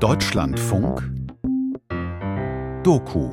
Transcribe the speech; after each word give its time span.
Deutschlandfunk 0.00 1.02
Doku 2.82 3.30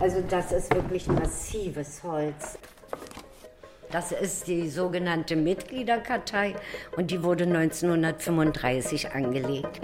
Also 0.00 0.20
das 0.28 0.50
ist 0.50 0.74
wirklich 0.74 1.06
massives 1.06 2.02
Holz. 2.02 2.58
Das 3.92 4.10
ist 4.10 4.48
die 4.48 4.68
sogenannte 4.68 5.36
Mitgliederkartei 5.36 6.56
und 6.96 7.12
die 7.12 7.22
wurde 7.22 7.44
1935 7.44 9.14
angelegt. 9.14 9.80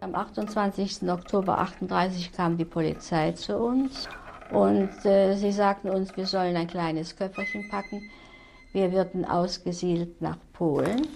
Am 0.00 0.14
28. 0.14 1.08
Oktober 1.08 1.58
38 1.58 2.32
kam 2.32 2.58
die 2.58 2.66
Polizei 2.66 3.32
zu 3.32 3.56
uns 3.56 4.10
und 4.52 4.90
äh, 5.06 5.34
sie 5.36 5.52
sagten 5.52 5.88
uns, 5.88 6.14
wir 6.18 6.26
sollen 6.26 6.54
ein 6.54 6.66
kleines 6.66 7.16
Köfferchen 7.16 7.66
packen. 7.70 8.10
Wir 8.74 8.92
würden 8.92 9.24
ausgesiedelt 9.24 10.20
nach 10.20 10.36
Polen. 10.52 11.06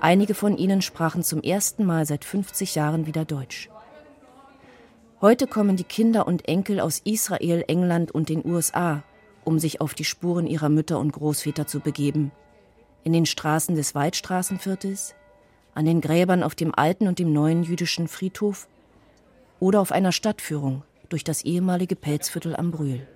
Einige 0.00 0.34
von 0.34 0.56
ihnen 0.56 0.82
sprachen 0.82 1.22
zum 1.22 1.42
ersten 1.42 1.84
Mal 1.84 2.06
seit 2.06 2.24
50 2.24 2.74
Jahren 2.74 3.06
wieder 3.06 3.24
Deutsch. 3.24 3.70
Heute 5.20 5.46
kommen 5.46 5.76
die 5.76 5.84
Kinder 5.84 6.26
und 6.26 6.48
Enkel 6.48 6.80
aus 6.80 7.00
Israel, 7.04 7.64
England 7.68 8.10
und 8.10 8.28
den 8.28 8.44
USA, 8.44 9.04
um 9.44 9.60
sich 9.60 9.80
auf 9.80 9.94
die 9.94 10.04
Spuren 10.04 10.48
ihrer 10.48 10.68
Mütter 10.68 10.98
und 10.98 11.12
Großväter 11.12 11.68
zu 11.68 11.78
begeben. 11.78 12.32
In 13.04 13.12
den 13.12 13.26
Straßen 13.26 13.76
des 13.76 13.94
Waldstraßenviertels, 13.94 15.14
an 15.74 15.84
den 15.84 16.00
Gräbern 16.00 16.42
auf 16.42 16.54
dem 16.54 16.74
alten 16.74 17.08
und 17.08 17.18
dem 17.18 17.32
neuen 17.32 17.62
jüdischen 17.62 18.08
Friedhof 18.08 18.68
oder 19.60 19.80
auf 19.80 19.92
einer 19.92 20.12
Stadtführung 20.12 20.82
durch 21.08 21.24
das 21.24 21.42
ehemalige 21.42 21.96
Pelzviertel 21.96 22.56
am 22.56 22.70
Brühl. 22.70 23.06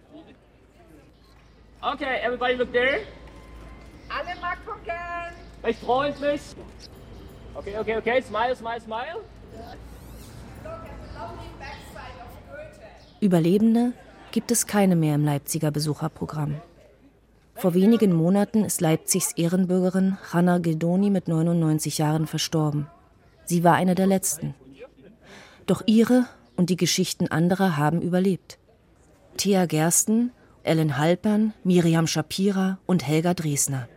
Okay, 1.82 2.20
everybody 2.24 2.54
look 2.54 2.72
there. 2.72 3.00
Alle 4.08 4.40
mal 4.40 4.56
gucken. 4.64 4.92
Recht 5.62 5.80
freundlich. 5.80 6.40
Okay, 7.54 7.78
okay, 7.78 7.96
okay. 7.96 8.22
Smile, 8.22 8.54
smile, 8.54 8.80
smile. 8.80 9.20
Überlebende 13.20 13.92
gibt 14.30 14.50
es 14.50 14.66
keine 14.66 14.94
mehr 14.94 15.14
im 15.14 15.24
Leipziger 15.24 15.70
Besucherprogramm. 15.70 16.60
Vor 17.58 17.72
wenigen 17.72 18.12
Monaten 18.12 18.64
ist 18.64 18.82
Leipzigs 18.82 19.32
Ehrenbürgerin 19.32 20.18
Hanna 20.30 20.58
Gedoni 20.58 21.08
mit 21.08 21.26
99 21.26 21.96
Jahren 21.96 22.26
verstorben. 22.26 22.86
Sie 23.46 23.64
war 23.64 23.74
eine 23.74 23.94
der 23.94 24.06
letzten. 24.06 24.54
Doch 25.64 25.82
ihre 25.86 26.26
und 26.56 26.68
die 26.68 26.76
Geschichten 26.76 27.28
anderer 27.28 27.78
haben 27.78 28.02
überlebt. 28.02 28.58
Thea 29.38 29.64
Gersten, 29.64 30.32
Ellen 30.64 30.98
Halpern, 30.98 31.54
Miriam 31.64 32.06
Shapira 32.06 32.78
und 32.84 33.06
Helga 33.06 33.32
Dresner. 33.32 33.88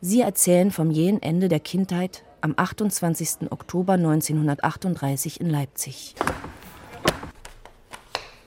Sie 0.00 0.20
erzählen 0.20 0.70
vom 0.70 0.92
jähen 0.92 1.20
Ende 1.20 1.48
der 1.48 1.60
Kindheit 1.60 2.22
am 2.40 2.54
28. 2.56 3.50
Oktober 3.50 3.94
1938 3.94 5.40
in 5.40 5.50
Leipzig. 5.50 6.14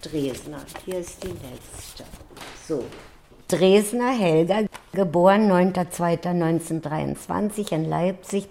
Dresner, 0.01 0.61
hier 0.85 0.99
ist 0.99 1.21
die 1.23 1.27
letzte. 1.27 2.05
So. 2.67 2.85
Dresner 3.51 4.11
Helga, 4.11 4.65
geboren 4.93 5.51
9.2.1923 5.51 7.73
in 7.73 7.83
Leipzig, 7.83 8.47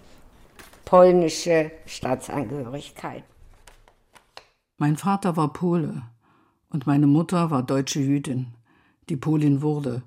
polnische 0.84 1.70
Staatsangehörigkeit. 1.86 3.24
Mein 4.76 4.98
Vater 4.98 5.38
war 5.38 5.54
Pole 5.54 6.02
und 6.68 6.86
meine 6.86 7.06
Mutter 7.06 7.50
war 7.50 7.62
deutsche 7.62 8.00
Jüdin, 8.00 8.48
die 9.08 9.16
Polin 9.16 9.62
wurde. 9.62 10.02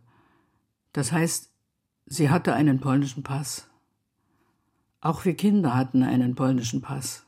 Das 0.92 1.12
heißt, 1.12 1.50
sie 2.06 2.30
hatte 2.30 2.54
einen 2.54 2.80
polnischen 2.80 3.24
Pass. 3.24 3.68
Auch 5.02 5.26
wir 5.26 5.36
Kinder 5.36 5.76
hatten 5.76 6.04
einen 6.04 6.36
polnischen 6.36 6.82
Pass. 6.82 7.26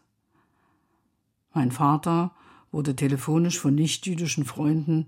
Mein 1.52 1.72
Vater 1.72 2.30
wurde 2.72 2.96
telefonisch 2.96 3.60
von 3.60 3.74
nichtjüdischen 3.74 4.46
Freunden 4.46 5.08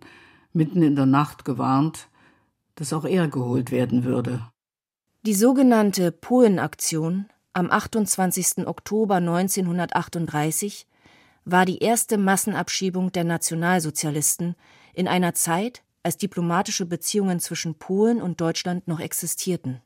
mitten 0.53 0.81
in 0.81 0.96
der 0.96 1.06
Nacht 1.06 1.46
gewarnt, 1.46 2.07
dass 2.78 2.94
auch 2.94 3.04
er 3.06 3.28
geholt 3.28 3.72
werden 3.72 4.06
würde. 4.06 4.48
Die 5.26 5.34
sogenannte 5.34 6.12
Polenaktion 6.14 7.26
am 7.52 7.70
28. 7.70 8.66
Oktober 8.68 9.16
1938 9.16 10.88
war 11.44 11.66
die 11.66 11.80
erste 11.80 12.18
Massenabschiebung 12.18 13.12
der 13.12 13.24
Nationalsozialisten 13.24 14.56
in 14.94 15.08
einer 15.08 15.34
Zeit, 15.34 15.84
als 16.04 16.18
diplomatische 16.18 16.86
Beziehungen 16.86 17.40
zwischen 17.40 17.76
Polen 17.76 18.22
und 18.22 18.40
Deutschland 18.40 18.88
noch 18.88 19.00
existierten. 19.00 19.82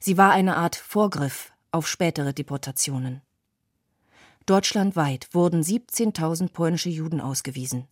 Sie 0.00 0.16
war 0.16 0.32
eine 0.32 0.56
Art 0.56 0.76
Vorgriff 0.76 1.52
auf 1.70 1.86
spätere 1.86 2.32
Deportationen. 2.32 3.20
Deutschlandweit 4.46 5.28
wurden 5.32 5.62
17.000 5.62 6.52
polnische 6.52 6.90
Juden 6.90 7.20
ausgewiesen, 7.20 7.86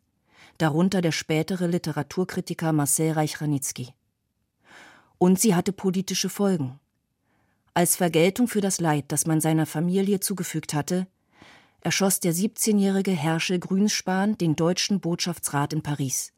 darunter 0.59 1.01
der 1.01 1.13
spätere 1.13 1.67
Literaturkritiker 1.67 2.73
Marcel 2.73 3.13
Reich-Ranitzky. 3.13 3.95
Und 5.19 5.41
sie 5.41 5.55
hatte 5.55 5.73
politische 5.73 6.29
Folgen. 6.29 6.79
Als 7.75 7.97
Vergeltung 7.97 8.49
für 8.49 8.61
das 8.61 8.81
Leid, 8.81 9.07
das 9.09 9.27
man 9.27 9.41
seiner 9.41 9.67
Familie 9.67 10.21
zugefügt 10.21 10.75
hatte, 10.75 11.07
erschoss 11.81 12.21
der 12.21 12.35
17-jährige 12.35 13.13
Herrscher 13.13 13.59
Grünspan 13.59 14.37
den 14.37 14.57
deutschen 14.57 15.01
Botschaftsrat 15.01 15.73
in 15.73 15.83
Paris. 15.83 16.33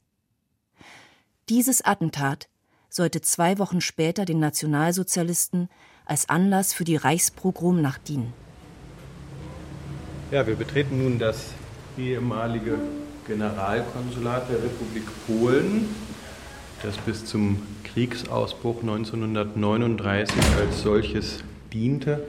Dieses 1.48 1.84
Attentat 1.84 2.48
sollte 2.88 3.20
zwei 3.20 3.58
Wochen 3.58 3.80
später 3.80 4.24
den 4.24 4.38
Nationalsozialisten 4.38 5.68
als 6.06 6.28
Anlass 6.28 6.72
für 6.72 6.84
die 6.84 6.96
Reichspogromnacht 6.96 8.08
dienen. 8.08 8.32
Ja, 10.30 10.46
wir 10.46 10.56
betreten 10.56 11.02
nun 11.02 11.18
das 11.18 11.48
ehemalige 11.98 12.78
Generalkonsulat 13.26 14.50
der 14.50 14.62
Republik 14.62 15.04
Polen, 15.26 15.88
das 16.82 16.96
bis 16.98 17.24
zum 17.24 17.62
Kriegsausbruch 17.84 18.82
1939 18.82 20.36
als 20.60 20.82
solches 20.82 21.42
diente. 21.72 22.22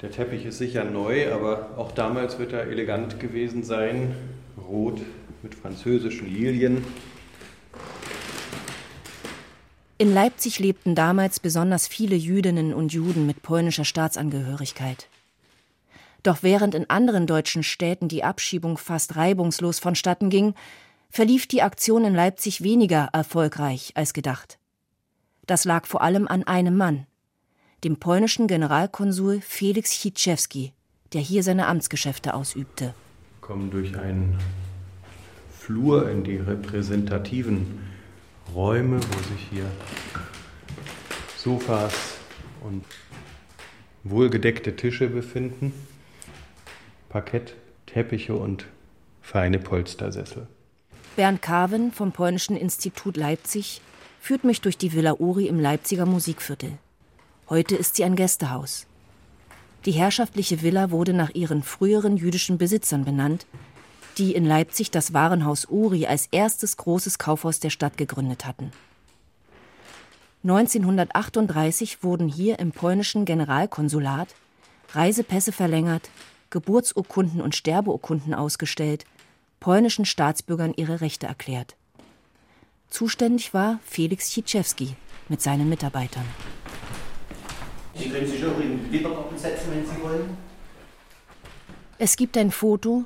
Der 0.00 0.10
Teppich 0.12 0.46
ist 0.46 0.58
sicher 0.58 0.84
neu, 0.84 1.32
aber 1.32 1.70
auch 1.76 1.92
damals 1.92 2.38
wird 2.38 2.52
er 2.52 2.68
elegant 2.68 3.18
gewesen 3.18 3.64
sein, 3.64 4.14
rot 4.68 5.00
mit 5.42 5.54
französischen 5.54 6.32
Lilien. 6.32 6.84
In 9.98 10.14
Leipzig 10.14 10.58
lebten 10.58 10.94
damals 10.94 11.40
besonders 11.40 11.86
viele 11.86 12.16
Jüdinnen 12.16 12.72
und 12.72 12.92
Juden 12.92 13.26
mit 13.26 13.42
polnischer 13.42 13.84
Staatsangehörigkeit. 13.84 15.08
Doch 16.22 16.42
während 16.42 16.74
in 16.74 16.88
anderen 16.90 17.26
deutschen 17.26 17.62
Städten 17.62 18.08
die 18.08 18.24
Abschiebung 18.24 18.76
fast 18.76 19.16
reibungslos 19.16 19.78
vonstatten 19.78 20.28
ging, 20.28 20.54
verlief 21.08 21.46
die 21.46 21.62
Aktion 21.62 22.04
in 22.04 22.14
Leipzig 22.14 22.62
weniger 22.62 23.08
erfolgreich 23.12 23.92
als 23.94 24.12
gedacht. 24.12 24.58
Das 25.46 25.64
lag 25.64 25.86
vor 25.86 26.02
allem 26.02 26.28
an 26.28 26.44
einem 26.44 26.76
Mann, 26.76 27.06
dem 27.82 27.96
polnischen 27.96 28.46
Generalkonsul 28.46 29.40
Felix 29.40 29.90
Chiczewski, 29.92 30.72
der 31.12 31.20
hier 31.20 31.42
seine 31.42 31.66
Amtsgeschäfte 31.66 32.34
ausübte. 32.34 32.94
Kommen 33.40 33.70
durch 33.70 33.98
einen 33.98 34.38
Flur 35.50 36.08
in 36.10 36.22
die 36.22 36.36
repräsentativen 36.36 37.80
Räume, 38.54 39.00
wo 39.00 39.34
sich 39.34 39.48
hier 39.50 39.66
Sofas 41.36 41.94
und 42.60 42.84
wohlgedeckte 44.04 44.76
Tische 44.76 45.08
befinden, 45.08 45.72
Parkett, 47.10 47.56
Teppiche 47.86 48.34
und 48.34 48.66
feine 49.20 49.58
Polstersessel. 49.58 50.46
Bernd 51.16 51.42
Carven 51.42 51.90
vom 51.92 52.12
Polnischen 52.12 52.56
Institut 52.56 53.16
Leipzig 53.16 53.82
führt 54.20 54.44
mich 54.44 54.60
durch 54.60 54.78
die 54.78 54.92
Villa 54.92 55.16
Uri 55.18 55.48
im 55.48 55.58
Leipziger 55.58 56.06
Musikviertel. 56.06 56.78
Heute 57.48 57.74
ist 57.74 57.96
sie 57.96 58.04
ein 58.04 58.14
Gästehaus. 58.14 58.86
Die 59.86 59.90
herrschaftliche 59.90 60.62
Villa 60.62 60.92
wurde 60.92 61.12
nach 61.12 61.30
ihren 61.34 61.64
früheren 61.64 62.16
jüdischen 62.16 62.58
Besitzern 62.58 63.04
benannt, 63.04 63.44
die 64.16 64.34
in 64.34 64.44
Leipzig 64.44 64.92
das 64.92 65.12
Warenhaus 65.12 65.66
Uri 65.68 66.06
als 66.06 66.28
erstes 66.30 66.76
großes 66.76 67.18
Kaufhaus 67.18 67.58
der 67.58 67.70
Stadt 67.70 67.96
gegründet 67.96 68.46
hatten. 68.46 68.70
1938 70.44 72.04
wurden 72.04 72.28
hier 72.28 72.60
im 72.60 72.70
polnischen 72.70 73.24
Generalkonsulat 73.24 74.28
Reisepässe 74.92 75.52
verlängert, 75.52 76.08
Geburtsurkunden 76.50 77.40
und 77.40 77.54
Sterbeurkunden 77.54 78.34
ausgestellt, 78.34 79.04
polnischen 79.60 80.04
Staatsbürgern 80.04 80.74
ihre 80.76 81.00
Rechte 81.00 81.26
erklärt. 81.26 81.76
Zuständig 82.88 83.54
war 83.54 83.78
Felix 83.84 84.30
Chiczewski 84.30 84.96
mit 85.28 85.40
seinen 85.40 85.68
Mitarbeitern. 85.68 86.26
Sie 87.94 88.08
können 88.08 88.26
sich 88.26 88.44
auch 88.44 88.58
in 88.58 88.82
den 88.82 88.92
Wintergarten 88.92 89.38
setzen, 89.38 89.70
wenn 89.70 89.86
Sie 89.86 90.02
wollen. 90.02 90.36
Es 91.98 92.16
gibt 92.16 92.36
ein 92.36 92.50
Foto, 92.50 93.04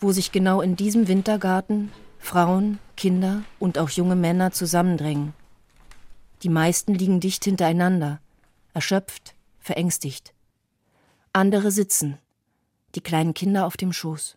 wo 0.00 0.12
sich 0.12 0.30
genau 0.30 0.60
in 0.60 0.76
diesem 0.76 1.08
Wintergarten 1.08 1.90
Frauen, 2.18 2.78
Kinder 2.96 3.42
und 3.58 3.78
auch 3.78 3.90
junge 3.90 4.16
Männer 4.16 4.52
zusammendrängen. 4.52 5.34
Die 6.42 6.48
meisten 6.48 6.94
liegen 6.94 7.20
dicht 7.20 7.44
hintereinander, 7.44 8.20
erschöpft, 8.74 9.34
verängstigt. 9.60 10.34
Andere 11.32 11.70
sitzen, 11.70 12.18
die 12.94 13.02
kleinen 13.02 13.34
Kinder 13.34 13.66
auf 13.66 13.76
dem 13.76 13.92
Schoß. 13.92 14.36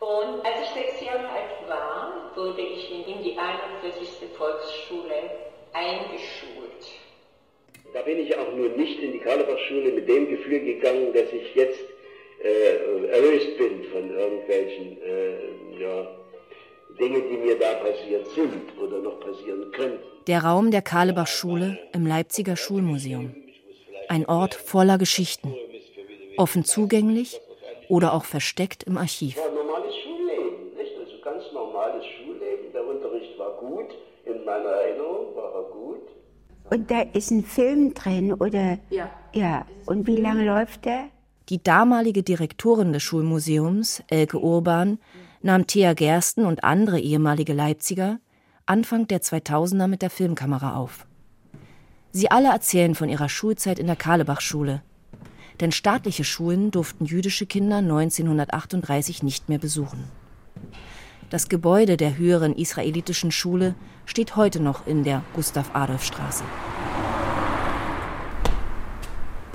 Und 0.00 0.44
als 0.44 0.56
ich 0.62 0.70
sechs 0.74 1.00
Jahre 1.04 1.28
alt 1.28 1.68
war, 1.68 2.32
wurde 2.34 2.62
ich 2.62 2.90
in 2.90 3.22
die 3.22 3.36
41. 3.38 4.28
Volksschule 4.36 5.30
eingeschult. 5.72 6.60
Da 7.92 8.02
bin 8.02 8.18
ich 8.20 8.36
auch 8.36 8.52
nur 8.54 8.68
nicht 8.70 9.00
in 9.00 9.12
die 9.12 9.18
Karlebachschule 9.18 9.92
mit 9.92 10.08
dem 10.08 10.28
Gefühl 10.28 10.60
gegangen, 10.60 11.12
dass 11.12 11.32
ich 11.32 11.54
jetzt 11.54 11.80
äh, 12.42 13.06
erlöst 13.08 13.58
bin 13.58 13.84
von 13.84 14.10
irgendwelchen 14.16 14.96
äh, 15.02 15.82
ja, 15.82 16.19
Dingen, 17.00 17.22
die 17.30 17.36
mir 17.38 17.58
da 17.58 17.72
passiert 17.74 18.26
sind 18.34 18.78
oder 18.78 18.98
noch 19.00 19.18
passieren 19.20 19.72
könnten. 19.72 19.98
Der 20.26 20.44
Raum 20.44 20.70
der 20.70 20.82
Karlebachschule 20.82 21.78
im 21.92 22.06
Leipziger 22.06 22.56
Schulmuseum. 22.56 23.34
Ein 24.08 24.26
Ort 24.26 24.54
voller 24.54 24.98
Geschichten. 24.98 25.54
Offen 26.36 26.64
zugänglich 26.64 27.40
oder 27.88 28.12
auch 28.12 28.24
versteckt 28.24 28.82
im 28.82 28.98
Archiv. 28.98 29.36
War 29.36 29.50
normales 29.50 29.94
Schulleben, 29.96 30.76
nicht? 30.76 30.92
Also 30.98 31.20
ganz 31.24 31.44
normales 31.52 32.04
Schulleben. 32.04 32.72
Der 32.72 32.86
Unterricht 32.86 33.38
war 33.38 33.52
gut, 33.58 33.88
in 34.26 34.44
meiner 34.44 34.68
Erinnerung 34.68 35.34
war 35.34 35.54
er 35.54 35.62
gut. 35.72 36.08
Und 36.70 36.90
da 36.90 37.02
ist 37.14 37.30
ein 37.30 37.42
Film 37.44 37.94
drin, 37.94 38.34
oder? 38.34 38.78
Ja. 38.90 39.10
Ja. 39.32 39.66
Und 39.86 40.06
wie 40.06 40.16
lange 40.16 40.44
läuft 40.44 40.84
der? 40.84 41.08
Die 41.48 41.62
damalige 41.62 42.22
Direktorin 42.22 42.92
des 42.92 43.02
Schulmuseums, 43.02 44.04
Elke 44.08 44.38
Urban, 44.38 44.98
nahm 45.42 45.66
Thea 45.66 45.94
Gersten 45.94 46.44
und 46.44 46.64
andere 46.64 47.00
ehemalige 47.00 47.52
Leipziger 47.52 48.18
Anfang 48.66 49.08
der 49.08 49.20
2000er 49.20 49.88
mit 49.88 50.02
der 50.02 50.10
Filmkamera 50.10 50.76
auf. 50.76 51.06
Sie 52.12 52.30
alle 52.30 52.48
erzählen 52.48 52.94
von 52.94 53.08
ihrer 53.08 53.28
Schulzeit 53.28 53.78
in 53.78 53.86
der 53.86 53.96
Karlebachschule. 53.96 54.82
Denn 55.60 55.72
staatliche 55.72 56.24
Schulen 56.24 56.70
durften 56.70 57.04
jüdische 57.04 57.46
Kinder 57.46 57.78
1938 57.78 59.22
nicht 59.22 59.48
mehr 59.48 59.58
besuchen. 59.58 60.04
Das 61.30 61.48
Gebäude 61.48 61.96
der 61.96 62.16
höheren 62.16 62.54
israelitischen 62.54 63.30
Schule 63.30 63.74
steht 64.06 64.36
heute 64.36 64.60
noch 64.60 64.86
in 64.86 65.04
der 65.04 65.22
Gustav-Adolf-Straße. 65.34 66.44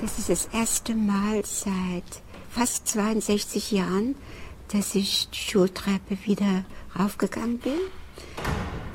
Das 0.01 0.19
ist 0.19 0.29
das 0.29 0.49
erste 0.53 0.93
Mal 0.93 1.43
seit 1.43 2.21
fast 2.49 2.87
62 2.87 3.71
Jahren, 3.71 4.15
dass 4.69 4.95
ich 4.95 5.29
die 5.29 5.37
Schultreppe 5.37 6.17
wieder 6.25 6.65
raufgegangen 6.97 7.59
bin. 7.59 7.79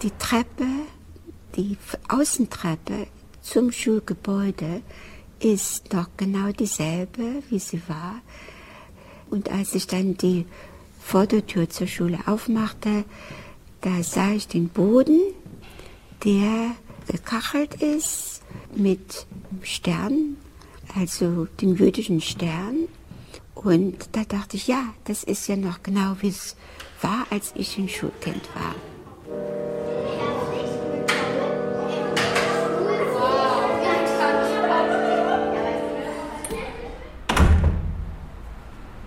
Die 0.03 0.11
Treppe, 0.19 0.67
die 1.57 1.77
Außentreppe 2.09 3.07
zum 3.43 3.73
Schulgebäude 3.73 4.83
ist 5.41 5.93
noch 5.93 6.09
genau 6.17 6.53
dieselbe, 6.53 7.43
wie 7.49 7.59
sie 7.59 7.83
war. 7.89 8.21
Und 9.31 9.51
als 9.51 9.75
ich 9.75 9.87
dann 9.87 10.17
die 10.17 10.47
Vordertür 11.01 11.69
zur 11.69 11.87
Schule 11.87 12.19
aufmachte, 12.27 13.05
da 13.81 14.03
sah 14.03 14.33
ich 14.33 14.49
den 14.49 14.69
Boden, 14.69 15.21
der 16.25 16.73
gekachelt 17.07 17.75
ist 17.77 18.43
mit 18.75 19.27
Stern, 19.63 20.37
also 20.95 21.47
dem 21.61 21.77
jüdischen 21.77 22.21
Stern. 22.21 22.89
Und 23.63 24.17
da 24.17 24.25
dachte 24.25 24.57
ich, 24.57 24.69
ja, 24.69 24.85
das 25.05 25.23
ist 25.23 25.47
ja 25.47 25.55
noch 25.55 25.83
genau 25.83 26.17
wie 26.21 26.29
es 26.29 26.57
war, 27.03 27.27
als 27.29 27.53
ich 27.55 27.77
ein 27.77 27.91
Schulkind 27.91 28.49
war. 28.55 28.75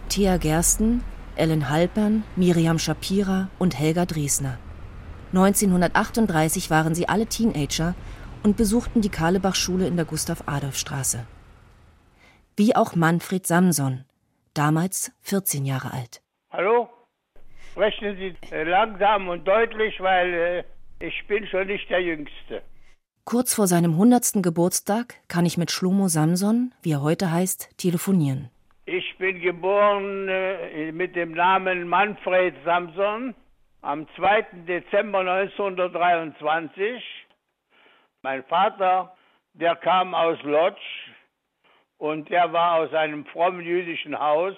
Thea 0.07 0.38
Gersten, 0.38 1.03
Ellen 1.36 1.69
Halpern, 1.69 2.24
Miriam 2.36 2.77
Shapira 2.77 3.50
und 3.57 3.79
Helga 3.79 4.05
Dresner. 4.05 4.60
1938 5.31 6.69
waren 6.69 6.93
sie 6.93 7.10
alle 7.10 7.25
Teenager 7.25 7.95
und 8.43 8.55
besuchten 8.55 9.01
die 9.01 9.10
Karlebach-Schule 9.10 9.88
in 9.88 9.95
der 9.95 10.05
Gustav-Adolf-Straße. 10.05 11.25
Wie 12.55 12.75
auch 12.75 12.93
Manfred 12.95 13.48
Samson, 13.48 14.05
damals 14.53 15.12
14 15.22 15.65
Jahre 15.65 15.93
alt. 15.93 16.22
Hallo? 16.51 16.89
Sprechen 17.72 18.15
Sie 18.17 18.36
äh, 18.55 18.63
langsam 18.63 19.29
und 19.29 19.48
deutlich, 19.48 20.00
weil 20.00 20.33
äh, 20.33 20.63
ich 21.05 21.25
bin 21.27 21.48
schon 21.48 21.67
nicht 21.67 21.89
der 21.89 22.01
Jüngste. 22.01 22.62
Kurz 23.25 23.55
vor 23.55 23.67
seinem 23.67 23.91
100. 23.91 24.43
Geburtstag 24.43 25.15
kann 25.27 25.45
ich 25.45 25.57
mit 25.57 25.72
Schlomo 25.72 26.07
Samson, 26.07 26.74
wie 26.81 26.91
er 26.91 27.01
heute 27.01 27.31
heißt, 27.31 27.77
telefonieren. 27.77 28.50
Ich 28.86 29.17
bin 29.17 29.39
geboren 29.39 30.27
äh, 30.27 30.91
mit 30.91 31.15
dem 31.15 31.31
Namen 31.31 31.88
Manfred 31.88 32.53
Samson 32.65 33.33
am 33.81 34.07
2. 34.15 34.45
Dezember 34.67 35.19
1923. 35.19 37.01
Mein 38.22 38.43
Vater, 38.43 39.15
der 39.53 39.75
kam 39.77 40.13
aus 40.13 40.38
Lodz 40.43 40.79
und 42.03 42.29
der 42.29 42.51
war 42.51 42.75
aus 42.79 42.93
einem 42.93 43.25
frommen 43.27 43.62
jüdischen 43.62 44.19
Haus. 44.19 44.55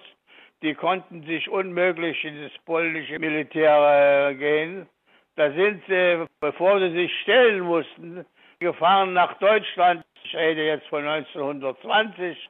Die 0.63 0.73
konnten 0.73 1.21
sich 1.27 1.47
unmöglich 1.47 2.23
in 2.23 2.41
das 2.41 2.51
polnische 2.65 3.19
Militär 3.19 4.29
äh, 4.31 4.33
gehen. 4.33 4.89
Da 5.35 5.51
sind 5.51 5.83
sie, 5.87 6.25
bevor 6.39 6.79
sie 6.79 6.91
sich 6.93 7.11
stellen 7.21 7.59
mussten, 7.59 8.25
gefahren 8.59 9.13
nach 9.13 9.37
Deutschland. 9.37 10.03
Ich 10.23 10.35
rede 10.35 10.65
jetzt 10.65 10.87
von 10.87 11.05
1920. 11.07 12.49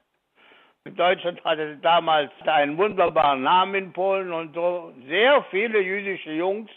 Deutschland 0.95 1.43
hatte 1.43 1.75
damals 1.81 2.31
einen 2.45 2.77
wunderbaren 2.77 3.41
Namen 3.41 3.75
in 3.75 3.91
Polen 3.91 4.31
und 4.31 4.53
so 4.53 4.93
sehr 5.09 5.43
viele 5.51 5.81
jüdische 5.81 6.31
Jungs 6.31 6.71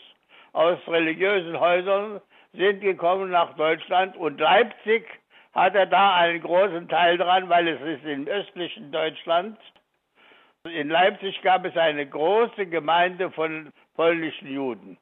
aus 0.54 0.78
religiösen 0.88 1.60
Häusern 1.60 2.20
sind 2.52 2.80
gekommen 2.80 3.30
nach 3.30 3.54
Deutschland 3.54 4.16
und 4.16 4.40
Leipzig 4.40 5.06
hat 5.60 5.74
er 5.74 5.86
da 5.86 6.16
einen 6.16 6.40
großen 6.42 6.88
Teil 6.88 7.18
dran, 7.18 7.48
weil 7.48 7.68
es 7.68 7.80
ist 7.80 8.04
im 8.04 8.26
östlichen 8.26 8.90
Deutschland. 8.92 9.58
In 10.64 10.88
Leipzig 10.88 11.40
gab 11.42 11.64
es 11.64 11.76
eine 11.76 12.06
große 12.06 12.66
Gemeinde 12.66 13.30
von 13.30 13.72
polnischen 13.94 14.48
Juden. 14.48 14.98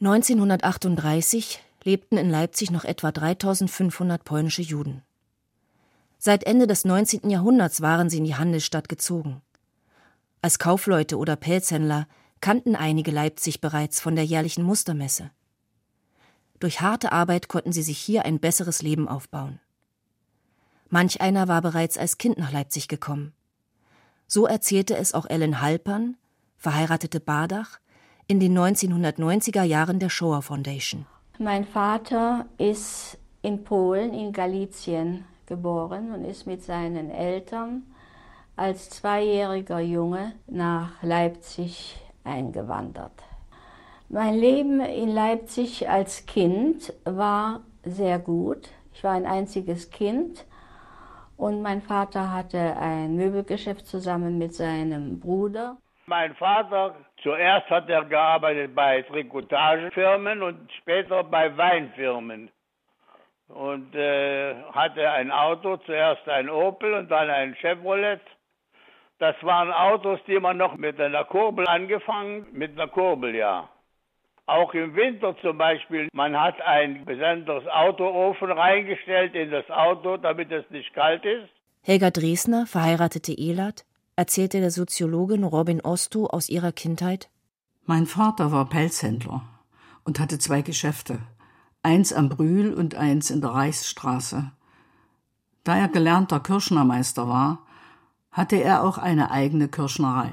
1938 0.00 1.62
lebten 1.84 2.16
in 2.16 2.30
Leipzig 2.30 2.70
noch 2.70 2.84
etwa 2.84 3.12
3500 3.12 4.24
polnische 4.24 4.62
Juden. 4.62 5.02
Seit 6.18 6.44
Ende 6.44 6.66
des 6.66 6.84
19. 6.84 7.28
Jahrhunderts 7.30 7.82
waren 7.82 8.08
sie 8.08 8.18
in 8.18 8.24
die 8.24 8.36
Handelsstadt 8.36 8.88
gezogen. 8.88 9.42
Als 10.40 10.58
Kaufleute 10.58 11.18
oder 11.18 11.36
Pelzhändler 11.36 12.06
kannten 12.40 12.76
einige 12.76 13.10
Leipzig 13.10 13.60
bereits 13.60 14.00
von 14.00 14.16
der 14.16 14.24
jährlichen 14.24 14.64
Mustermesse. 14.64 15.30
Durch 16.62 16.80
harte 16.80 17.10
Arbeit 17.10 17.48
konnten 17.48 17.72
sie 17.72 17.82
sich 17.82 17.98
hier 17.98 18.24
ein 18.24 18.38
besseres 18.38 18.82
Leben 18.82 19.08
aufbauen. 19.08 19.58
Manch 20.90 21.20
einer 21.20 21.48
war 21.48 21.60
bereits 21.60 21.98
als 21.98 22.18
Kind 22.18 22.38
nach 22.38 22.52
Leipzig 22.52 22.86
gekommen. 22.86 23.32
So 24.28 24.46
erzählte 24.46 24.96
es 24.96 25.12
auch 25.12 25.26
Ellen 25.28 25.60
Halpern, 25.60 26.16
verheiratete 26.58 27.18
Bardach, 27.18 27.80
in 28.28 28.38
den 28.38 28.56
1990er 28.56 29.64
Jahren 29.64 29.98
der 29.98 30.08
Shoah 30.08 30.40
Foundation. 30.40 31.04
Mein 31.40 31.64
Vater 31.64 32.46
ist 32.58 33.18
in 33.42 33.64
Polen, 33.64 34.14
in 34.14 34.32
Galizien 34.32 35.24
geboren 35.46 36.12
und 36.14 36.24
ist 36.24 36.46
mit 36.46 36.62
seinen 36.62 37.10
Eltern 37.10 37.82
als 38.54 38.88
zweijähriger 38.88 39.80
Junge 39.80 40.36
nach 40.46 41.02
Leipzig 41.02 42.00
eingewandert. 42.22 43.20
Mein 44.14 44.34
Leben 44.34 44.80
in 44.80 45.08
Leipzig 45.08 45.88
als 45.88 46.26
Kind 46.26 46.92
war 47.06 47.60
sehr 47.82 48.18
gut. 48.18 48.68
Ich 48.92 49.02
war 49.02 49.12
ein 49.12 49.24
einziges 49.24 49.90
Kind 49.90 50.44
und 51.38 51.62
mein 51.62 51.80
Vater 51.80 52.30
hatte 52.30 52.76
ein 52.76 53.16
Möbelgeschäft 53.16 53.86
zusammen 53.86 54.36
mit 54.36 54.52
seinem 54.52 55.18
Bruder. 55.18 55.78
Mein 56.04 56.34
Vater, 56.34 56.94
zuerst 57.22 57.70
hat 57.70 57.88
er 57.88 58.04
gearbeitet 58.04 58.74
bei 58.74 59.00
Trikotagefirmen 59.00 60.42
und 60.42 60.70
später 60.72 61.24
bei 61.24 61.56
Weinfirmen. 61.56 62.50
Und 63.48 63.94
äh, 63.94 64.54
hatte 64.72 65.10
ein 65.10 65.30
Auto, 65.30 65.78
zuerst 65.78 66.28
ein 66.28 66.50
Opel 66.50 66.92
und 66.92 67.10
dann 67.10 67.30
ein 67.30 67.54
Chevrolet. 67.54 68.20
Das 69.18 69.36
waren 69.42 69.72
Autos, 69.72 70.20
die 70.26 70.38
man 70.38 70.58
noch 70.58 70.76
mit 70.76 71.00
einer 71.00 71.24
Kurbel 71.24 71.66
angefangen, 71.66 72.46
mit 72.52 72.72
einer 72.72 72.88
Kurbel, 72.88 73.34
ja. 73.34 73.70
Auch 74.46 74.74
im 74.74 74.94
Winter 74.96 75.36
zum 75.40 75.56
Beispiel, 75.56 76.08
man 76.12 76.38
hat 76.38 76.60
ein 76.60 77.04
besonderes 77.04 77.66
Autoofen 77.68 78.50
reingestellt 78.50 79.34
in 79.34 79.50
das 79.50 79.68
Auto, 79.70 80.16
damit 80.16 80.50
es 80.50 80.68
nicht 80.70 80.92
kalt 80.94 81.24
ist. 81.24 81.48
Helga 81.82 82.10
Dresner, 82.10 82.66
verheiratete 82.66 83.36
Elat, 83.36 83.84
erzählte 84.16 84.60
der 84.60 84.70
Soziologin 84.70 85.44
Robin 85.44 85.80
Osto 85.80 86.26
aus 86.26 86.48
ihrer 86.48 86.72
Kindheit. 86.72 87.28
Mein 87.86 88.06
Vater 88.06 88.52
war 88.52 88.68
Pelzhändler 88.68 89.42
und 90.04 90.20
hatte 90.20 90.38
zwei 90.38 90.62
Geschäfte, 90.62 91.18
eins 91.82 92.12
am 92.12 92.28
Brühl 92.28 92.74
und 92.74 92.94
eins 92.94 93.30
in 93.30 93.40
der 93.40 93.50
Reichsstraße. 93.50 94.52
Da 95.64 95.76
er 95.76 95.88
gelernter 95.88 96.40
Kirschnermeister 96.40 97.28
war, 97.28 97.66
hatte 98.32 98.56
er 98.56 98.82
auch 98.84 98.98
eine 98.98 99.30
eigene 99.30 99.68
Kirschnerei. 99.68 100.30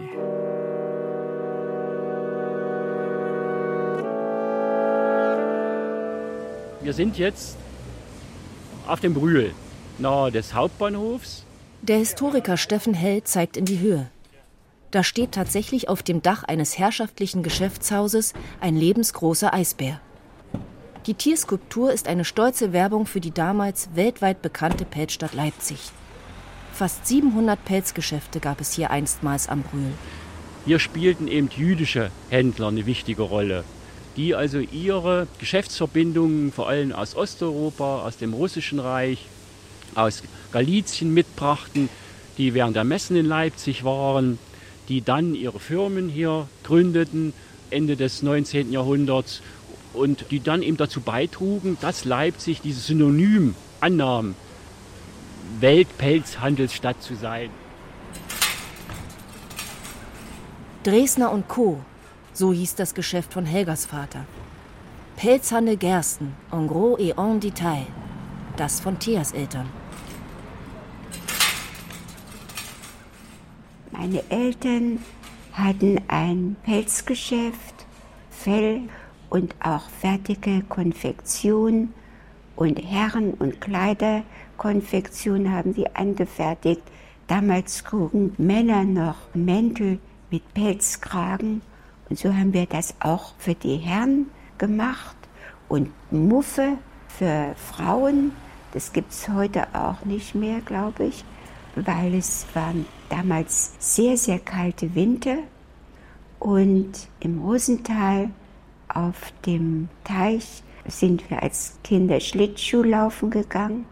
Wir 6.89 6.95
sind 6.95 7.19
jetzt 7.19 7.55
auf 8.87 8.99
dem 8.99 9.13
Brühl, 9.13 9.53
nahe 9.99 10.31
des 10.31 10.55
Hauptbahnhofs. 10.55 11.45
Der 11.83 11.99
Historiker 11.99 12.57
Steffen 12.57 12.95
Hell 12.95 13.23
zeigt 13.23 13.57
in 13.57 13.65
die 13.65 13.77
Höhe. 13.77 14.09
Da 14.89 15.03
steht 15.03 15.33
tatsächlich 15.33 15.87
auf 15.87 16.01
dem 16.01 16.23
Dach 16.23 16.45
eines 16.45 16.79
herrschaftlichen 16.79 17.43
Geschäftshauses 17.43 18.33
ein 18.59 18.75
lebensgroßer 18.75 19.53
Eisbär. 19.53 20.01
Die 21.05 21.13
Tierskulptur 21.13 21.93
ist 21.93 22.07
eine 22.07 22.25
stolze 22.25 22.73
Werbung 22.73 23.05
für 23.05 23.21
die 23.21 23.35
damals 23.35 23.89
weltweit 23.93 24.41
bekannte 24.41 24.83
Pelzstadt 24.83 25.35
Leipzig. 25.35 25.91
Fast 26.73 27.05
700 27.05 27.63
Pelzgeschäfte 27.65 28.39
gab 28.39 28.61
es 28.61 28.73
hier 28.73 28.89
einstmals 28.89 29.47
am 29.47 29.61
Brühl. 29.61 29.93
Hier 30.65 30.79
spielten 30.79 31.27
eben 31.27 31.51
jüdische 31.55 32.09
Händler 32.31 32.69
eine 32.69 32.87
wichtige 32.87 33.21
Rolle 33.21 33.63
die 34.17 34.35
also 34.35 34.59
ihre 34.59 35.27
Geschäftsverbindungen 35.39 36.51
vor 36.51 36.67
allem 36.67 36.91
aus 36.91 37.15
Osteuropa, 37.15 38.03
aus 38.03 38.17
dem 38.17 38.33
Russischen 38.33 38.79
Reich, 38.79 39.25
aus 39.95 40.23
Galizien 40.51 41.13
mitbrachten, 41.13 41.89
die 42.37 42.53
während 42.53 42.75
der 42.75 42.83
Messen 42.83 43.15
in 43.15 43.25
Leipzig 43.25 43.83
waren, 43.83 44.39
die 44.87 45.01
dann 45.01 45.35
ihre 45.35 45.59
Firmen 45.59 46.09
hier 46.09 46.47
gründeten 46.63 47.33
Ende 47.69 47.95
des 47.95 48.23
19. 48.23 48.71
Jahrhunderts 48.71 49.41
und 49.93 50.25
die 50.31 50.39
dann 50.39 50.61
eben 50.61 50.77
dazu 50.77 51.01
beitrugen, 51.01 51.77
dass 51.81 52.05
Leipzig 52.05 52.61
dieses 52.61 52.87
Synonym 52.87 53.55
annahm, 53.79 54.35
Weltpelzhandelsstadt 55.59 57.01
zu 57.01 57.15
sein. 57.15 57.49
Dresner 60.83 61.31
und 61.31 61.47
Co. 61.47 61.81
So 62.33 62.53
hieß 62.53 62.75
das 62.75 62.93
Geschäft 62.93 63.33
von 63.33 63.45
Helgas 63.45 63.85
Vater. 63.85 64.25
Pelzhandel 65.17 65.77
Gersten, 65.77 66.33
en 66.51 66.67
gros 66.67 66.97
et 66.99 67.17
en 67.17 67.39
detail. 67.39 67.87
Das 68.55 68.79
von 68.79 68.97
Theas 68.99 69.33
Eltern. 69.33 69.69
Meine 73.91 74.23
Eltern 74.29 74.99
hatten 75.51 75.99
ein 76.07 76.55
Pelzgeschäft, 76.63 77.85
Fell 78.29 78.83
und 79.29 79.53
auch 79.61 79.89
fertige 79.89 80.61
Konfektion 80.69 81.93
und 82.55 82.77
Herren- 82.77 83.33
und 83.33 83.59
Kleiderkonfektion 83.59 85.51
haben 85.51 85.73
sie 85.73 85.93
angefertigt. 85.95 86.83
Damals 87.27 87.83
trugen 87.83 88.33
Männer 88.37 88.85
noch 88.85 89.17
Mäntel 89.33 89.99
mit 90.31 90.53
Pelzkragen 90.53 91.61
und 92.09 92.17
so 92.17 92.33
haben 92.33 92.53
wir 92.53 92.65
das 92.65 92.95
auch 92.99 93.33
für 93.37 93.53
die 93.53 93.77
Herren 93.77 94.27
gemacht 94.57 95.15
und 95.67 95.91
Muffe 96.11 96.77
für 97.07 97.53
Frauen. 97.55 98.31
Das 98.73 98.93
gibt 98.93 99.11
es 99.11 99.29
heute 99.29 99.67
auch 99.73 100.05
nicht 100.05 100.35
mehr, 100.35 100.61
glaube 100.61 101.05
ich, 101.05 101.23
weil 101.75 102.15
es 102.15 102.45
waren 102.53 102.85
damals 103.09 103.73
sehr, 103.79 104.17
sehr 104.17 104.39
kalte 104.39 104.95
Winter. 104.95 105.37
Und 106.39 107.07
im 107.19 107.41
Rosental 107.41 108.29
auf 108.87 109.33
dem 109.45 109.89
Teich 110.03 110.63
sind 110.87 111.29
wir 111.29 111.43
als 111.43 111.77
Kinder 111.83 112.19
Schlittschuhlaufen 112.19 113.29
gegangen. 113.29 113.85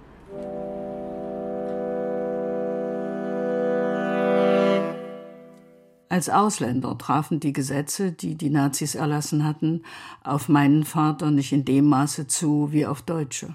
Als 6.18 6.30
Ausländer 6.30 6.98
trafen 6.98 7.40
die 7.40 7.54
Gesetze, 7.54 8.12
die 8.12 8.34
die 8.34 8.50
Nazis 8.50 8.96
erlassen 8.96 9.44
hatten, 9.44 9.84
auf 10.24 10.50
meinen 10.50 10.84
Vater 10.84 11.30
nicht 11.30 11.54
in 11.54 11.64
dem 11.64 11.86
Maße 11.86 12.26
zu 12.26 12.72
wie 12.72 12.88
auf 12.88 13.04
Deutsche. 13.04 13.54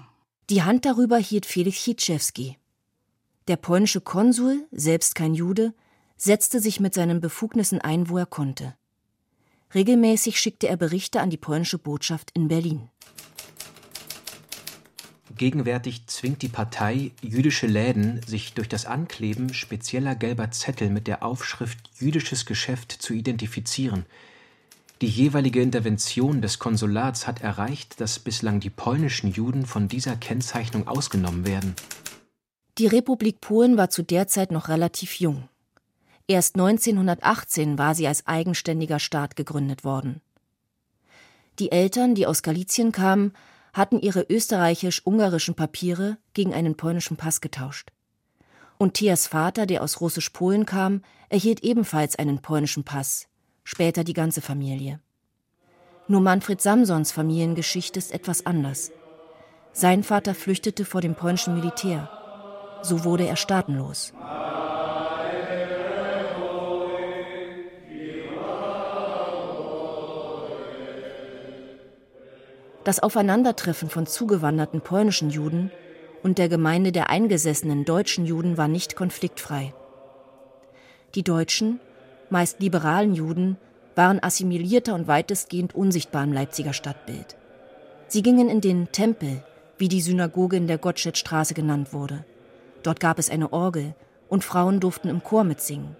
Die 0.49 0.63
Hand 0.63 0.85
darüber 0.85 1.17
hielt 1.17 1.45
Felix 1.45 1.83
Hitschewski. 1.83 2.57
Der 3.49 3.57
polnische 3.57 3.99
Konsul, 3.99 4.65
selbst 4.71 5.13
kein 5.13 5.33
Jude, 5.33 5.73
setzte 6.15 6.61
sich 6.61 6.79
mit 6.79 6.93
seinen 6.93 7.19
Befugnissen 7.19 7.81
ein, 7.81 8.07
wo 8.07 8.17
er 8.17 8.25
konnte. 8.25 8.75
Regelmäßig 9.75 10.39
schickte 10.39 10.69
er 10.69 10.77
Berichte 10.77 11.19
an 11.19 11.29
die 11.29 11.35
polnische 11.35 11.79
Botschaft 11.79 12.31
in 12.33 12.47
Berlin. 12.47 12.87
Gegenwärtig 15.43 16.07
zwingt 16.07 16.41
die 16.41 16.47
Partei 16.47 17.11
jüdische 17.21 17.67
Läden, 17.67 18.21
sich 18.25 18.53
durch 18.53 18.69
das 18.69 18.85
Ankleben 18.85 19.53
spezieller 19.53 20.15
gelber 20.15 20.51
Zettel 20.51 20.89
mit 20.89 21.05
der 21.05 21.21
Aufschrift 21.21 21.79
Jüdisches 21.99 22.45
Geschäft 22.45 22.93
zu 22.93 23.13
identifizieren. 23.13 24.05
Die 25.01 25.09
jeweilige 25.09 25.61
Intervention 25.61 26.41
des 26.41 26.59
Konsulats 26.59 27.27
hat 27.27 27.41
erreicht, 27.41 27.99
dass 27.99 28.19
bislang 28.19 28.61
die 28.61 28.69
polnischen 28.69 29.33
Juden 29.33 29.65
von 29.65 29.89
dieser 29.89 30.15
Kennzeichnung 30.15 30.87
ausgenommen 30.87 31.45
werden. 31.45 31.75
Die 32.77 32.87
Republik 32.87 33.41
Polen 33.41 33.75
war 33.75 33.89
zu 33.89 34.01
der 34.01 34.29
Zeit 34.29 34.49
noch 34.49 34.69
relativ 34.69 35.19
jung. 35.19 35.49
Erst 36.25 36.55
1918 36.55 37.77
war 37.77 37.95
sie 37.95 38.07
als 38.07 38.27
eigenständiger 38.27 38.99
Staat 38.99 39.35
gegründet 39.35 39.83
worden. 39.83 40.21
Die 41.59 41.73
Eltern, 41.73 42.15
die 42.15 42.27
aus 42.27 42.43
Galizien 42.43 42.93
kamen, 42.93 43.33
hatten 43.73 43.99
ihre 43.99 44.21
österreichisch-ungarischen 44.29 45.55
Papiere 45.55 46.17
gegen 46.33 46.53
einen 46.53 46.77
polnischen 46.77 47.17
Pass 47.17 47.41
getauscht. 47.41 47.91
Und 48.77 48.95
Thias 48.95 49.27
Vater, 49.27 49.65
der 49.65 49.83
aus 49.83 49.99
Russisch-Polen 49.99 50.65
kam, 50.65 51.01
erhielt 51.29 51.63
ebenfalls 51.63 52.15
einen 52.15 52.39
polnischen 52.39 52.83
Pass, 52.83 53.27
später 53.63 54.03
die 54.03 54.13
ganze 54.13 54.41
Familie. 54.41 54.99
Nur 56.07 56.21
Manfred 56.21 56.61
Samsons 56.61 57.11
Familiengeschichte 57.11 57.97
ist 57.97 58.11
etwas 58.11 58.45
anders. 58.45 58.91
Sein 59.71 60.03
Vater 60.03 60.35
flüchtete 60.35 60.85
vor 60.85 61.01
dem 61.01 61.15
polnischen 61.15 61.55
Militär. 61.55 62.09
So 62.83 63.03
wurde 63.05 63.25
er 63.25 63.37
staatenlos. 63.37 64.13
Das 72.83 72.99
Aufeinandertreffen 72.99 73.89
von 73.89 74.05
zugewanderten 74.05 74.81
polnischen 74.81 75.29
Juden 75.29 75.71
und 76.21 76.37
der 76.37 76.49
Gemeinde 76.49 76.91
der 76.91 77.09
eingesessenen 77.09 77.85
deutschen 77.85 78.25
Juden 78.25 78.57
war 78.57 78.67
nicht 78.67 78.95
konfliktfrei. 78.95 79.73
Die 81.15 81.23
Deutschen, 81.23 81.79
meist 82.29 82.59
liberalen 82.59 83.13
Juden, 83.13 83.57
waren 83.95 84.21
assimilierter 84.21 84.95
und 84.95 85.07
weitestgehend 85.07 85.75
unsichtbar 85.75 86.23
im 86.23 86.33
Leipziger 86.33 86.73
Stadtbild. 86.73 87.37
Sie 88.07 88.21
gingen 88.21 88.49
in 88.49 88.59
den 88.59 88.91
Tempel, 88.91 89.43
wie 89.77 89.87
die 89.87 90.01
Synagoge 90.01 90.57
in 90.57 90.67
der 90.67 90.77
Gottschedstraße 90.77 91.53
genannt 91.53 91.93
wurde. 91.93 92.25
Dort 92.81 92.99
gab 92.99 93.17
es 93.17 93.29
eine 93.29 93.53
Orgel 93.53 93.95
und 94.27 94.43
Frauen 94.43 94.79
durften 94.79 95.09
im 95.09 95.23
Chor 95.23 95.43
mitsingen. 95.43 95.95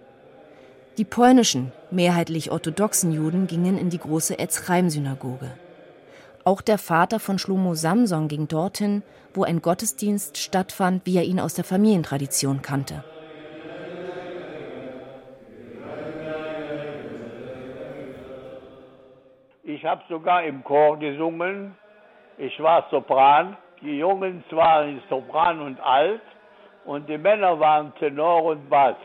Die 0.97 1.05
polnischen, 1.05 1.71
mehrheitlich 1.91 2.51
orthodoxen 2.51 3.13
Juden 3.13 3.47
gingen 3.47 3.77
in 3.77 3.89
die 3.89 3.99
große 3.99 4.37
Etzreim-Synagoge. 4.37 5.51
Auch 6.45 6.61
der 6.61 6.77
Vater 6.77 7.19
von 7.19 7.39
Shlomo 7.39 7.73
Samson 7.73 8.27
ging 8.27 8.49
dorthin, 8.49 9.01
wo 9.33 9.43
ein 9.43 9.61
Gottesdienst 9.61 10.37
stattfand, 10.37 11.05
wie 11.05 11.17
er 11.17 11.23
ihn 11.23 11.39
aus 11.39 11.53
der 11.53 11.63
Familientradition 11.63 12.61
kannte. 12.61 13.03
Ich 19.63 19.85
habe 19.85 20.01
sogar 20.09 20.43
im 20.43 20.63
Chor 20.65 20.99
gesungen. 20.99 21.75
Ich 22.37 22.59
war 22.61 22.87
Sopran. 22.91 23.55
Die 23.81 23.99
Jungs 23.99 24.43
waren 24.51 25.01
Sopran 25.09 25.61
und 25.61 25.79
Alt 25.79 26.21
und 26.85 27.07
die 27.07 27.17
Männer 27.17 27.57
waren 27.59 27.93
Tenor 27.95 28.43
und 28.43 28.69
Bass. 28.69 28.95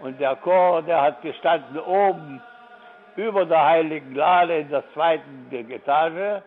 Und 0.00 0.20
der 0.20 0.36
Chor, 0.36 0.82
der 0.82 1.02
hat 1.02 1.22
gestanden 1.22 1.78
oben 1.80 2.40
über 3.16 3.44
der 3.44 3.64
Heiligen 3.64 4.14
Lade 4.14 4.58
in 4.58 4.68
der 4.68 4.84
zweiten 4.94 5.48
Etage. 5.50 6.42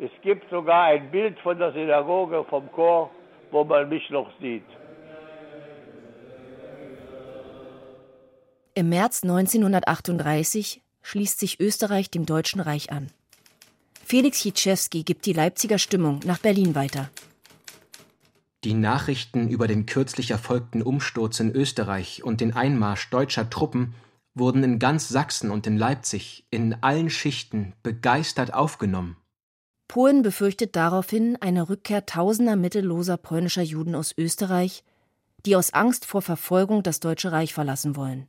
Es 0.00 0.10
gibt 0.22 0.50
sogar 0.50 0.84
ein 0.84 1.10
Bild 1.10 1.38
von 1.40 1.58
der 1.58 1.72
Synagoge 1.72 2.44
vom 2.50 2.70
Chor, 2.72 3.10
wo 3.52 3.64
man 3.64 3.88
mich 3.88 4.10
noch 4.10 4.28
sieht. 4.40 4.64
Im 8.74 8.88
März 8.88 9.22
1938 9.22 10.82
schließt 11.02 11.38
sich 11.38 11.60
Österreich 11.60 12.10
dem 12.10 12.26
Deutschen 12.26 12.60
Reich 12.60 12.90
an. 12.90 13.06
Felix 14.04 14.42
Hitschewski 14.42 15.04
gibt 15.04 15.26
die 15.26 15.32
Leipziger 15.32 15.78
Stimmung 15.78 16.20
nach 16.24 16.38
Berlin 16.38 16.74
weiter. 16.74 17.08
Die 18.64 18.74
Nachrichten 18.74 19.48
über 19.48 19.68
den 19.68 19.86
kürzlich 19.86 20.32
erfolgten 20.32 20.82
Umsturz 20.82 21.38
in 21.38 21.52
Österreich 21.52 22.24
und 22.24 22.40
den 22.40 22.56
Einmarsch 22.56 23.10
deutscher 23.10 23.48
Truppen 23.48 23.94
wurden 24.34 24.64
in 24.64 24.78
ganz 24.80 25.08
Sachsen 25.08 25.50
und 25.52 25.66
in 25.68 25.76
Leipzig 25.76 26.44
in 26.50 26.82
allen 26.82 27.10
Schichten 27.10 27.74
begeistert 27.82 28.52
aufgenommen. 28.52 29.16
Polen 29.88 30.22
befürchtet 30.22 30.76
daraufhin 30.76 31.36
eine 31.40 31.68
Rückkehr 31.68 32.06
tausender 32.06 32.56
mittelloser 32.56 33.16
polnischer 33.16 33.62
Juden 33.62 33.94
aus 33.94 34.14
Österreich, 34.16 34.82
die 35.46 35.56
aus 35.56 35.72
Angst 35.72 36.04
vor 36.04 36.22
Verfolgung 36.22 36.82
das 36.82 37.00
Deutsche 37.00 37.32
Reich 37.32 37.54
verlassen 37.54 37.96
wollen. 37.96 38.26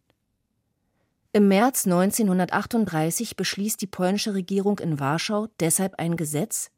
Im 1.31 1.47
März 1.47 1.85
1938 1.85 3.35
beschließt 3.35 3.81
die 3.81 3.87
polnische 3.87 4.33
Regierung 4.33 4.79
in 4.79 4.99
Warschau 4.99 5.47
deshalb 5.59 5.95
ein 5.99 6.15
Gesetz, 6.15 6.71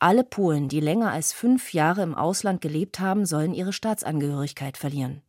alle 0.00 0.22
Polen, 0.22 0.68
die 0.68 0.78
länger 0.78 1.10
als 1.10 1.32
fünf 1.32 1.72
Jahre 1.72 2.02
im 2.02 2.14
Ausland 2.14 2.60
gelebt 2.60 3.00
haben, 3.00 3.26
sollen 3.26 3.52
ihre 3.52 3.72
Staatsangehörigkeit 3.72 4.76
verlieren. 4.76 5.22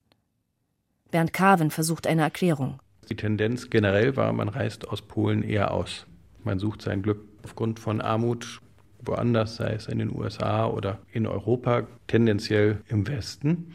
Bernd 1.09 1.33
Carven 1.33 1.71
versucht 1.71 2.05
eine 2.05 2.21
Erklärung. 2.21 2.79
Die 3.09 3.15
Tendenz 3.15 3.71
generell 3.71 4.15
war, 4.15 4.31
man 4.31 4.48
reist 4.48 4.88
aus 4.88 5.01
Polen 5.01 5.42
eher 5.42 5.72
aus. 5.72 6.05
Man 6.44 6.59
sucht 6.59 6.83
sein 6.83 7.01
Glück 7.01 7.27
aufgrund 7.44 7.79
von 7.79 8.00
Armut 8.00 8.61
woanders, 9.01 9.55
sei 9.55 9.74
es 9.74 9.88
in 9.88 10.00
den 10.00 10.16
USA 10.16 10.68
oder 10.68 11.00
in 11.12 11.25
Europa, 11.25 11.88
tendenziell 12.07 12.81
im 12.88 13.07
Westen. 13.07 13.74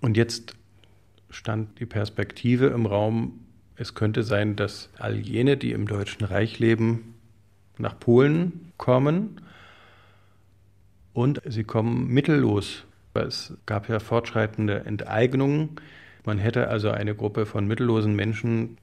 Und 0.00 0.16
jetzt 0.16 0.54
stand 1.30 1.78
die 1.80 1.86
Perspektive 1.86 2.66
im 2.66 2.86
Raum, 2.86 3.40
es 3.76 3.94
könnte 3.94 4.24
sein, 4.24 4.56
dass 4.56 4.90
all 4.98 5.16
jene, 5.16 5.56
die 5.56 5.72
im 5.72 5.86
Deutschen 5.86 6.24
Reich 6.24 6.58
leben, 6.58 7.14
nach 7.78 7.98
Polen 7.98 8.72
kommen 8.76 9.40
und 11.12 11.40
sie 11.44 11.64
kommen 11.64 12.08
mittellos. 12.08 12.84
Es 13.14 13.54
gab 13.66 13.88
ja 13.88 13.98
fortschreitende 13.98 14.84
Enteignungen. 14.84 15.70
Man 16.24 16.38
hätte 16.38 16.68
also 16.68 16.90
eine 16.90 17.14
Gruppe 17.14 17.46
von 17.46 17.66
mittellosen 17.66 18.14
Menschen, 18.14 18.78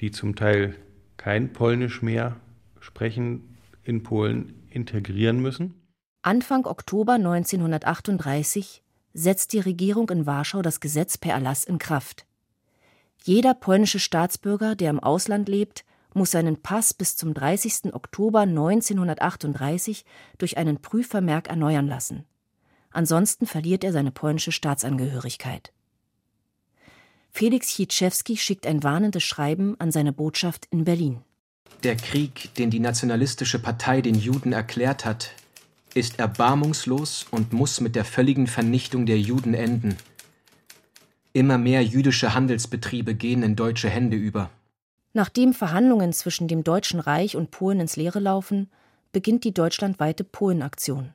die 0.00 0.10
zum 0.10 0.36
Teil 0.36 0.76
kein 1.16 1.52
Polnisch 1.52 2.02
mehr 2.02 2.36
sprechen, 2.80 3.57
in 3.88 4.02
Polen 4.02 4.66
integrieren 4.70 5.40
müssen. 5.40 5.74
Anfang 6.22 6.66
Oktober 6.66 7.14
1938 7.14 8.82
setzt 9.14 9.52
die 9.54 9.60
Regierung 9.60 10.10
in 10.10 10.26
Warschau 10.26 10.62
das 10.62 10.80
Gesetz 10.80 11.16
per 11.16 11.32
Erlass 11.32 11.64
in 11.64 11.78
Kraft. 11.78 12.26
Jeder 13.24 13.54
polnische 13.54 13.98
Staatsbürger, 13.98 14.76
der 14.76 14.90
im 14.90 15.00
Ausland 15.00 15.48
lebt, 15.48 15.84
muss 16.14 16.30
seinen 16.30 16.60
Pass 16.60 16.94
bis 16.94 17.16
zum 17.16 17.34
30. 17.34 17.94
Oktober 17.94 18.40
1938 18.40 20.04
durch 20.36 20.58
einen 20.58 20.80
Prüfvermerk 20.80 21.48
erneuern 21.48 21.86
lassen. 21.86 22.24
Ansonsten 22.90 23.46
verliert 23.46 23.84
er 23.84 23.92
seine 23.92 24.10
polnische 24.10 24.52
Staatsangehörigkeit. 24.52 25.72
Felix 27.30 27.68
Hitschewski 27.70 28.36
schickt 28.36 28.66
ein 28.66 28.82
warnendes 28.82 29.22
Schreiben 29.22 29.76
an 29.78 29.90
seine 29.90 30.12
Botschaft 30.12 30.66
in 30.70 30.84
Berlin. 30.84 31.22
Der 31.82 31.96
Krieg, 31.96 32.54
den 32.54 32.70
die 32.70 32.80
nationalistische 32.80 33.58
Partei 33.58 34.00
den 34.00 34.16
Juden 34.16 34.52
erklärt 34.52 35.04
hat, 35.04 35.30
ist 35.94 36.18
erbarmungslos 36.18 37.26
und 37.30 37.52
muss 37.52 37.80
mit 37.80 37.94
der 37.94 38.04
völligen 38.04 38.46
Vernichtung 38.46 39.06
der 39.06 39.18
Juden 39.18 39.54
enden. 39.54 39.96
Immer 41.32 41.58
mehr 41.58 41.84
jüdische 41.84 42.34
Handelsbetriebe 42.34 43.14
gehen 43.14 43.42
in 43.42 43.54
deutsche 43.54 43.88
Hände 43.88 44.16
über. 44.16 44.50
Nachdem 45.12 45.54
Verhandlungen 45.54 46.12
zwischen 46.12 46.48
dem 46.48 46.64
Deutschen 46.64 47.00
Reich 47.00 47.36
und 47.36 47.50
Polen 47.50 47.80
ins 47.80 47.96
Leere 47.96 48.20
laufen, 48.20 48.70
beginnt 49.12 49.44
die 49.44 49.54
deutschlandweite 49.54 50.24
Polenaktion. 50.24 51.14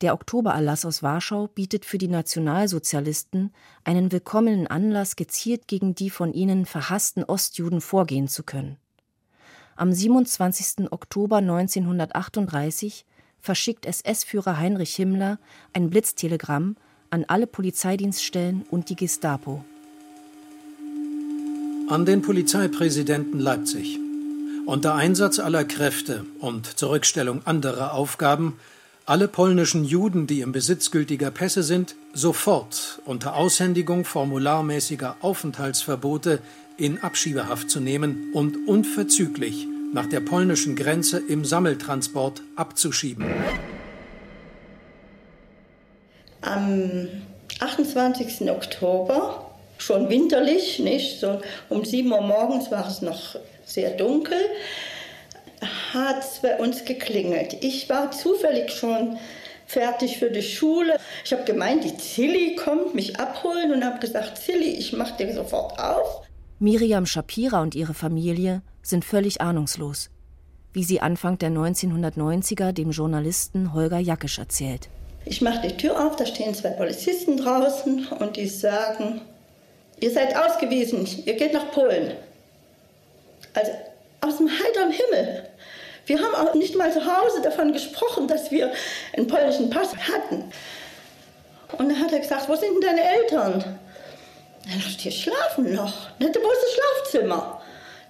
Der 0.00 0.14
Oktobererlass 0.14 0.84
aus 0.84 1.02
Warschau 1.02 1.46
bietet 1.46 1.84
für 1.84 1.96
die 1.96 2.08
Nationalsozialisten 2.08 3.52
einen 3.84 4.10
willkommenen 4.10 4.66
Anlass, 4.66 5.14
gezielt 5.14 5.68
gegen 5.68 5.94
die 5.94 6.10
von 6.10 6.32
ihnen 6.32 6.66
verhassten 6.66 7.22
Ostjuden 7.22 7.80
vorgehen 7.80 8.26
zu 8.26 8.42
können. 8.42 8.78
Am 9.74 9.92
27. 9.92 10.92
Oktober 10.92 11.38
1938 11.38 13.06
verschickt 13.40 13.86
SS-Führer 13.86 14.58
Heinrich 14.58 14.94
Himmler 14.94 15.38
ein 15.72 15.88
Blitztelegramm 15.88 16.76
an 17.08 17.24
alle 17.26 17.46
Polizeidienststellen 17.46 18.64
und 18.70 18.90
die 18.90 18.96
Gestapo. 18.96 19.64
An 21.88 22.04
den 22.04 22.20
Polizeipräsidenten 22.20 23.40
Leipzig. 23.40 23.98
Unter 24.66 24.94
Einsatz 24.94 25.38
aller 25.38 25.64
Kräfte 25.64 26.26
und 26.38 26.66
Zurückstellung 26.78 27.44
anderer 27.46 27.94
Aufgaben 27.94 28.58
alle 29.04 29.26
polnischen 29.26 29.84
Juden, 29.84 30.28
die 30.28 30.42
im 30.42 30.52
Besitz 30.52 30.92
gültiger 30.92 31.32
Pässe 31.32 31.64
sind, 31.64 31.96
sofort 32.12 33.00
unter 33.04 33.34
Aushändigung 33.34 34.04
formularmäßiger 34.04 35.16
Aufenthaltsverbote 35.20 36.40
in 36.76 37.02
Abschiebehaft 37.02 37.70
zu 37.70 37.80
nehmen 37.80 38.30
und 38.32 38.68
unverzüglich 38.68 39.66
nach 39.92 40.06
der 40.06 40.20
polnischen 40.20 40.76
Grenze 40.76 41.22
im 41.28 41.44
Sammeltransport 41.44 42.42
abzuschieben. 42.56 43.26
Am 46.40 47.08
28. 47.60 48.50
Oktober, 48.50 49.50
schon 49.78 50.08
winterlich, 50.08 50.78
nicht? 50.78 51.20
So 51.20 51.40
um 51.68 51.84
7 51.84 52.10
Uhr 52.10 52.20
morgens 52.22 52.70
war 52.70 52.88
es 52.88 53.02
noch 53.02 53.36
sehr 53.64 53.90
dunkel, 53.90 54.38
hat 55.92 56.20
es 56.20 56.40
bei 56.40 56.56
uns 56.56 56.84
geklingelt. 56.84 57.56
Ich 57.60 57.88
war 57.88 58.10
zufällig 58.10 58.72
schon 58.72 59.18
fertig 59.66 60.18
für 60.18 60.30
die 60.30 60.42
Schule. 60.42 60.98
Ich 61.24 61.32
habe 61.32 61.44
gemeint, 61.44 61.84
die 61.84 61.96
Zilli 61.96 62.56
kommt 62.56 62.94
mich 62.94 63.18
abholen 63.18 63.72
und 63.72 63.84
habe 63.84 64.00
gesagt, 64.00 64.38
Zilli, 64.38 64.70
ich 64.70 64.92
mache 64.92 65.16
dir 65.16 65.32
sofort 65.32 65.78
auf. 65.78 66.21
Miriam 66.62 67.06
Shapira 67.06 67.60
und 67.60 67.74
ihre 67.74 67.92
Familie 67.92 68.62
sind 68.82 69.04
völlig 69.04 69.40
ahnungslos, 69.40 70.10
wie 70.72 70.84
sie 70.84 71.00
Anfang 71.00 71.36
der 71.36 71.50
1990er 71.50 72.70
dem 72.70 72.92
Journalisten 72.92 73.74
Holger 73.74 73.98
Jackisch 73.98 74.38
erzählt. 74.38 74.88
Ich 75.24 75.42
mache 75.42 75.66
die 75.66 75.76
Tür 75.76 76.06
auf, 76.06 76.14
da 76.14 76.24
stehen 76.24 76.54
zwei 76.54 76.70
Polizisten 76.70 77.36
draußen 77.36 78.06
und 78.16 78.36
die 78.36 78.46
sagen, 78.46 79.22
ihr 79.98 80.12
seid 80.12 80.36
ausgewiesen, 80.36 81.04
ihr 81.24 81.34
geht 81.34 81.52
nach 81.52 81.72
Polen. 81.72 82.12
Also 83.54 83.72
aus 84.20 84.36
dem 84.36 84.48
heiteren 84.48 84.92
Himmel 84.92 85.48
Wir 86.06 86.20
haben 86.20 86.46
auch 86.46 86.54
nicht 86.54 86.76
mal 86.76 86.92
zu 86.92 87.00
Hause 87.00 87.42
davon 87.42 87.72
gesprochen, 87.72 88.28
dass 88.28 88.52
wir 88.52 88.70
einen 89.16 89.26
polnischen 89.26 89.68
Pass 89.68 89.96
hatten. 89.96 90.44
Und 91.76 91.88
dann 91.88 91.98
hat 91.98 92.12
er 92.12 92.20
gesagt, 92.20 92.48
wo 92.48 92.54
sind 92.54 92.74
denn 92.74 92.82
deine 92.82 93.02
Eltern? 93.02 93.80
Dann 94.64 94.78
dachte 94.78 94.90
ich, 94.90 94.96
die 94.98 95.12
schlafen 95.12 95.74
noch. 95.74 95.92
Wo 96.18 96.26
ist 96.26 96.36
das 96.36 96.74
Schlafzimmer? 96.74 97.62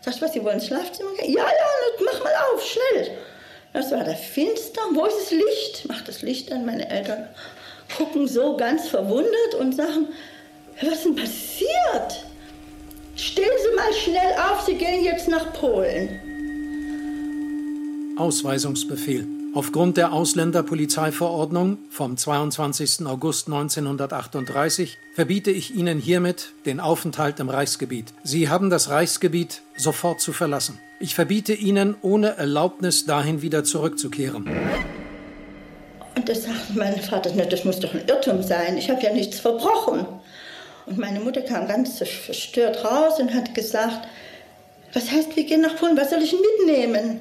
Sag 0.02 0.16
ich, 0.16 0.22
was, 0.22 0.32
Sie 0.32 0.44
wollen 0.44 0.56
ins 0.56 0.66
Schlafzimmer 0.66 1.10
gehen? 1.18 1.32
Ja, 1.32 1.44
ja, 1.44 2.04
mach 2.04 2.22
mal 2.24 2.32
auf, 2.52 2.64
schnell. 2.64 3.16
Das 3.72 3.90
war 3.90 4.04
da 4.04 4.14
finster. 4.14 4.82
Wo 4.92 5.06
ist 5.06 5.16
das 5.18 5.30
Licht? 5.30 5.88
Macht 5.88 6.08
das 6.08 6.22
Licht 6.22 6.52
an. 6.52 6.66
Meine 6.66 6.88
Eltern 6.90 7.28
gucken 7.96 8.26
so 8.26 8.56
ganz 8.56 8.88
verwundert 8.88 9.54
und 9.58 9.74
sagen, 9.74 10.08
was 10.80 10.92
ist 10.92 11.04
denn 11.04 11.16
passiert? 11.16 12.24
Stehen 13.16 13.44
Sie 13.62 13.76
mal 13.76 13.92
schnell 13.92 14.34
auf, 14.50 14.62
Sie 14.66 14.74
gehen 14.74 15.04
jetzt 15.04 15.28
nach 15.28 15.52
Polen. 15.52 16.20
Ausweisungsbefehl. 18.18 19.41
Aufgrund 19.54 19.98
der 19.98 20.14
Ausländerpolizeiverordnung 20.14 21.76
vom 21.90 22.16
22. 22.16 23.04
August 23.04 23.48
1938 23.48 24.96
verbiete 25.14 25.50
ich 25.50 25.74
Ihnen 25.74 25.98
hiermit 25.98 26.54
den 26.64 26.80
Aufenthalt 26.80 27.38
im 27.38 27.50
Reichsgebiet. 27.50 28.14
Sie 28.24 28.48
haben 28.48 28.70
das 28.70 28.88
Reichsgebiet 28.88 29.60
sofort 29.76 30.22
zu 30.22 30.32
verlassen. 30.32 30.78
Ich 31.00 31.14
verbiete 31.14 31.52
Ihnen, 31.52 31.96
ohne 32.00 32.38
Erlaubnis 32.38 33.04
dahin 33.04 33.42
wieder 33.42 33.62
zurückzukehren. 33.62 34.48
Und 36.16 36.28
das 36.30 36.44
sagt 36.44 36.74
mein 36.74 36.98
Vater, 36.98 37.28
das 37.44 37.64
muss 37.66 37.78
doch 37.78 37.92
ein 37.92 38.08
Irrtum 38.08 38.42
sein. 38.42 38.78
Ich 38.78 38.88
habe 38.88 39.02
ja 39.02 39.12
nichts 39.12 39.38
verbrochen. 39.38 40.06
Und 40.86 40.96
meine 40.96 41.20
Mutter 41.20 41.42
kam 41.42 41.68
ganz 41.68 41.98
verstört 41.98 42.82
raus 42.86 43.20
und 43.20 43.34
hat 43.34 43.54
gesagt, 43.54 44.08
was 44.94 45.10
heißt, 45.10 45.36
wir 45.36 45.44
gehen 45.44 45.60
nach 45.60 45.76
Polen, 45.76 45.94
was 45.94 46.08
soll 46.08 46.22
ich 46.22 46.32
mitnehmen? 46.32 47.20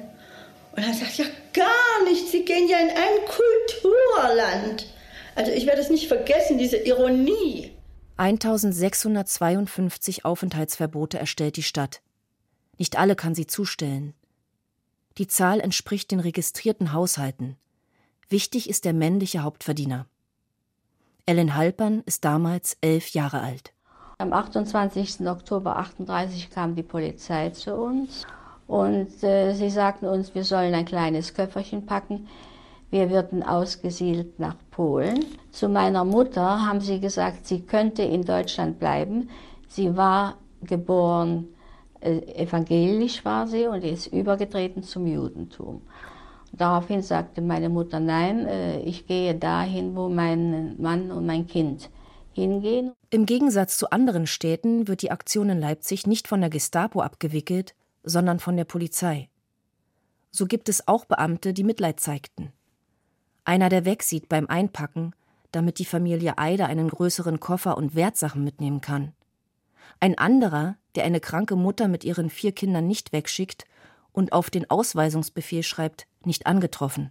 Und 0.74 0.82
er 0.82 0.94
sagt, 0.94 1.18
ja 1.18 1.26
gar 1.52 2.04
nicht, 2.04 2.28
Sie 2.28 2.44
gehen 2.44 2.68
ja 2.68 2.78
in 2.78 2.90
ein 2.90 3.26
Kulturland. 3.26 4.86
Also 5.34 5.52
ich 5.52 5.66
werde 5.66 5.80
es 5.80 5.90
nicht 5.90 6.08
vergessen, 6.08 6.58
diese 6.58 6.76
Ironie. 6.76 7.72
1652 8.16 10.24
Aufenthaltsverbote 10.24 11.18
erstellt 11.18 11.56
die 11.56 11.62
Stadt. 11.62 12.02
Nicht 12.78 12.98
alle 12.98 13.16
kann 13.16 13.34
sie 13.34 13.46
zustellen. 13.46 14.14
Die 15.18 15.26
Zahl 15.26 15.60
entspricht 15.60 16.10
den 16.10 16.20
registrierten 16.20 16.92
Haushalten. 16.92 17.56
Wichtig 18.28 18.68
ist 18.68 18.84
der 18.84 18.92
männliche 18.92 19.42
Hauptverdiener. 19.42 20.06
Ellen 21.26 21.54
Halpern 21.54 22.02
ist 22.06 22.24
damals 22.24 22.76
elf 22.80 23.10
Jahre 23.10 23.40
alt. 23.40 23.72
Am 24.18 24.32
28. 24.32 25.26
Oktober 25.26 25.76
38 25.76 26.50
kam 26.50 26.74
die 26.74 26.82
Polizei 26.82 27.50
zu 27.50 27.74
uns 27.74 28.26
und 28.72 29.22
äh, 29.22 29.52
sie 29.52 29.68
sagten 29.68 30.06
uns, 30.06 30.34
wir 30.34 30.44
sollen 30.44 30.72
ein 30.72 30.86
kleines 30.86 31.34
Köfferchen 31.34 31.84
packen. 31.84 32.26
Wir 32.90 33.10
würden 33.10 33.42
ausgesiedelt 33.42 34.40
nach 34.40 34.56
Polen. 34.70 35.26
Zu 35.50 35.68
meiner 35.68 36.06
Mutter 36.06 36.66
haben 36.66 36.80
sie 36.80 36.98
gesagt, 36.98 37.46
sie 37.46 37.60
könnte 37.60 38.02
in 38.02 38.24
Deutschland 38.24 38.78
bleiben. 38.78 39.28
Sie 39.68 39.94
war 39.94 40.36
geboren, 40.62 41.48
äh, 42.00 42.20
evangelisch 42.34 43.22
war 43.26 43.46
sie 43.46 43.66
und 43.66 43.84
ist 43.84 44.06
übergetreten 44.06 44.82
zum 44.82 45.06
Judentum. 45.06 45.82
Daraufhin 46.52 47.02
sagte 47.02 47.42
meine 47.42 47.68
Mutter, 47.68 48.00
nein, 48.00 48.46
äh, 48.46 48.80
ich 48.80 49.06
gehe 49.06 49.34
dahin, 49.34 49.94
wo 49.94 50.08
mein 50.08 50.80
Mann 50.80 51.10
und 51.10 51.26
mein 51.26 51.46
Kind 51.46 51.90
hingehen. 52.32 52.92
Im 53.10 53.26
Gegensatz 53.26 53.76
zu 53.76 53.90
anderen 53.90 54.26
Städten 54.26 54.88
wird 54.88 55.02
die 55.02 55.10
Aktion 55.10 55.50
in 55.50 55.60
Leipzig 55.60 56.06
nicht 56.06 56.26
von 56.26 56.40
der 56.40 56.48
Gestapo 56.48 57.02
abgewickelt, 57.02 57.74
sondern 58.02 58.40
von 58.40 58.56
der 58.56 58.64
Polizei. 58.64 59.28
So 60.30 60.46
gibt 60.46 60.68
es 60.68 60.88
auch 60.88 61.04
Beamte, 61.04 61.52
die 61.52 61.64
Mitleid 61.64 62.00
zeigten. 62.00 62.52
Einer, 63.44 63.68
der 63.68 63.84
wegsieht 63.84 64.28
beim 64.28 64.46
Einpacken, 64.46 65.14
damit 65.50 65.78
die 65.78 65.84
Familie 65.84 66.38
Eider 66.38 66.66
einen 66.66 66.88
größeren 66.88 67.40
Koffer 67.40 67.76
und 67.76 67.94
Wertsachen 67.94 68.42
mitnehmen 68.42 68.80
kann. 68.80 69.12
Ein 70.00 70.16
anderer, 70.16 70.76
der 70.94 71.04
eine 71.04 71.20
kranke 71.20 71.56
Mutter 71.56 71.88
mit 71.88 72.04
ihren 72.04 72.30
vier 72.30 72.52
Kindern 72.52 72.86
nicht 72.86 73.12
wegschickt 73.12 73.66
und 74.12 74.32
auf 74.32 74.50
den 74.50 74.68
Ausweisungsbefehl 74.70 75.62
schreibt, 75.62 76.06
nicht 76.24 76.46
angetroffen. 76.46 77.10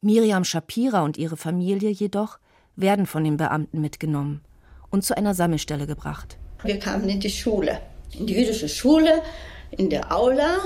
Miriam 0.00 0.44
Shapira 0.44 1.02
und 1.02 1.16
ihre 1.16 1.36
Familie 1.36 1.90
jedoch 1.90 2.38
werden 2.76 3.06
von 3.06 3.24
den 3.24 3.36
Beamten 3.36 3.80
mitgenommen 3.80 4.42
und 4.90 5.04
zu 5.04 5.16
einer 5.16 5.34
Sammelstelle 5.34 5.86
gebracht. 5.86 6.38
Wir 6.62 6.78
kamen 6.78 7.08
in 7.08 7.20
die 7.20 7.30
Schule, 7.30 7.80
die 8.14 8.34
jüdische 8.34 8.68
Schule, 8.68 9.22
in 9.70 9.90
der 9.90 10.12
Aula. 10.12 10.56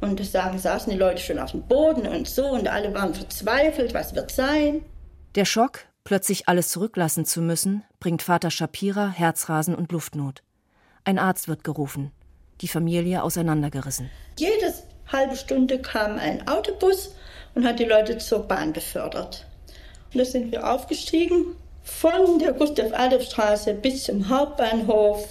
Und 0.00 0.24
sagen, 0.24 0.58
saßen 0.58 0.92
die 0.92 0.98
Leute 0.98 1.22
schon 1.22 1.38
auf 1.38 1.52
dem 1.52 1.62
Boden 1.62 2.06
und 2.06 2.28
so 2.28 2.46
und 2.48 2.68
alle 2.68 2.92
waren 2.92 3.14
verzweifelt, 3.14 3.94
was 3.94 4.14
wird 4.14 4.30
sein. 4.30 4.84
Der 5.34 5.46
Schock, 5.46 5.86
plötzlich 6.04 6.48
alles 6.48 6.68
zurücklassen 6.68 7.24
zu 7.24 7.40
müssen, 7.40 7.82
bringt 7.98 8.22
Vater 8.22 8.50
Shapira 8.50 9.08
Herzrasen 9.08 9.74
und 9.74 9.92
Luftnot. 9.92 10.42
Ein 11.04 11.18
Arzt 11.18 11.48
wird 11.48 11.64
gerufen, 11.64 12.12
die 12.60 12.68
Familie 12.68 13.22
auseinandergerissen. 13.22 14.10
Jedes 14.38 14.82
halbe 15.10 15.34
Stunde 15.34 15.80
kam 15.80 16.18
ein 16.18 16.46
Autobus 16.46 17.14
und 17.54 17.64
hat 17.66 17.78
die 17.78 17.84
Leute 17.84 18.18
zur 18.18 18.40
Bahn 18.40 18.72
befördert. 18.72 19.46
Und 20.12 20.20
da 20.20 20.24
sind 20.24 20.52
wir 20.52 20.70
aufgestiegen, 20.70 21.56
von 21.82 22.38
der 22.38 22.52
Gustav-Adolf-Straße 22.52 23.74
bis 23.74 24.04
zum 24.04 24.28
Hauptbahnhof. 24.28 25.26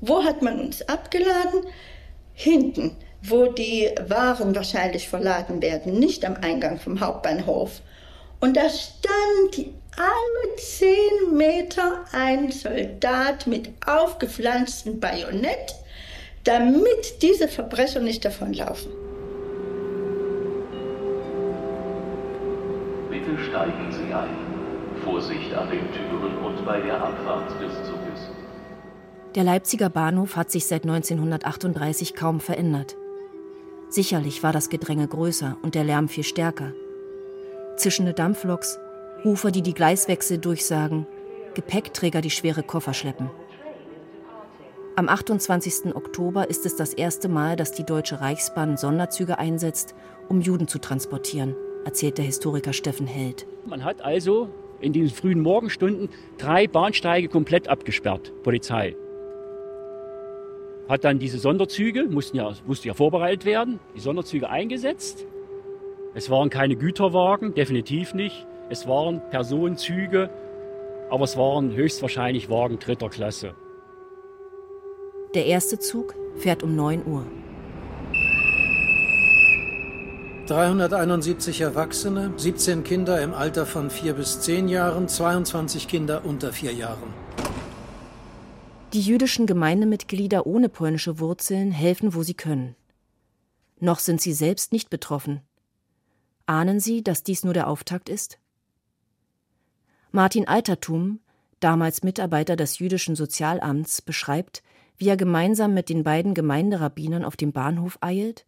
Wo 0.00 0.24
hat 0.24 0.42
man 0.42 0.60
uns 0.60 0.82
abgeladen? 0.88 1.66
Hinten, 2.32 2.96
wo 3.22 3.46
die 3.46 3.90
Waren 4.08 4.54
wahrscheinlich 4.54 5.08
verladen 5.08 5.60
werden, 5.60 5.98
nicht 5.98 6.24
am 6.24 6.36
Eingang 6.36 6.78
vom 6.78 7.00
Hauptbahnhof. 7.00 7.82
Und 8.40 8.56
da 8.56 8.68
stand 8.70 9.66
alle 9.96 10.56
zehn 10.56 11.36
Meter 11.36 12.04
ein 12.12 12.50
Soldat 12.50 13.46
mit 13.46 13.70
aufgepflanztem 13.86 14.98
Bajonett 15.00 15.74
damit 16.44 17.22
diese 17.22 17.48
Verbrecher 17.48 18.00
nicht 18.00 18.24
davonlaufen. 18.24 18.90
Bitte 23.10 23.38
steigen 23.48 23.92
Sie 23.92 24.12
ein. 24.12 24.50
Vorsicht 25.04 25.54
an 25.54 25.70
den 25.70 25.86
Türen 25.92 26.36
und 26.38 26.64
bei 26.66 26.80
der 26.80 27.00
Abfahrt 27.00 27.50
des 27.60 27.72
Zuges. 27.86 28.29
Der 29.36 29.44
Leipziger 29.44 29.88
Bahnhof 29.90 30.34
hat 30.34 30.50
sich 30.50 30.66
seit 30.66 30.82
1938 30.82 32.14
kaum 32.14 32.40
verändert. 32.40 32.96
Sicherlich 33.88 34.42
war 34.42 34.52
das 34.52 34.70
Gedränge 34.70 35.06
größer 35.06 35.56
und 35.62 35.76
der 35.76 35.84
Lärm 35.84 36.08
viel 36.08 36.24
stärker. 36.24 36.72
Zischende 37.76 38.12
Dampfloks, 38.12 38.80
Rufer, 39.24 39.52
die 39.52 39.62
die 39.62 39.74
Gleiswechsel 39.74 40.38
durchsagen, 40.38 41.06
Gepäckträger, 41.54 42.22
die 42.22 42.30
schwere 42.30 42.64
Koffer 42.64 42.92
schleppen. 42.92 43.30
Am 44.96 45.08
28. 45.08 45.94
Oktober 45.94 46.50
ist 46.50 46.66
es 46.66 46.74
das 46.74 46.92
erste 46.92 47.28
Mal, 47.28 47.54
dass 47.54 47.70
die 47.70 47.84
Deutsche 47.84 48.20
Reichsbahn 48.20 48.76
Sonderzüge 48.76 49.38
einsetzt, 49.38 49.94
um 50.28 50.40
Juden 50.40 50.66
zu 50.66 50.80
transportieren, 50.80 51.54
erzählt 51.84 52.18
der 52.18 52.24
Historiker 52.24 52.72
Steffen 52.72 53.06
Held. 53.06 53.46
Man 53.64 53.84
hat 53.84 54.02
also 54.02 54.48
in 54.80 54.92
den 54.92 55.08
frühen 55.08 55.40
Morgenstunden 55.40 56.08
drei 56.36 56.66
Bahnsteige 56.66 57.28
komplett 57.28 57.68
abgesperrt, 57.68 58.32
Polizei. 58.42 58.96
Hat 60.90 61.04
dann 61.04 61.20
diese 61.20 61.38
Sonderzüge, 61.38 62.06
mussten 62.06 62.36
ja, 62.36 62.52
mussten 62.66 62.88
ja 62.88 62.94
vorbereitet 62.94 63.44
werden, 63.44 63.78
die 63.94 64.00
Sonderzüge 64.00 64.50
eingesetzt. 64.50 65.24
Es 66.14 66.30
waren 66.30 66.50
keine 66.50 66.74
Güterwagen, 66.74 67.54
definitiv 67.54 68.12
nicht. 68.12 68.44
Es 68.70 68.88
waren 68.88 69.22
Personenzüge, 69.30 70.30
aber 71.08 71.22
es 71.22 71.36
waren 71.36 71.72
höchstwahrscheinlich 71.72 72.50
Wagen 72.50 72.80
dritter 72.80 73.08
Klasse. 73.08 73.54
Der 75.36 75.46
erste 75.46 75.78
Zug 75.78 76.16
fährt 76.34 76.64
um 76.64 76.74
9 76.74 77.06
Uhr. 77.06 77.24
371 80.48 81.60
Erwachsene, 81.60 82.32
17 82.36 82.82
Kinder 82.82 83.22
im 83.22 83.32
Alter 83.32 83.64
von 83.64 83.90
4 83.90 84.14
bis 84.14 84.40
10 84.40 84.66
Jahren, 84.66 85.06
22 85.06 85.86
Kinder 85.86 86.22
unter 86.24 86.52
4 86.52 86.72
Jahren. 86.72 87.19
Die 88.92 89.00
jüdischen 89.00 89.46
Gemeindemitglieder 89.46 90.46
ohne 90.46 90.68
polnische 90.68 91.20
Wurzeln 91.20 91.70
helfen, 91.70 92.12
wo 92.12 92.24
sie 92.24 92.34
können. 92.34 92.74
Noch 93.78 94.00
sind 94.00 94.20
sie 94.20 94.32
selbst 94.32 94.72
nicht 94.72 94.90
betroffen. 94.90 95.42
Ahnen 96.46 96.80
Sie, 96.80 97.04
dass 97.04 97.22
dies 97.22 97.44
nur 97.44 97.54
der 97.54 97.68
Auftakt 97.68 98.08
ist? 98.08 98.40
Martin 100.10 100.48
Altertum, 100.48 101.20
damals 101.60 102.02
Mitarbeiter 102.02 102.56
des 102.56 102.80
jüdischen 102.80 103.14
Sozialamts, 103.14 104.02
beschreibt, 104.02 104.64
wie 104.98 105.08
er 105.08 105.16
gemeinsam 105.16 105.72
mit 105.72 105.88
den 105.88 106.02
beiden 106.02 106.34
Gemeinderabbinern 106.34 107.24
auf 107.24 107.36
dem 107.36 107.52
Bahnhof 107.52 107.96
eilt 108.00 108.44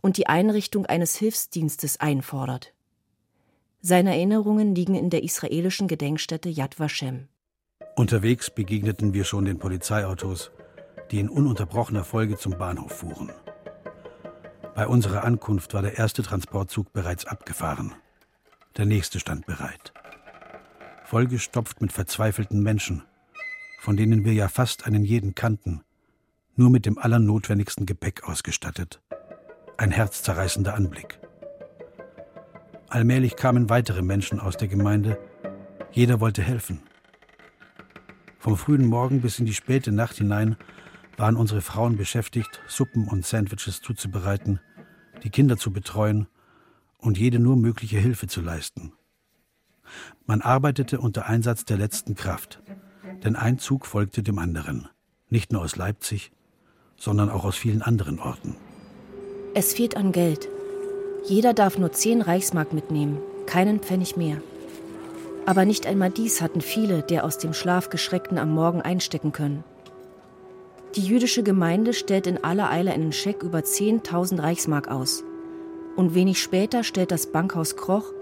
und 0.00 0.16
die 0.16 0.26
Einrichtung 0.26 0.86
eines 0.86 1.16
Hilfsdienstes 1.16 2.00
einfordert. 2.00 2.72
Seine 3.82 4.14
Erinnerungen 4.14 4.74
liegen 4.74 4.94
in 4.94 5.10
der 5.10 5.22
israelischen 5.22 5.86
Gedenkstätte 5.86 6.48
Yad 6.48 6.78
Vashem. 6.78 7.28
Unterwegs 7.94 8.50
begegneten 8.50 9.12
wir 9.12 9.24
schon 9.24 9.44
den 9.44 9.58
Polizeiautos, 9.58 10.50
die 11.10 11.20
in 11.20 11.28
ununterbrochener 11.28 12.04
Folge 12.04 12.38
zum 12.38 12.56
Bahnhof 12.56 12.92
fuhren. 12.92 13.30
Bei 14.74 14.86
unserer 14.86 15.24
Ankunft 15.24 15.74
war 15.74 15.82
der 15.82 15.98
erste 15.98 16.22
Transportzug 16.22 16.92
bereits 16.94 17.26
abgefahren. 17.26 17.92
Der 18.78 18.86
nächste 18.86 19.20
stand 19.20 19.44
bereit. 19.44 19.92
Vollgestopft 21.04 21.82
mit 21.82 21.92
verzweifelten 21.92 22.62
Menschen, 22.62 23.02
von 23.80 23.98
denen 23.98 24.24
wir 24.24 24.32
ja 24.32 24.48
fast 24.48 24.86
einen 24.86 25.04
jeden 25.04 25.34
kannten, 25.34 25.82
nur 26.56 26.70
mit 26.70 26.86
dem 26.86 26.96
allernotwendigsten 26.96 27.84
Gepäck 27.84 28.26
ausgestattet. 28.26 29.02
Ein 29.76 29.90
herzzerreißender 29.90 30.74
Anblick. 30.74 31.18
Allmählich 32.88 33.36
kamen 33.36 33.68
weitere 33.68 34.00
Menschen 34.00 34.40
aus 34.40 34.56
der 34.56 34.68
Gemeinde. 34.68 35.18
Jeder 35.90 36.20
wollte 36.20 36.42
helfen. 36.42 36.82
Vom 38.42 38.56
frühen 38.56 38.86
Morgen 38.86 39.20
bis 39.20 39.38
in 39.38 39.46
die 39.46 39.54
späte 39.54 39.92
Nacht 39.92 40.16
hinein 40.16 40.56
waren 41.16 41.36
unsere 41.36 41.60
Frauen 41.60 41.96
beschäftigt, 41.96 42.60
Suppen 42.66 43.06
und 43.06 43.24
Sandwiches 43.24 43.80
zuzubereiten, 43.82 44.58
die 45.22 45.30
Kinder 45.30 45.56
zu 45.56 45.70
betreuen 45.72 46.26
und 46.98 47.18
jede 47.18 47.38
nur 47.38 47.56
mögliche 47.56 47.98
Hilfe 47.98 48.26
zu 48.26 48.40
leisten. 48.40 48.94
Man 50.26 50.42
arbeitete 50.42 50.98
unter 50.98 51.26
Einsatz 51.26 51.64
der 51.66 51.76
letzten 51.76 52.16
Kraft, 52.16 52.60
denn 53.22 53.36
ein 53.36 53.60
Zug 53.60 53.86
folgte 53.86 54.24
dem 54.24 54.40
anderen, 54.40 54.88
nicht 55.30 55.52
nur 55.52 55.62
aus 55.62 55.76
Leipzig, 55.76 56.32
sondern 56.96 57.30
auch 57.30 57.44
aus 57.44 57.54
vielen 57.54 57.80
anderen 57.80 58.18
Orten. 58.18 58.56
Es 59.54 59.72
fehlt 59.72 59.96
an 59.96 60.10
Geld. 60.10 60.48
Jeder 61.28 61.54
darf 61.54 61.78
nur 61.78 61.92
zehn 61.92 62.20
Reichsmark 62.20 62.72
mitnehmen, 62.72 63.20
keinen 63.46 63.78
Pfennig 63.78 64.16
mehr. 64.16 64.42
Aber 65.44 65.64
nicht 65.64 65.86
einmal 65.86 66.10
dies 66.10 66.40
hatten 66.40 66.60
viele 66.60 67.02
der 67.02 67.24
aus 67.24 67.38
dem 67.38 67.52
Schlaf 67.52 67.90
geschreckten 67.90 68.38
am 68.38 68.54
Morgen 68.54 68.80
einstecken 68.80 69.32
können. 69.32 69.64
Die 70.94 71.02
jüdische 71.02 71.42
Gemeinde 71.42 71.94
stellt 71.94 72.26
in 72.26 72.44
aller 72.44 72.70
Eile 72.70 72.92
einen 72.92 73.12
Scheck 73.12 73.42
über 73.42 73.60
10.000 73.60 74.42
Reichsmark 74.42 74.88
aus. 74.88 75.24
Und 75.96 76.14
wenig 76.14 76.40
später 76.40 76.84
stellt 76.84 77.10
das 77.10 77.32
Bankhaus 77.32 77.76
Kroch 77.76 78.12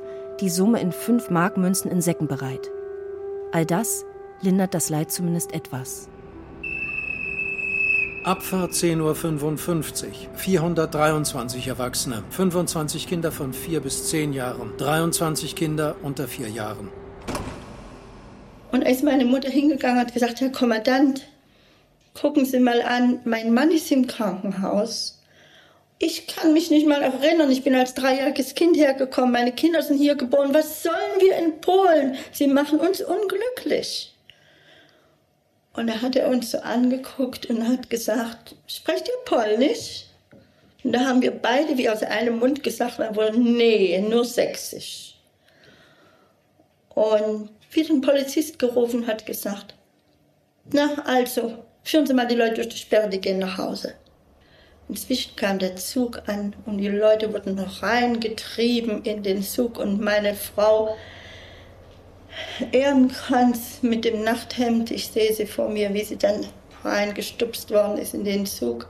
die 0.40 0.48
Summe 0.48 0.80
in 0.80 0.92
5 0.92 1.30
Markmünzen 1.30 1.90
in 1.90 2.00
Säcken 2.00 2.26
bereit. 2.26 2.70
All 3.52 3.66
das 3.66 4.06
lindert 4.40 4.72
das 4.72 4.88
Leid 4.88 5.12
zumindest 5.12 5.52
etwas. 5.52 6.09
Abfahrt 8.24 8.72
10.55 8.72 10.06
Uhr. 10.06 10.12
423 10.35 11.66
Erwachsene, 11.68 12.22
25 12.30 13.06
Kinder 13.06 13.33
von 13.33 13.52
4 13.52 13.80
bis 13.80 14.09
10 14.09 14.33
Jahren, 14.33 14.72
23 14.76 15.56
Kinder 15.56 15.96
unter 16.02 16.28
4 16.28 16.48
Jahren. 16.48 16.88
Und 18.72 18.87
als 18.87 19.02
meine 19.02 19.24
Mutter 19.24 19.50
hingegangen 19.50 19.98
hat 19.98 20.14
gesagt, 20.14 20.40
Herr 20.40 20.50
Kommandant, 20.50 21.22
gucken 22.14 22.44
Sie 22.44 22.61
mal 22.61 22.83
an, 22.83 23.20
mein 23.24 23.52
Mann 23.52 23.70
ist 23.70 23.90
im 23.90 24.06
Krankenhaus. 24.06 25.20
Ich 25.98 26.26
kann 26.26 26.54
mich 26.54 26.70
nicht 26.70 26.87
mal 26.87 27.02
erinnern, 27.02 27.50
ich 27.50 27.62
bin 27.62 27.74
als 27.74 27.94
dreijähriges 27.94 28.54
Kind 28.54 28.76
hergekommen, 28.76 29.33
meine 29.33 29.52
Kinder 29.52 29.83
sind 29.83 29.98
hier 29.98 30.14
geboren. 30.14 30.54
Was 30.54 30.83
sollen 30.83 31.20
wir 31.20 31.37
in 31.37 31.61
Polen? 31.61 32.16
Sie 32.33 32.46
machen 32.46 32.78
uns 32.80 33.02
unglücklich. 33.02 34.14
Und 35.74 35.88
da 35.88 36.00
hat 36.00 36.16
er 36.16 36.28
uns 36.28 36.50
so 36.50 36.59
angeguckt 36.59 37.46
und 37.46 37.68
hat 37.68 37.90
gesagt, 37.90 38.56
sprecht 38.66 39.09
ihr 39.09 39.24
Polnisch? 39.24 40.06
Und 40.83 40.92
da 40.92 41.00
haben 41.00 41.20
wir 41.20 41.33
beide 41.33 41.76
wie 41.76 41.90
aus 41.90 42.02
einem 42.02 42.38
Mund 42.38 42.62
gesagt, 42.62 42.98
wir 42.98 43.14
wollen, 43.14 43.56
nee, 43.56 44.00
nur 44.00 44.24
Sächsisch. 44.24 45.16
Und 46.94 47.50
wie 47.70 47.88
ein 47.88 48.00
Polizist 48.00 48.59
gerufen 48.59 49.06
hat, 49.06 49.26
gesagt, 49.26 49.74
na 50.72 51.02
also, 51.04 51.64
führen 51.83 52.06
Sie 52.06 52.14
mal 52.14 52.26
die 52.26 52.35
Leute 52.35 52.54
durch 52.54 52.68
die 52.68 52.76
Sperre, 52.76 53.09
die 53.09 53.20
gehen 53.20 53.38
nach 53.38 53.59
Hause. 53.59 53.94
Inzwischen 54.88 55.37
kam 55.37 55.59
der 55.59 55.76
Zug 55.76 56.22
an 56.26 56.54
und 56.66 56.78
die 56.78 56.88
Leute 56.88 57.33
wurden 57.33 57.54
noch 57.54 57.83
reingetrieben 57.83 59.04
in 59.04 59.22
den 59.22 59.42
Zug 59.42 59.78
und 59.78 60.00
meine 60.00 60.35
Frau 60.35 60.96
Ehrenkranz 62.72 63.83
mit 63.83 64.04
dem 64.04 64.22
Nachthemd, 64.24 64.90
ich 64.90 65.09
sehe 65.09 65.33
sie 65.33 65.46
vor 65.46 65.68
mir, 65.68 65.94
wie 65.94 66.04
sie 66.04 66.16
dann 66.16 66.46
reingestupst 66.85 67.70
worden 67.70 67.98
ist 67.98 68.14
in 68.14 68.24
den 68.24 68.46
Zug. 68.46 68.88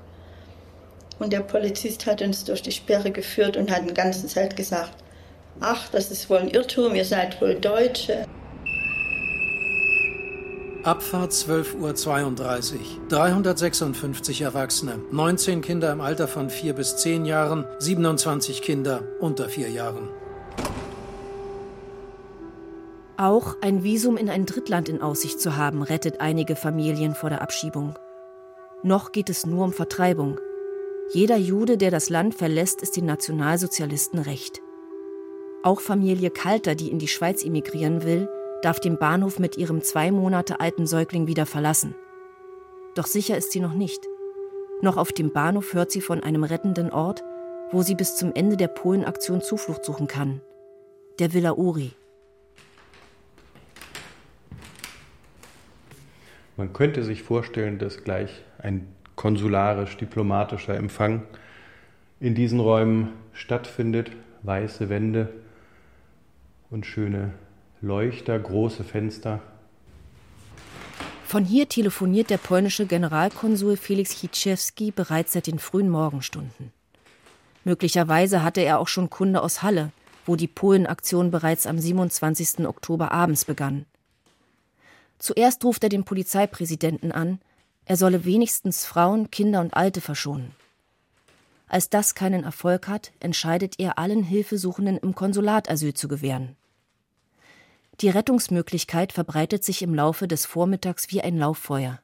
Und 1.19 1.33
der 1.33 1.41
Polizist 1.41 2.07
hat 2.07 2.23
uns 2.23 2.45
durch 2.45 2.63
die 2.63 2.73
Sperre 2.73 3.11
geführt 3.11 3.57
und 3.57 3.71
hat 3.71 3.89
die 3.89 3.95
ganze 3.95 4.27
Zeit 4.27 4.57
gesagt, 4.57 4.95
ach, 5.61 5.89
das 5.91 6.11
ist 6.11 6.31
wohl 6.31 6.39
ein 6.39 6.49
Irrtum, 6.49 6.95
ihr 6.95 7.05
seid 7.05 7.41
wohl 7.43 7.55
Deutsche. 7.57 8.27
Abfahrt 10.83 11.33
12.32 11.33 12.75
Uhr. 12.75 12.81
356 13.11 14.41
Erwachsene, 14.41 14.99
19 15.11 15.61
Kinder 15.61 15.93
im 15.93 16.01
Alter 16.01 16.27
von 16.27 16.49
4 16.49 16.73
bis 16.73 16.97
10 16.97 17.27
Jahren, 17.27 17.67
27 17.81 18.63
Kinder 18.63 19.03
unter 19.21 19.51
4 19.51 19.69
Jahren. 19.69 20.09
Auch 23.19 23.57
ein 23.61 23.85
Visum 23.85 24.17
in 24.17 24.31
ein 24.31 24.47
Drittland 24.47 24.89
in 24.89 25.03
Aussicht 25.03 25.39
zu 25.39 25.59
haben, 25.59 25.83
rettet 25.83 26.23
einige 26.23 26.57
Familien 26.57 27.15
vor 27.15 27.29
der 27.29 27.43
Abschiebung. 27.43 27.99
Noch 28.83 29.13
geht 29.13 29.29
es 29.29 29.45
nur 29.45 29.67
um 29.67 29.75
Vertreibung. 29.75 30.41
Jeder 31.13 31.37
Jude, 31.37 31.77
der 31.77 31.91
das 31.91 32.09
Land 32.09 32.35
verlässt, 32.35 32.81
ist 32.81 32.97
den 32.97 33.05
Nationalsozialisten 33.05 34.19
recht. 34.19 34.63
Auch 35.63 35.81
Familie 35.81 36.31
Kalter, 36.31 36.75
die 36.75 36.91
in 36.91 36.99
die 36.99 37.09
Schweiz 37.09 37.45
emigrieren 37.45 38.03
will, 38.03 38.31
darf 38.63 38.81
den 38.81 38.99
Bahnhof 38.99 39.39
mit 39.39 39.57
ihrem 39.57 39.83
zwei 39.83 40.11
Monate 40.11 40.61
alten 40.61 40.87
Säugling 40.87 41.27
wieder 41.27 41.47
verlassen. 41.47 41.95
Doch 42.95 43.07
sicher 43.07 43.37
ist 43.37 43.53
sie 43.53 43.61
noch 43.61 43.75
nicht. 43.75 44.01
Noch 44.83 44.97
auf 44.97 45.13
dem 45.13 45.33
Bahnhof 45.33 45.75
hört 45.75 45.91
sie 45.91 46.01
von 46.01 46.23
einem 46.23 46.45
rettenden 46.45 46.91
Ort, 46.91 47.23
wo 47.71 47.83
sie 47.83 47.95
bis 47.95 48.17
zum 48.17 48.35
Ende 48.35 48.57
der 48.57 48.69
Polenaktion 48.69 49.41
Zuflucht 49.41 49.85
suchen 49.85 50.07
kann. 50.07 50.41
Der 51.19 51.33
Villa 51.33 51.53
Uri. 51.53 51.93
Man 56.57 56.73
könnte 56.73 57.05
sich 57.05 57.23
vorstellen, 57.23 57.79
dass 57.79 58.05
gleich 58.05 58.43
ein 58.59 58.87
konsularisch-diplomatischer 59.17 60.75
Empfang 60.75 61.23
in 62.21 62.35
diesen 62.35 62.61
Räumen 62.61 63.13
stattfindet. 63.33 64.11
Weiße 64.43 64.89
Wände 64.89 65.29
und 66.71 66.87
schöne 66.87 67.33
Leuchter, 67.83 68.39
große 68.39 68.85
Fenster. 68.85 69.41
Von 71.25 71.47
hier 71.47 71.67
telefoniert 71.67 72.29
der 72.29 72.37
polnische 72.37 72.85
Generalkonsul 72.85 73.79
Felix 73.79 74.11
Hitschewski 74.21 74.91
bereits 74.91 75.33
seit 75.33 75.47
den 75.47 75.59
frühen 75.59 75.89
Morgenstunden. 75.89 76.73
Möglicherweise 77.65 78.43
hatte 78.43 78.61
er 78.61 78.81
auch 78.81 78.89
schon 78.89 79.09
Kunde 79.09 79.43
aus 79.43 79.63
Halle, 79.63 79.93
wo 80.27 80.37
die 80.37 80.47
Polenaktion 80.47 81.31
bereits 81.31 81.67
am 81.67 81.79
27. 81.79 82.67
Oktober 82.67 83.13
abends 83.13 83.47
begann. 83.47 83.87
Zuerst 85.19 85.65
ruft 85.65 85.83
er 85.83 85.89
den 85.89 86.05
Polizeipräsidenten 86.05 87.13
an, 87.13 87.41
er 87.87 87.97
solle 87.97 88.27
wenigstens 88.27 88.85
Frauen, 88.85 89.31
Kinder 89.31 89.63
und 89.63 89.73
Alte 89.73 90.03
verschonen. 90.03 90.53
Als 91.67 91.89
das 91.89 92.15
keinen 92.15 92.45
Erfolg 92.45 92.89
hat, 92.89 93.13
entscheidet 93.21 93.77
er, 93.79 93.99
allen 93.99 94.23
Hilfesuchenden 94.23 94.99
im 94.99 95.15
Konsulat 95.15 95.71
Asyl 95.71 95.95
zu 95.95 96.09
gewähren. 96.09 96.57
Die 98.01 98.09
Rettungsmöglichkeit 98.09 99.13
verbreitet 99.13 99.63
sich 99.63 99.83
im 99.83 99.95
Laufe 99.95 100.27
des 100.27 100.47
Vormittags 100.47 101.11
wie 101.11 101.21
ein 101.21 101.37
Lauffeuer. 101.37 102.01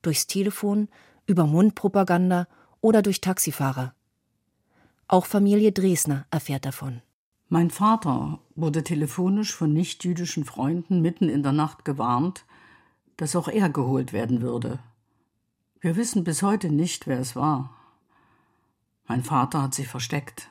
Durchs 0.00 0.26
Telefon, 0.26 0.88
über 1.26 1.46
Mundpropaganda 1.46 2.48
oder 2.80 3.02
durch 3.02 3.20
Taxifahrer. 3.20 3.94
Auch 5.08 5.26
Familie 5.26 5.72
Dresner 5.72 6.26
erfährt 6.30 6.64
davon. 6.64 7.02
Mein 7.48 7.70
Vater 7.70 8.40
wurde 8.54 8.82
telefonisch 8.82 9.54
von 9.54 9.72
nichtjüdischen 9.72 10.44
Freunden 10.44 11.02
mitten 11.02 11.28
in 11.28 11.42
der 11.42 11.52
Nacht 11.52 11.84
gewarnt, 11.84 12.44
dass 13.18 13.36
auch 13.36 13.48
er 13.48 13.68
geholt 13.68 14.12
werden 14.12 14.40
würde. 14.40 14.78
Wir 15.80 15.96
wissen 15.96 16.24
bis 16.24 16.42
heute 16.42 16.70
nicht, 16.70 17.06
wer 17.06 17.20
es 17.20 17.36
war. 17.36 17.76
Mein 19.06 19.22
Vater 19.22 19.62
hat 19.62 19.74
sich 19.74 19.86
versteckt. 19.86 20.48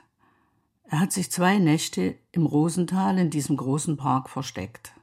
Er 0.88 1.00
hat 1.00 1.12
sich 1.12 1.32
zwei 1.32 1.58
Nächte 1.58 2.15
im 2.32 2.45
Rosental 2.45 3.17
in 3.17 3.32
diesem 3.32 3.58
großen 3.58 3.98
Park 3.98 4.30
versteckt. 4.30 4.93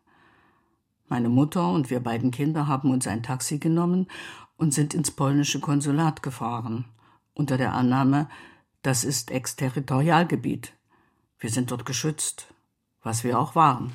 Meine 1.08 1.28
Mutter 1.28 1.70
und 1.70 1.90
wir 1.90 2.00
beiden 2.00 2.30
Kinder 2.30 2.68
haben 2.68 2.90
uns 2.92 3.06
ein 3.06 3.22
Taxi 3.22 3.58
genommen 3.58 4.06
und 4.56 4.72
sind 4.72 4.94
ins 4.94 5.10
polnische 5.10 5.60
Konsulat 5.60 6.22
gefahren, 6.22 6.84
unter 7.34 7.56
der 7.58 7.72
Annahme, 7.72 8.28
das 8.82 9.04
ist 9.04 9.30
Exterritorialgebiet. 9.30 10.72
Wir 11.38 11.50
sind 11.50 11.72
dort 11.72 11.84
geschützt, 11.84 12.46
was 13.02 13.24
wir 13.24 13.38
auch 13.38 13.56
waren. 13.56 13.92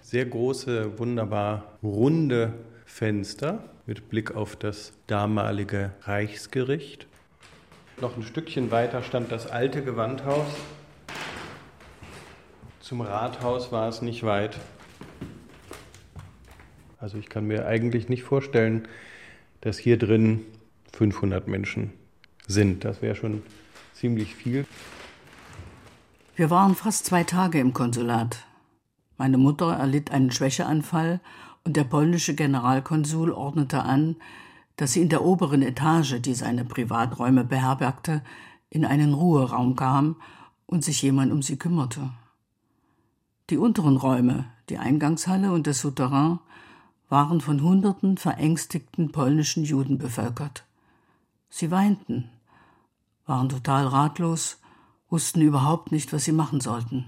Sehr 0.00 0.24
große, 0.24 0.98
wunderbar 0.98 1.78
runde 1.82 2.54
Fenster 2.86 3.68
mit 3.84 4.08
Blick 4.08 4.34
auf 4.34 4.56
das 4.56 4.94
damalige 5.06 5.92
Reichsgericht. 6.02 7.06
Noch 7.98 8.14
ein 8.14 8.22
Stückchen 8.22 8.70
weiter 8.70 9.02
stand 9.02 9.32
das 9.32 9.46
alte 9.46 9.82
Gewandhaus. 9.82 10.46
Zum 12.80 13.00
Rathaus 13.00 13.72
war 13.72 13.88
es 13.88 14.02
nicht 14.02 14.22
weit. 14.22 14.58
Also 16.98 17.16
ich 17.16 17.30
kann 17.30 17.46
mir 17.46 17.66
eigentlich 17.66 18.10
nicht 18.10 18.22
vorstellen, 18.22 18.86
dass 19.62 19.78
hier 19.78 19.98
drin 19.98 20.44
500 20.92 21.48
Menschen 21.48 21.92
sind. 22.46 22.84
Das 22.84 23.00
wäre 23.00 23.14
schon 23.14 23.42
ziemlich 23.94 24.34
viel. 24.34 24.66
Wir 26.34 26.50
waren 26.50 26.74
fast 26.74 27.06
zwei 27.06 27.24
Tage 27.24 27.58
im 27.60 27.72
Konsulat. 27.72 28.44
Meine 29.16 29.38
Mutter 29.38 29.72
erlitt 29.72 30.10
einen 30.10 30.30
Schwächeanfall 30.30 31.20
und 31.64 31.78
der 31.78 31.84
polnische 31.84 32.34
Generalkonsul 32.34 33.32
ordnete 33.32 33.82
an, 33.82 34.16
dass 34.76 34.92
sie 34.92 35.02
in 35.02 35.08
der 35.08 35.24
oberen 35.24 35.62
Etage, 35.62 36.20
die 36.20 36.34
seine 36.34 36.64
Privaträume 36.64 37.44
beherbergte, 37.44 38.22
in 38.68 38.84
einen 38.84 39.14
Ruheraum 39.14 39.76
kam 39.76 40.16
und 40.66 40.84
sich 40.84 41.02
jemand 41.02 41.32
um 41.32 41.42
sie 41.42 41.56
kümmerte. 41.56 42.10
Die 43.48 43.56
unteren 43.56 43.96
Räume, 43.96 44.46
die 44.68 44.78
Eingangshalle 44.78 45.52
und 45.52 45.66
das 45.66 45.80
Souterrain, 45.80 46.40
waren 47.08 47.40
von 47.40 47.62
hunderten 47.62 48.18
verängstigten 48.18 49.12
polnischen 49.12 49.64
Juden 49.64 49.98
bevölkert. 49.98 50.64
Sie 51.48 51.70
weinten, 51.70 52.28
waren 53.24 53.48
total 53.48 53.86
ratlos, 53.86 54.58
wussten 55.08 55.40
überhaupt 55.40 55.92
nicht, 55.92 56.12
was 56.12 56.24
sie 56.24 56.32
machen 56.32 56.60
sollten. 56.60 57.06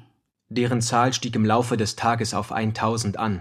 Deren 0.48 0.80
Zahl 0.80 1.12
stieg 1.12 1.34
im 1.34 1.44
Laufe 1.44 1.76
des 1.76 1.96
Tages 1.96 2.32
auf 2.32 2.52
1000 2.52 3.18
an. 3.18 3.40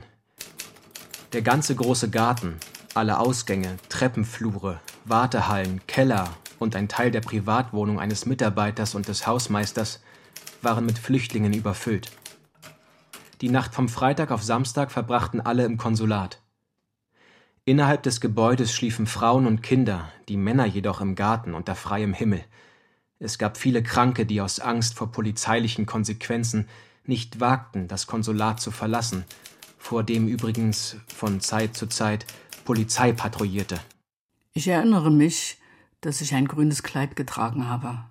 Der 1.33 1.41
ganze 1.41 1.75
große 1.75 2.09
Garten, 2.09 2.55
alle 2.97 3.19
Ausgänge, 3.19 3.77
Treppenflure, 3.89 4.79
Wartehallen, 5.05 5.81
Keller 5.85 6.35
und 6.57 6.75
ein 6.75 6.89
Teil 6.89 7.11
der 7.11 7.21
Privatwohnung 7.21 7.99
eines 7.99 8.25
Mitarbeiters 8.25 8.95
und 8.95 9.07
des 9.07 9.27
Hausmeisters 9.27 10.01
waren 10.63 10.85
mit 10.85 10.97
Flüchtlingen 10.97 11.53
überfüllt. 11.53 12.11
Die 13.41 13.49
Nacht 13.49 13.75
vom 13.75 13.87
Freitag 13.87 14.31
auf 14.31 14.43
Samstag 14.43 14.91
verbrachten 14.91 15.39
alle 15.39 15.63
im 15.63 15.77
Konsulat. 15.77 16.41
Innerhalb 17.65 18.01
des 18.01 18.19
Gebäudes 18.19 18.73
schliefen 18.73 19.05
Frauen 19.05 19.45
und 19.45 19.61
Kinder, 19.61 20.11
die 20.27 20.37
Männer 20.37 20.65
jedoch 20.65 20.99
im 20.99 21.13
Garten 21.13 21.53
unter 21.53 21.75
freiem 21.75 22.13
Himmel. 22.13 22.43
Es 23.19 23.37
gab 23.37 23.57
viele 23.57 23.83
Kranke, 23.83 24.25
die 24.25 24.41
aus 24.41 24.59
Angst 24.59 24.95
vor 24.95 25.11
polizeilichen 25.11 25.85
Konsequenzen 25.85 26.67
nicht 27.05 27.39
wagten, 27.39 27.87
das 27.87 28.07
Konsulat 28.07 28.59
zu 28.59 28.71
verlassen, 28.71 29.23
vor 29.77 30.03
dem 30.03 30.27
übrigens 30.27 30.97
von 31.15 31.41
Zeit 31.41 31.75
zu 31.75 31.87
Zeit 31.87 32.25
Polizei 32.67 33.13
patrouillierte. 33.13 33.79
Ich 34.51 34.67
erinnere 34.67 35.09
mich, 35.09 35.57
dass 36.01 36.19
ich 36.19 36.35
ein 36.35 36.49
grünes 36.49 36.83
Kleid 36.83 37.15
getragen 37.15 37.69
habe. 37.69 38.03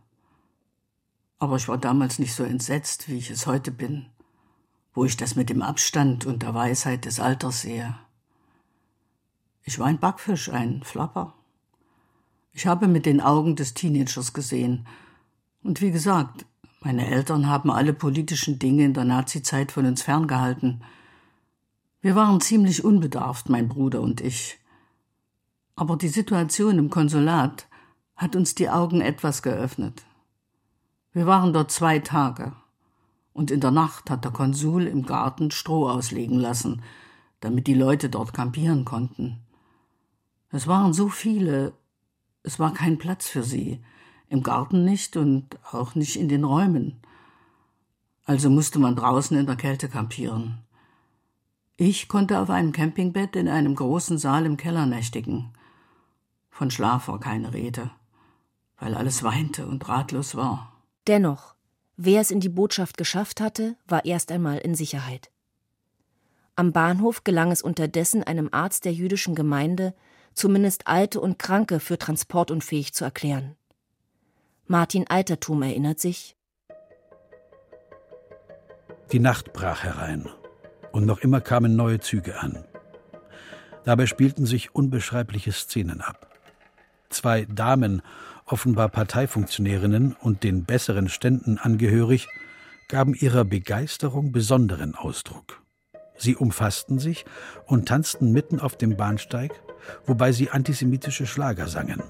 Aber 1.38 1.56
ich 1.56 1.68
war 1.68 1.76
damals 1.76 2.18
nicht 2.18 2.32
so 2.32 2.42
entsetzt, 2.42 3.06
wie 3.06 3.18
ich 3.18 3.28
es 3.28 3.46
heute 3.46 3.70
bin, 3.70 4.06
wo 4.94 5.04
ich 5.04 5.18
das 5.18 5.36
mit 5.36 5.50
dem 5.50 5.60
Abstand 5.60 6.24
und 6.24 6.42
der 6.42 6.54
Weisheit 6.54 7.04
des 7.04 7.20
Alters 7.20 7.60
sehe. 7.60 7.98
Ich 9.62 9.78
war 9.78 9.88
ein 9.88 9.98
Backfisch, 9.98 10.48
ein 10.48 10.82
Flapper. 10.82 11.34
Ich 12.54 12.66
habe 12.66 12.88
mit 12.88 13.04
den 13.04 13.20
Augen 13.20 13.56
des 13.56 13.74
Teenagers 13.74 14.32
gesehen. 14.32 14.86
Und 15.62 15.82
wie 15.82 15.90
gesagt, 15.90 16.46
meine 16.80 17.06
Eltern 17.06 17.46
haben 17.46 17.70
alle 17.70 17.92
politischen 17.92 18.58
Dinge 18.58 18.86
in 18.86 18.94
der 18.94 19.04
Nazizeit 19.04 19.70
von 19.70 19.84
uns 19.84 20.00
ferngehalten. 20.00 20.82
Wir 22.06 22.14
waren 22.14 22.40
ziemlich 22.40 22.84
unbedarft, 22.84 23.48
mein 23.48 23.68
Bruder 23.68 24.00
und 24.00 24.20
ich. 24.20 24.60
Aber 25.74 25.96
die 25.96 26.06
Situation 26.06 26.78
im 26.78 26.88
Konsulat 26.88 27.66
hat 28.14 28.36
uns 28.36 28.54
die 28.54 28.70
Augen 28.70 29.00
etwas 29.00 29.42
geöffnet. 29.42 30.04
Wir 31.12 31.26
waren 31.26 31.52
dort 31.52 31.72
zwei 31.72 31.98
Tage, 31.98 32.52
und 33.32 33.50
in 33.50 33.58
der 33.58 33.72
Nacht 33.72 34.08
hat 34.08 34.22
der 34.22 34.30
Konsul 34.30 34.86
im 34.86 35.04
Garten 35.04 35.50
Stroh 35.50 35.88
auslegen 35.88 36.38
lassen, 36.38 36.80
damit 37.40 37.66
die 37.66 37.74
Leute 37.74 38.08
dort 38.08 38.32
kampieren 38.32 38.84
konnten. 38.84 39.40
Es 40.52 40.68
waren 40.68 40.92
so 40.92 41.08
viele, 41.08 41.72
es 42.44 42.60
war 42.60 42.72
kein 42.72 42.98
Platz 42.98 43.26
für 43.26 43.42
sie, 43.42 43.82
im 44.28 44.44
Garten 44.44 44.84
nicht 44.84 45.16
und 45.16 45.58
auch 45.72 45.96
nicht 45.96 46.14
in 46.14 46.28
den 46.28 46.44
Räumen. 46.44 47.00
Also 48.24 48.48
musste 48.48 48.78
man 48.78 48.94
draußen 48.94 49.36
in 49.36 49.46
der 49.46 49.56
Kälte 49.56 49.88
kampieren. 49.88 50.62
Ich 51.78 52.08
konnte 52.08 52.40
auf 52.40 52.48
einem 52.48 52.72
Campingbett 52.72 53.36
in 53.36 53.48
einem 53.48 53.74
großen 53.74 54.16
Saal 54.16 54.46
im 54.46 54.56
Keller 54.56 54.86
nächtigen. 54.86 55.52
Von 56.48 56.70
Schlaf 56.70 57.08
war 57.08 57.20
keine 57.20 57.52
Rede, 57.52 57.90
weil 58.78 58.94
alles 58.94 59.22
weinte 59.22 59.66
und 59.66 59.86
ratlos 59.86 60.34
war. 60.34 60.72
Dennoch, 61.06 61.54
wer 61.98 62.22
es 62.22 62.30
in 62.30 62.40
die 62.40 62.48
Botschaft 62.48 62.96
geschafft 62.96 63.42
hatte, 63.42 63.76
war 63.86 64.06
erst 64.06 64.32
einmal 64.32 64.56
in 64.56 64.74
Sicherheit. 64.74 65.30
Am 66.54 66.72
Bahnhof 66.72 67.24
gelang 67.24 67.52
es 67.52 67.60
unterdessen 67.60 68.22
einem 68.22 68.48
Arzt 68.52 68.86
der 68.86 68.94
jüdischen 68.94 69.34
Gemeinde, 69.34 69.94
zumindest 70.32 70.86
Alte 70.86 71.20
und 71.20 71.38
Kranke 71.38 71.78
für 71.78 71.98
transportunfähig 71.98 72.94
zu 72.94 73.04
erklären. 73.04 73.54
Martin 74.66 75.06
Altertum 75.08 75.62
erinnert 75.62 76.00
sich. 76.00 76.38
Die 79.12 79.20
Nacht 79.20 79.52
brach 79.52 79.84
herein 79.84 80.30
und 80.96 81.04
noch 81.04 81.18
immer 81.18 81.42
kamen 81.42 81.76
neue 81.76 82.00
Züge 82.00 82.40
an. 82.40 82.64
Dabei 83.84 84.06
spielten 84.06 84.46
sich 84.46 84.74
unbeschreibliche 84.74 85.52
Szenen 85.52 86.00
ab. 86.00 86.34
Zwei 87.10 87.44
Damen, 87.44 88.00
offenbar 88.46 88.88
Parteifunktionärinnen 88.88 90.16
und 90.18 90.42
den 90.42 90.64
besseren 90.64 91.10
Ständen 91.10 91.58
angehörig, 91.58 92.28
gaben 92.88 93.12
ihrer 93.12 93.44
Begeisterung 93.44 94.32
besonderen 94.32 94.94
Ausdruck. 94.94 95.62
Sie 96.16 96.34
umfassten 96.34 96.98
sich 96.98 97.26
und 97.66 97.86
tanzten 97.86 98.32
mitten 98.32 98.58
auf 98.58 98.78
dem 98.78 98.96
Bahnsteig, 98.96 99.52
wobei 100.06 100.32
sie 100.32 100.48
antisemitische 100.48 101.26
Schlager 101.26 101.68
sangen. 101.68 102.02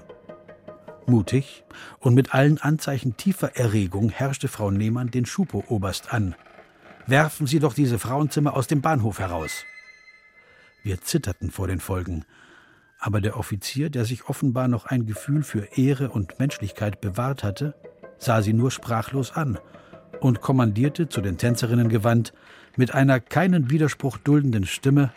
Mutig 1.05 1.65
und 1.99 2.15
mit 2.15 2.33
allen 2.33 2.57
Anzeichen 2.57 3.17
tiefer 3.17 3.57
Erregung 3.57 4.09
herrschte 4.11 4.47
Frau 4.47 4.71
Nehmann 4.71 5.11
den 5.11 5.25
Schupo-Oberst 5.25 6.13
an. 6.13 6.35
Werfen 7.07 7.47
Sie 7.47 7.59
doch 7.59 7.73
diese 7.73 7.99
Frauenzimmer 7.99 8.53
aus 8.53 8.67
dem 8.67 8.81
Bahnhof 8.81 9.19
heraus. 9.19 9.63
Wir 10.83 11.01
zitterten 11.01 11.51
vor 11.51 11.67
den 11.67 11.79
Folgen. 11.79 12.25
Aber 12.99 13.21
der 13.21 13.37
Offizier, 13.37 13.89
der 13.89 14.03
sich 14.03 14.27
offenbar 14.27 14.67
noch 14.67 14.85
ein 14.85 15.05
Gefühl 15.05 15.43
für 15.43 15.77
Ehre 15.77 16.09
und 16.09 16.37
Menschlichkeit 16.39 16.99
bewahrt 16.99 17.43
hatte, 17.43 17.75
sah 18.17 18.41
sie 18.41 18.51
nur 18.51 18.71
sprachlos 18.71 19.31
an 19.31 19.57
und 20.19 20.41
kommandierte 20.41 21.07
zu 21.07 21.21
den 21.21 21.37
Tänzerinnen 21.37 21.87
gewandt 21.87 22.33
mit 22.75 22.93
einer 22.93 23.21
keinen 23.21 23.69
Widerspruch 23.69 24.17
duldenden 24.17 24.65
Stimme 24.65 25.11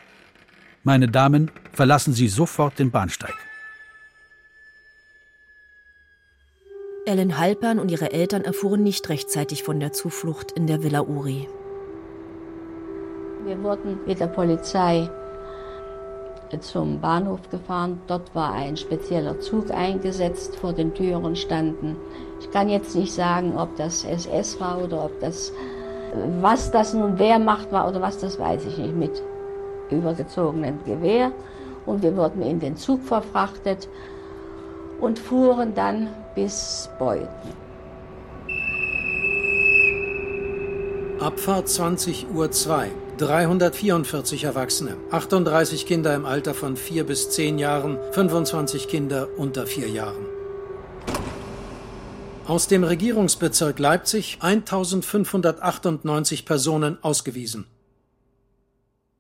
Meine 0.85 1.09
Damen, 1.09 1.51
verlassen 1.73 2.15
Sie 2.15 2.29
sofort 2.29 2.79
den 2.79 2.91
Bahnsteig. 2.91 3.35
Ellen 7.05 7.39
Halpern 7.39 7.79
und 7.79 7.91
ihre 7.91 8.13
Eltern 8.13 8.45
erfuhren 8.45 8.83
nicht 8.83 9.09
rechtzeitig 9.09 9.65
von 9.65 9.81
der 9.81 9.93
Zuflucht 9.93 10.53
in 10.53 10.67
der 10.67 10.83
Villa 10.83 11.01
Uri. 11.01 11.49
Wir 13.51 13.61
wurden 13.65 13.99
mit 14.07 14.21
der 14.21 14.29
Polizei 14.29 15.11
zum 16.61 17.01
Bahnhof 17.01 17.41
gefahren. 17.51 18.01
Dort 18.07 18.33
war 18.33 18.53
ein 18.53 18.77
spezieller 18.77 19.41
Zug 19.41 19.73
eingesetzt, 19.73 20.55
vor 20.55 20.73
den 20.73 20.95
Türen 20.95 21.35
standen. 21.35 21.97
Ich 22.39 22.49
kann 22.53 22.69
jetzt 22.69 22.95
nicht 22.95 23.13
sagen, 23.13 23.59
ob 23.59 23.75
das 23.75 24.05
SS 24.05 24.61
war 24.61 24.81
oder 24.81 25.05
ob 25.07 25.19
das, 25.19 25.53
was 26.41 26.71
das 26.71 26.95
nun 26.95 27.19
Wehrmacht 27.19 27.73
war 27.73 27.89
oder 27.89 28.01
was, 28.01 28.19
das 28.19 28.39
weiß 28.39 28.67
ich 28.67 28.79
nicht, 28.79 28.95
mit 28.95 29.21
übergezogenem 29.91 30.79
Gewehr. 30.85 31.33
Und 31.87 32.05
wir 32.05 32.17
wurden 32.17 32.43
in 32.43 32.61
den 32.61 32.77
Zug 32.77 33.03
verfrachtet 33.03 33.89
und 35.01 35.19
fuhren 35.19 35.75
dann 35.75 36.07
bis 36.37 36.89
Beuthen. 37.01 37.27
Abfahrt 41.19 41.69
20 41.69 42.29
Uhr 42.33 42.49
2. 42.49 42.91
344 43.21 44.45
Erwachsene, 44.45 44.97
38 45.11 45.85
Kinder 45.85 46.15
im 46.15 46.25
Alter 46.25 46.55
von 46.55 46.75
4 46.75 47.05
bis 47.05 47.29
10 47.29 47.59
Jahren, 47.59 47.99
25 48.13 48.89
Kinder 48.89 49.29
unter 49.37 49.67
4 49.67 49.91
Jahren. 49.91 50.25
Aus 52.47 52.67
dem 52.67 52.83
Regierungsbezirk 52.83 53.79
Leipzig 53.79 54.39
1598 54.41 56.47
Personen 56.47 56.97
ausgewiesen. 57.05 57.67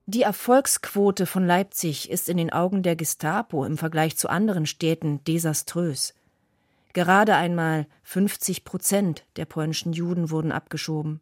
Die 0.06 0.22
Erfolgsquote 0.22 1.26
von 1.26 1.46
Leipzig 1.46 2.10
ist 2.10 2.30
in 2.30 2.38
den 2.38 2.54
Augen 2.54 2.82
der 2.82 2.96
Gestapo 2.96 3.66
im 3.66 3.76
Vergleich 3.76 4.16
zu 4.16 4.30
anderen 4.30 4.64
Städten 4.64 5.22
desaströs. 5.24 6.14
Gerade 6.94 7.34
einmal 7.34 7.86
50 8.04 8.64
Prozent 8.64 9.26
der 9.36 9.44
polnischen 9.44 9.92
Juden 9.92 10.30
wurden 10.30 10.52
abgeschoben. 10.52 11.20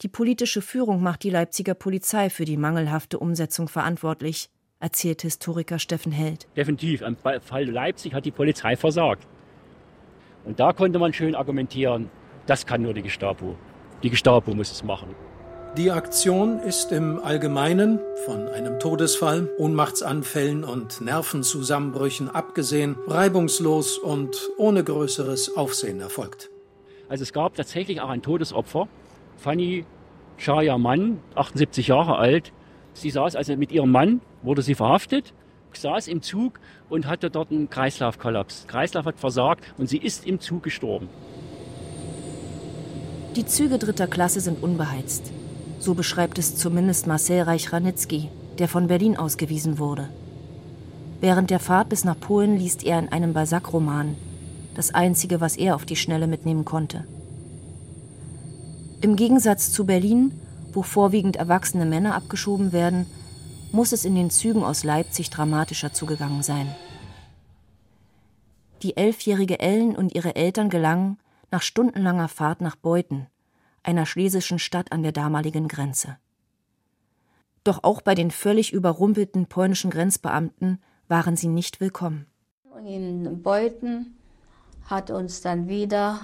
Die 0.00 0.08
politische 0.08 0.62
Führung 0.62 1.02
macht 1.02 1.22
die 1.22 1.30
Leipziger 1.30 1.74
Polizei 1.74 2.30
für 2.30 2.44
die 2.44 2.56
mangelhafte 2.56 3.18
Umsetzung 3.18 3.68
verantwortlich, 3.68 4.48
erzählt 4.80 5.22
Historiker 5.22 5.78
Steffen 5.78 6.10
Held. 6.10 6.48
Definitiv, 6.56 7.02
am 7.02 7.16
Fall 7.16 7.64
Leipzig 7.66 8.14
hat 8.14 8.24
die 8.24 8.30
Polizei 8.30 8.76
versagt. 8.76 9.26
Und 10.44 10.58
da 10.58 10.72
konnte 10.72 10.98
man 10.98 11.12
schön 11.12 11.34
argumentieren, 11.34 12.10
das 12.46 12.66
kann 12.66 12.82
nur 12.82 12.94
die 12.94 13.02
Gestapo. 13.02 13.56
Die 14.02 14.10
Gestapo 14.10 14.52
muss 14.54 14.72
es 14.72 14.82
machen. 14.82 15.14
Die 15.76 15.90
Aktion 15.90 16.58
ist 16.58 16.92
im 16.92 17.18
Allgemeinen 17.20 17.98
von 18.26 18.48
einem 18.48 18.78
Todesfall, 18.78 19.48
Ohnmachtsanfällen 19.56 20.64
und 20.64 21.00
Nervenzusammenbrüchen 21.00 22.28
abgesehen 22.28 22.96
reibungslos 23.06 23.96
und 23.96 24.50
ohne 24.58 24.84
größeres 24.84 25.56
Aufsehen 25.56 26.00
erfolgt. 26.00 26.50
Also 27.08 27.22
es 27.22 27.32
gab 27.32 27.54
tatsächlich 27.54 28.02
auch 28.02 28.10
ein 28.10 28.20
Todesopfer. 28.20 28.86
Fanny 29.42 29.84
Chaya 30.38 30.78
Mann, 30.78 31.18
78 31.34 31.88
Jahre 31.88 32.16
alt. 32.16 32.52
Sie 32.94 33.10
saß 33.10 33.34
also 33.34 33.56
mit 33.56 33.72
ihrem 33.72 33.90
Mann, 33.90 34.20
wurde 34.42 34.62
sie 34.62 34.76
verhaftet, 34.76 35.34
saß 35.72 36.06
im 36.06 36.22
Zug 36.22 36.60
und 36.88 37.06
hatte 37.08 37.28
dort 37.28 37.50
einen 37.50 37.68
Kreislaufkollaps. 37.68 38.66
Kreislauf 38.68 39.04
hat 39.04 39.18
versagt 39.18 39.64
und 39.78 39.88
sie 39.88 39.98
ist 39.98 40.26
im 40.26 40.38
Zug 40.38 40.62
gestorben. 40.62 41.08
Die 43.34 43.44
Züge 43.44 43.78
dritter 43.78 44.06
Klasse 44.06 44.40
sind 44.40 44.62
unbeheizt. 44.62 45.32
So 45.80 45.94
beschreibt 45.94 46.38
es 46.38 46.54
zumindest 46.54 47.08
Marcel 47.08 47.42
Reich-Ranitzky, 47.42 48.28
der 48.58 48.68
von 48.68 48.86
Berlin 48.86 49.16
ausgewiesen 49.16 49.80
wurde. 49.80 50.08
Während 51.20 51.50
der 51.50 51.58
Fahrt 51.58 51.88
bis 51.88 52.04
nach 52.04 52.20
Polen 52.20 52.56
liest 52.56 52.84
er 52.84 53.00
in 53.00 53.08
einem 53.08 53.32
Balzac-Roman, 53.32 54.14
das 54.74 54.94
einzige, 54.94 55.40
was 55.40 55.56
er 55.56 55.74
auf 55.74 55.84
die 55.84 55.96
Schnelle 55.96 56.28
mitnehmen 56.28 56.64
konnte. 56.64 57.04
Im 59.02 59.16
Gegensatz 59.16 59.72
zu 59.72 59.84
Berlin, 59.84 60.40
wo 60.72 60.82
vorwiegend 60.82 61.34
erwachsene 61.34 61.86
Männer 61.86 62.14
abgeschoben 62.14 62.70
werden, 62.70 63.06
muss 63.72 63.90
es 63.90 64.04
in 64.04 64.14
den 64.14 64.30
Zügen 64.30 64.62
aus 64.62 64.84
Leipzig 64.84 65.28
dramatischer 65.28 65.92
zugegangen 65.92 66.44
sein. 66.44 66.72
Die 68.82 68.96
elfjährige 68.96 69.58
Ellen 69.58 69.96
und 69.96 70.14
ihre 70.14 70.36
Eltern 70.36 70.70
gelangen 70.70 71.18
nach 71.50 71.62
stundenlanger 71.62 72.28
Fahrt 72.28 72.60
nach 72.60 72.76
Beuthen, 72.76 73.26
einer 73.82 74.06
schlesischen 74.06 74.60
Stadt 74.60 74.92
an 74.92 75.02
der 75.02 75.12
damaligen 75.12 75.66
Grenze. 75.66 76.16
Doch 77.64 77.82
auch 77.82 78.02
bei 78.02 78.14
den 78.14 78.30
völlig 78.30 78.72
überrumpelten 78.72 79.46
polnischen 79.46 79.90
Grenzbeamten 79.90 80.80
waren 81.08 81.36
sie 81.36 81.48
nicht 81.48 81.80
willkommen. 81.80 82.26
In 82.86 83.42
Beuthen 83.42 84.16
hat 84.84 85.10
uns 85.10 85.40
dann 85.40 85.68
wieder, 85.68 86.20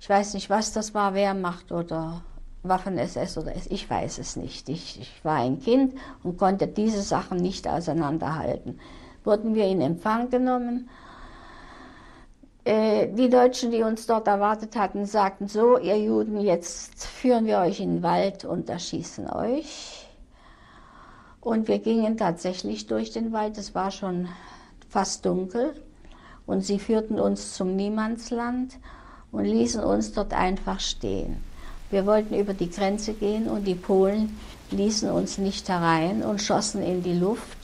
ich 0.00 0.08
weiß 0.08 0.34
nicht, 0.34 0.50
was 0.50 0.72
das 0.72 0.94
war, 0.94 1.14
Wehrmacht 1.14 1.72
oder 1.72 2.22
Waffen-SS 2.62 3.38
oder 3.38 3.52
ich 3.56 3.88
weiß 3.88 4.18
es 4.18 4.36
nicht. 4.36 4.68
Ich, 4.68 5.00
ich 5.00 5.24
war 5.24 5.36
ein 5.36 5.60
Kind 5.60 5.94
und 6.22 6.38
konnte 6.38 6.66
diese 6.66 7.02
Sachen 7.02 7.38
nicht 7.38 7.66
auseinanderhalten. 7.66 8.80
Wurden 9.24 9.54
wir 9.54 9.66
in 9.66 9.80
Empfang 9.80 10.30
genommen 10.30 10.88
äh, 12.68 13.08
die 13.12 13.30
Deutschen, 13.30 13.70
die 13.70 13.82
uns 13.82 14.06
dort 14.06 14.26
erwartet 14.26 14.76
hatten, 14.76 15.06
sagten 15.06 15.48
so, 15.48 15.78
ihr 15.78 15.98
Juden, 15.98 16.38
jetzt 16.38 17.06
führen 17.06 17.46
wir 17.46 17.60
euch 17.60 17.80
in 17.80 17.96
den 17.96 18.02
Wald 18.02 18.44
und 18.44 18.68
erschießen 18.68 19.30
euch. 19.30 20.06
Und 21.40 21.66
wir 21.66 21.78
gingen 21.78 22.18
tatsächlich 22.18 22.86
durch 22.86 23.10
den 23.10 23.32
Wald, 23.32 23.56
es 23.56 23.74
war 23.74 23.90
schon 23.90 24.28
fast 24.90 25.24
dunkel. 25.24 25.72
Und 26.44 26.60
sie 26.60 26.78
führten 26.78 27.18
uns 27.18 27.54
zum 27.54 27.74
Niemandsland 27.74 28.78
und 29.32 29.44
ließen 29.44 29.82
uns 29.82 30.12
dort 30.12 30.32
einfach 30.32 30.80
stehen. 30.80 31.42
Wir 31.90 32.04
wollten 32.06 32.34
über 32.34 32.54
die 32.54 32.70
Grenze 32.70 33.14
gehen 33.14 33.48
und 33.48 33.64
die 33.64 33.74
Polen 33.74 34.38
ließen 34.70 35.10
uns 35.10 35.38
nicht 35.38 35.68
herein 35.68 36.22
und 36.22 36.42
schossen 36.42 36.82
in 36.82 37.02
die 37.02 37.14
Luft. 37.14 37.56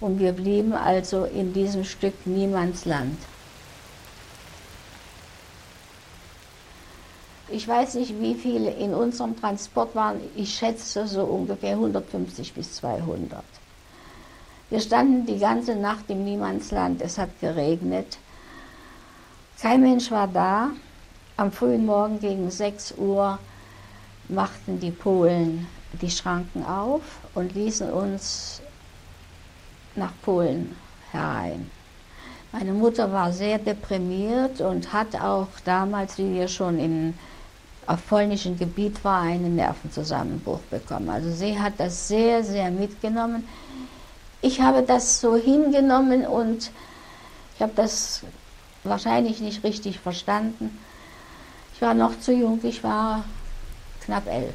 Und 0.00 0.20
wir 0.20 0.32
blieben 0.32 0.72
also 0.72 1.24
in 1.24 1.52
diesem 1.52 1.84
Stück 1.84 2.14
Niemandsland. 2.24 3.18
Ich 7.50 7.66
weiß 7.66 7.94
nicht, 7.94 8.20
wie 8.20 8.34
viele 8.34 8.70
in 8.70 8.92
unserem 8.92 9.34
Transport 9.34 9.94
waren. 9.94 10.20
Ich 10.36 10.54
schätze 10.54 11.06
so 11.06 11.24
ungefähr 11.24 11.72
150 11.72 12.52
bis 12.52 12.74
200. 12.74 13.42
Wir 14.70 14.80
standen 14.80 15.24
die 15.24 15.38
ganze 15.38 15.74
Nacht 15.74 16.04
im 16.08 16.24
Niemandsland. 16.24 17.00
Es 17.00 17.16
hat 17.16 17.30
geregnet. 17.40 18.18
Kein 19.60 19.80
Mensch 19.80 20.10
war 20.10 20.28
da. 20.28 20.70
Am 21.38 21.52
frühen 21.52 21.86
Morgen 21.86 22.18
gegen 22.18 22.50
6 22.50 22.94
Uhr 22.96 23.38
machten 24.28 24.80
die 24.80 24.90
Polen 24.90 25.68
die 25.92 26.10
Schranken 26.10 26.66
auf 26.66 27.02
und 27.32 27.54
ließen 27.54 27.92
uns 27.92 28.60
nach 29.94 30.10
Polen 30.22 30.74
herein. 31.12 31.70
Meine 32.50 32.72
Mutter 32.72 33.12
war 33.12 33.32
sehr 33.32 33.58
deprimiert 33.60 34.60
und 34.60 34.92
hat 34.92 35.14
auch 35.14 35.46
damals, 35.64 36.18
wie 36.18 36.34
wir 36.34 36.48
schon 36.48 36.80
in 36.80 37.14
auf 37.86 38.04
polnischem 38.08 38.58
Gebiet 38.58 39.04
war, 39.04 39.22
einen 39.22 39.54
Nervenzusammenbruch 39.54 40.62
bekommen. 40.72 41.08
Also 41.08 41.30
sie 41.30 41.56
hat 41.60 41.74
das 41.78 42.08
sehr, 42.08 42.42
sehr 42.42 42.72
mitgenommen. 42.72 43.46
Ich 44.42 44.60
habe 44.60 44.82
das 44.82 45.20
so 45.20 45.36
hingenommen 45.36 46.26
und 46.26 46.72
ich 47.54 47.62
habe 47.62 47.74
das 47.76 48.22
wahrscheinlich 48.82 49.40
nicht 49.40 49.62
richtig 49.62 50.00
verstanden. 50.00 50.76
Ich 51.78 51.82
war 51.82 51.94
noch 51.94 52.18
zu 52.18 52.32
jung, 52.32 52.58
ich 52.64 52.82
war 52.82 53.24
knapp 54.04 54.26
elf. 54.26 54.52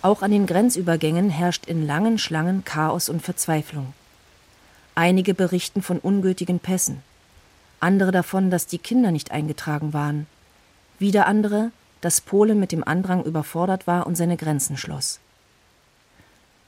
Auch 0.00 0.22
an 0.22 0.30
den 0.30 0.46
Grenzübergängen 0.46 1.28
herrscht 1.28 1.66
in 1.66 1.84
langen 1.84 2.18
Schlangen 2.18 2.64
Chaos 2.64 3.08
und 3.08 3.20
Verzweiflung. 3.20 3.92
Einige 4.94 5.34
berichten 5.34 5.82
von 5.82 5.98
ungültigen 5.98 6.60
Pässen 6.60 7.02
andere 7.82 8.12
davon, 8.12 8.50
dass 8.50 8.66
die 8.66 8.78
Kinder 8.78 9.10
nicht 9.10 9.32
eingetragen 9.32 9.92
waren, 9.92 10.26
wieder 10.98 11.26
andere, 11.26 11.72
dass 12.00 12.20
Polen 12.20 12.60
mit 12.60 12.70
dem 12.70 12.86
Andrang 12.86 13.24
überfordert 13.24 13.86
war 13.86 14.06
und 14.06 14.14
seine 14.14 14.36
Grenzen 14.36 14.76
schloss. 14.76 15.18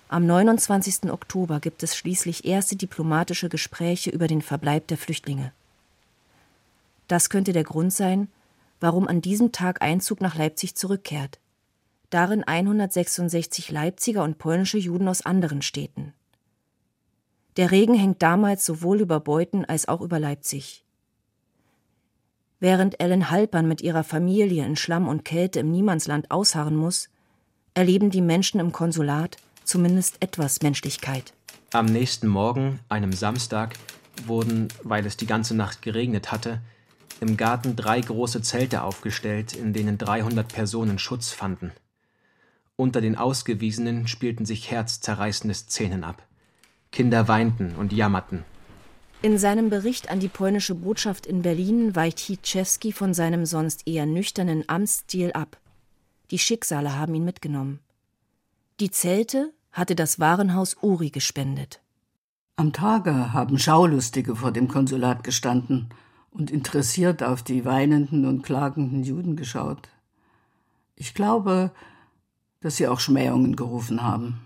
Am 0.09 0.27
29. 0.27 1.11
Oktober 1.11 1.61
gibt 1.61 1.83
es 1.83 1.97
schließlich 1.97 2.45
erste 2.45 2.77
diplomatische 2.77 3.49
Gespräche 3.49 4.11
über 4.11 4.27
den 4.27 4.43
Verbleib 4.43 4.89
der 4.89 4.99
Flüchtlinge. 4.99 5.53
Das 7.09 7.31
könnte 7.31 7.53
der 7.53 7.65
Grund 7.65 7.93
sein, 7.93 8.29
warum 8.81 9.09
an 9.09 9.21
diesem 9.21 9.53
Tag 9.53 9.83
Einzug 9.83 10.21
nach 10.21 10.37
Leipzig 10.37 10.75
zurückkehrt. 10.75 11.41
Darin 12.11 12.45
166 12.45 13.71
Leipziger 13.71 14.23
und 14.23 14.39
polnische 14.39 14.79
Juden 14.79 15.09
aus 15.09 15.23
anderen 15.23 15.63
Städten. 15.63 16.13
Der 17.57 17.71
Regen 17.71 17.95
hängt 17.95 18.23
damals 18.23 18.67
sowohl 18.67 19.01
über 19.01 19.21
Beuthen 19.21 19.65
als 19.65 19.89
auch 19.89 20.01
über 20.01 20.19
Leipzig. 20.19 20.85
Während 22.61 23.01
Ellen 23.01 23.31
Halpern 23.31 23.69
mit 23.69 23.81
ihrer 23.81 24.05
Familie 24.05 24.65
in 24.65 24.77
Schlamm 24.77 25.09
und 25.09 25.25
Kälte 25.25 25.61
im 25.61 25.71
Niemandsland 25.71 26.31
ausharren 26.31 26.77
muss, 26.77 27.09
erleben 27.75 28.11
die 28.11 28.23
Menschen 28.23 28.61
im 28.61 28.73
Konsulat 28.73 29.37
zumindest 29.65 30.17
etwas 30.21 30.63
Menschlichkeit. 30.63 31.33
Am 31.73 31.87
nächsten 31.87 32.29
Morgen, 32.29 32.81
einem 32.89 33.13
Samstag, 33.13 33.75
wurden, 34.27 34.69
weil 34.83 35.05
es 35.07 35.17
die 35.17 35.27
ganze 35.27 35.55
Nacht 35.57 35.83
geregnet 35.83 36.31
hatte, 36.31 36.61
im 37.21 37.37
Garten 37.37 37.77
drei 37.77 38.01
große 38.01 38.43
Zelte 38.43 38.83
aufgestellt, 38.83 39.55
in 39.55 39.73
denen 39.73 39.99
300 39.99 40.53
Personen 40.53 40.99
Schutz 40.99 41.31
fanden. 41.31 41.73
Unter 42.77 43.01
den 43.01 43.17
Ausgewiesenen 43.17 44.09
spielten 44.09 44.47
sich 44.47 44.71
herzzerreißende 44.71 45.55
Szenen 45.55 46.05
ab. 46.05 46.27
Kinder 46.91 47.29
weinten 47.29 47.77
und 47.77 47.93
jammerten. 47.93 48.45
In 49.23 49.39
seinem 49.39 49.71
Bericht 49.71 50.11
an 50.11 50.21
die 50.21 50.29
polnische 50.29 50.75
Botschaft 50.75 51.27
in 51.27 51.43
Berlin 51.43 51.97
weicht 51.97 52.19
Hitschewski 52.19 52.93
von 52.93 53.15
seinem 53.15 53.47
sonst 53.47 53.87
eher 53.87 54.07
nüchternen 54.07 54.69
Amtsstil 54.69 55.33
ab. 55.33 55.57
Die 56.31 56.39
Schicksale 56.39 56.99
haben 56.99 57.15
ihn 57.15 57.25
mitgenommen. 57.25 57.81
Die 58.81 58.91
Zelte 58.91 59.53
hatte 59.73 59.95
das 59.95 60.21
Warenhaus 60.21 60.77
Uri 60.83 61.11
gespendet. 61.11 61.81
Am 62.57 62.73
Tage 62.73 63.33
haben 63.33 63.59
Schaulustige 63.59 64.37
vor 64.37 64.53
dem 64.53 64.69
Konsulat 64.69 65.25
gestanden 65.25 65.89
und 66.35 66.51
interessiert 66.51 67.23
auf 67.23 67.43
die 67.43 67.65
weinenden 67.65 68.27
und 68.27 68.43
klagenden 68.43 69.05
Juden 69.05 69.37
geschaut. 69.37 69.89
Ich 70.97 71.15
glaube, 71.15 71.71
dass 72.61 72.77
sie 72.77 72.89
auch 72.89 73.01
Schmähungen 73.01 73.57
gerufen 73.57 74.03
haben. 74.03 74.41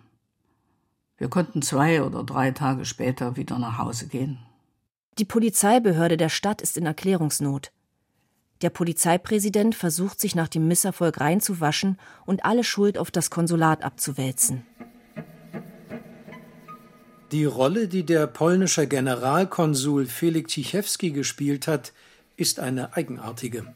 Wir 1.16 1.28
konnten 1.28 1.62
zwei 1.62 2.02
oder 2.02 2.22
drei 2.22 2.52
Tage 2.52 2.84
später 2.84 3.36
wieder 3.36 3.58
nach 3.58 3.78
Hause 3.78 4.06
gehen. 4.06 4.38
Die 5.18 5.24
Polizeibehörde 5.24 6.16
der 6.16 6.28
Stadt 6.28 6.62
ist 6.62 6.76
in 6.76 6.86
Erklärungsnot. 6.86 7.72
Der 8.60 8.70
Polizeipräsident 8.70 9.74
versucht 9.74 10.20
sich 10.20 10.34
nach 10.34 10.48
dem 10.48 10.68
Misserfolg 10.68 11.20
reinzuwaschen 11.20 11.98
und 12.26 12.44
alle 12.44 12.64
Schuld 12.64 12.98
auf 12.98 13.10
das 13.10 13.30
Konsulat 13.30 13.82
abzuwälzen. 13.82 14.64
Die 17.30 17.44
Rolle, 17.44 17.88
die 17.88 18.04
der 18.04 18.26
polnische 18.26 18.86
Generalkonsul 18.86 20.06
Felix 20.06 20.54
Cichewski 20.54 21.10
gespielt 21.10 21.68
hat, 21.68 21.92
ist 22.38 22.58
eine 22.58 22.96
eigenartige. 22.96 23.66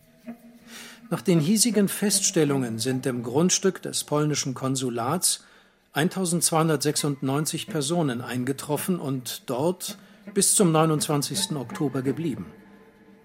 Nach 1.10 1.20
den 1.20 1.38
hiesigen 1.38 1.88
Feststellungen 1.88 2.78
sind 2.78 3.04
im 3.04 3.22
Grundstück 3.22 3.82
des 3.82 4.04
polnischen 4.04 4.54
Konsulats 4.54 5.44
1296 5.92 7.66
Personen 7.66 8.22
eingetroffen 8.22 8.98
und 8.98 9.42
dort 9.44 9.98
bis 10.32 10.54
zum 10.54 10.72
29. 10.72 11.54
Oktober 11.54 12.00
geblieben. 12.00 12.46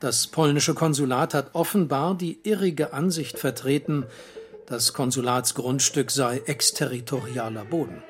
Das 0.01 0.27
polnische 0.27 0.73
Konsulat 0.73 1.33
hat 1.33 1.55
offenbar 1.55 2.17
die 2.17 2.37
irrige 2.43 2.91
Ansicht 2.91 3.39
vertreten, 3.39 4.05
das 4.65 4.91
Konsulatsgrundstück 4.91 6.11
sei 6.11 6.39
exterritorialer 6.39 7.63
Boden. 7.63 8.03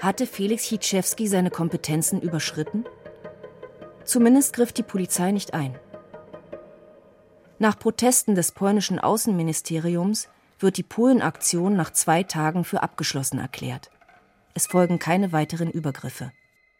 Hatte 0.00 0.26
Felix 0.26 0.64
Hitschewski 0.64 1.26
seine 1.26 1.50
Kompetenzen 1.50 2.20
überschritten? 2.20 2.84
Zumindest 4.04 4.54
griff 4.54 4.72
die 4.72 4.84
Polizei 4.84 5.32
nicht 5.32 5.54
ein. 5.54 5.76
Nach 7.58 7.76
Protesten 7.76 8.36
des 8.36 8.52
polnischen 8.52 9.00
Außenministeriums 9.00 10.28
wird 10.60 10.76
die 10.76 10.84
Polenaktion 10.84 11.74
nach 11.74 11.92
zwei 11.92 12.22
Tagen 12.22 12.62
für 12.64 12.82
abgeschlossen 12.82 13.40
erklärt. 13.40 13.90
Es 14.54 14.68
folgen 14.68 15.00
keine 15.00 15.32
weiteren 15.32 15.70
Übergriffe. 15.70 16.30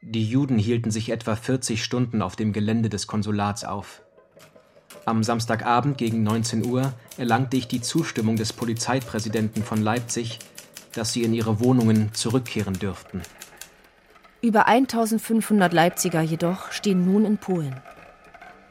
Die 0.00 0.24
Juden 0.24 0.58
hielten 0.58 0.92
sich 0.92 1.10
etwa 1.10 1.34
40 1.34 1.82
Stunden 1.82 2.22
auf 2.22 2.36
dem 2.36 2.52
Gelände 2.52 2.88
des 2.88 3.08
Konsulats 3.08 3.64
auf. 3.64 4.02
Am 5.04 5.24
Samstagabend 5.24 5.98
gegen 5.98 6.22
19 6.22 6.66
Uhr 6.66 6.92
erlangte 7.16 7.56
ich 7.56 7.66
die 7.66 7.80
Zustimmung 7.80 8.36
des 8.36 8.52
Polizeipräsidenten 8.52 9.64
von 9.64 9.82
Leipzig, 9.82 10.38
dass 10.98 11.12
sie 11.12 11.22
in 11.22 11.32
ihre 11.32 11.60
Wohnungen 11.60 12.12
zurückkehren 12.12 12.74
dürften. 12.74 13.22
Über 14.42 14.66
1500 14.66 15.72
Leipziger 15.72 16.20
jedoch 16.20 16.72
stehen 16.72 17.04
nun 17.04 17.24
in 17.24 17.38
Polen. 17.38 17.80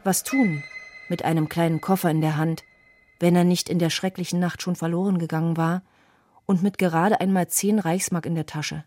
Was 0.04 0.24
tun 0.24 0.62
mit 1.10 1.24
einem 1.24 1.48
kleinen 1.48 1.80
Koffer 1.80 2.12
in 2.12 2.20
der 2.20 2.36
Hand, 2.36 2.64
wenn 3.20 3.36
er 3.36 3.46
nicht 3.46 3.70
in 3.70 3.80
der 3.80 3.90
schrecklichen 3.90 4.40
Nacht 4.40 4.62
schon 4.62 4.76
verloren 4.76 5.20
gegangen 5.20 5.56
war 5.56 5.84
und 6.46 6.64
mit 6.64 6.78
gerade 6.78 7.22
einmal 7.22 7.48
zehn 7.48 7.80
Reichsmark 7.80 8.26
in 8.26 8.36
der 8.36 8.46
Tasche? 8.46 8.84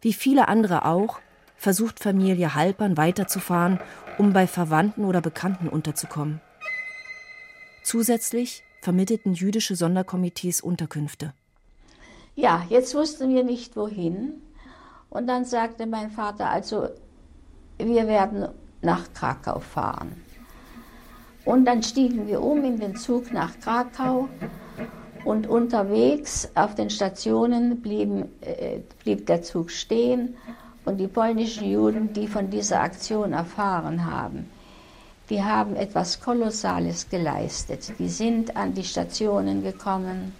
Wie 0.00 0.12
viele 0.12 0.48
andere 0.48 0.84
auch, 0.84 1.20
versucht 1.56 2.00
Familie 2.00 2.56
Halpern 2.56 2.96
weiterzufahren, 2.96 3.78
um 4.18 4.32
bei 4.32 4.48
Verwandten 4.48 5.04
oder 5.04 5.20
Bekannten 5.20 5.68
unterzukommen. 5.68 6.40
Zusätzlich 7.84 8.64
vermittelten 8.80 9.32
jüdische 9.32 9.76
Sonderkomitees 9.76 10.60
Unterkünfte. 10.60 11.34
Ja, 12.34 12.64
jetzt 12.70 12.94
wussten 12.94 13.34
wir 13.34 13.44
nicht 13.44 13.76
wohin. 13.76 14.40
Und 15.10 15.26
dann 15.26 15.44
sagte 15.44 15.86
mein 15.86 16.10
Vater, 16.10 16.48
also 16.48 16.88
wir 17.76 18.06
werden 18.06 18.48
nach 18.80 19.12
Krakau 19.12 19.60
fahren. 19.60 20.12
Und 21.44 21.66
dann 21.66 21.82
stiegen 21.82 22.26
wir 22.26 22.40
um 22.40 22.64
in 22.64 22.78
den 22.78 22.96
Zug 22.96 23.32
nach 23.32 23.58
Krakau 23.60 24.28
und 25.24 25.46
unterwegs 25.46 26.48
auf 26.54 26.74
den 26.74 26.88
Stationen 26.88 27.82
blieben, 27.82 28.28
äh, 28.40 28.78
blieb 29.02 29.26
der 29.26 29.42
Zug 29.42 29.70
stehen 29.70 30.36
und 30.84 30.98
die 30.98 31.08
polnischen 31.08 31.70
Juden, 31.70 32.12
die 32.12 32.26
von 32.26 32.48
dieser 32.48 32.80
Aktion 32.80 33.32
erfahren 33.32 34.06
haben, 34.10 34.48
die 35.30 35.42
haben 35.42 35.76
etwas 35.76 36.20
Kolossales 36.20 37.08
geleistet. 37.08 37.92
Die 37.98 38.08
sind 38.08 38.56
an 38.56 38.74
die 38.74 38.84
Stationen 38.84 39.62
gekommen 39.62 40.32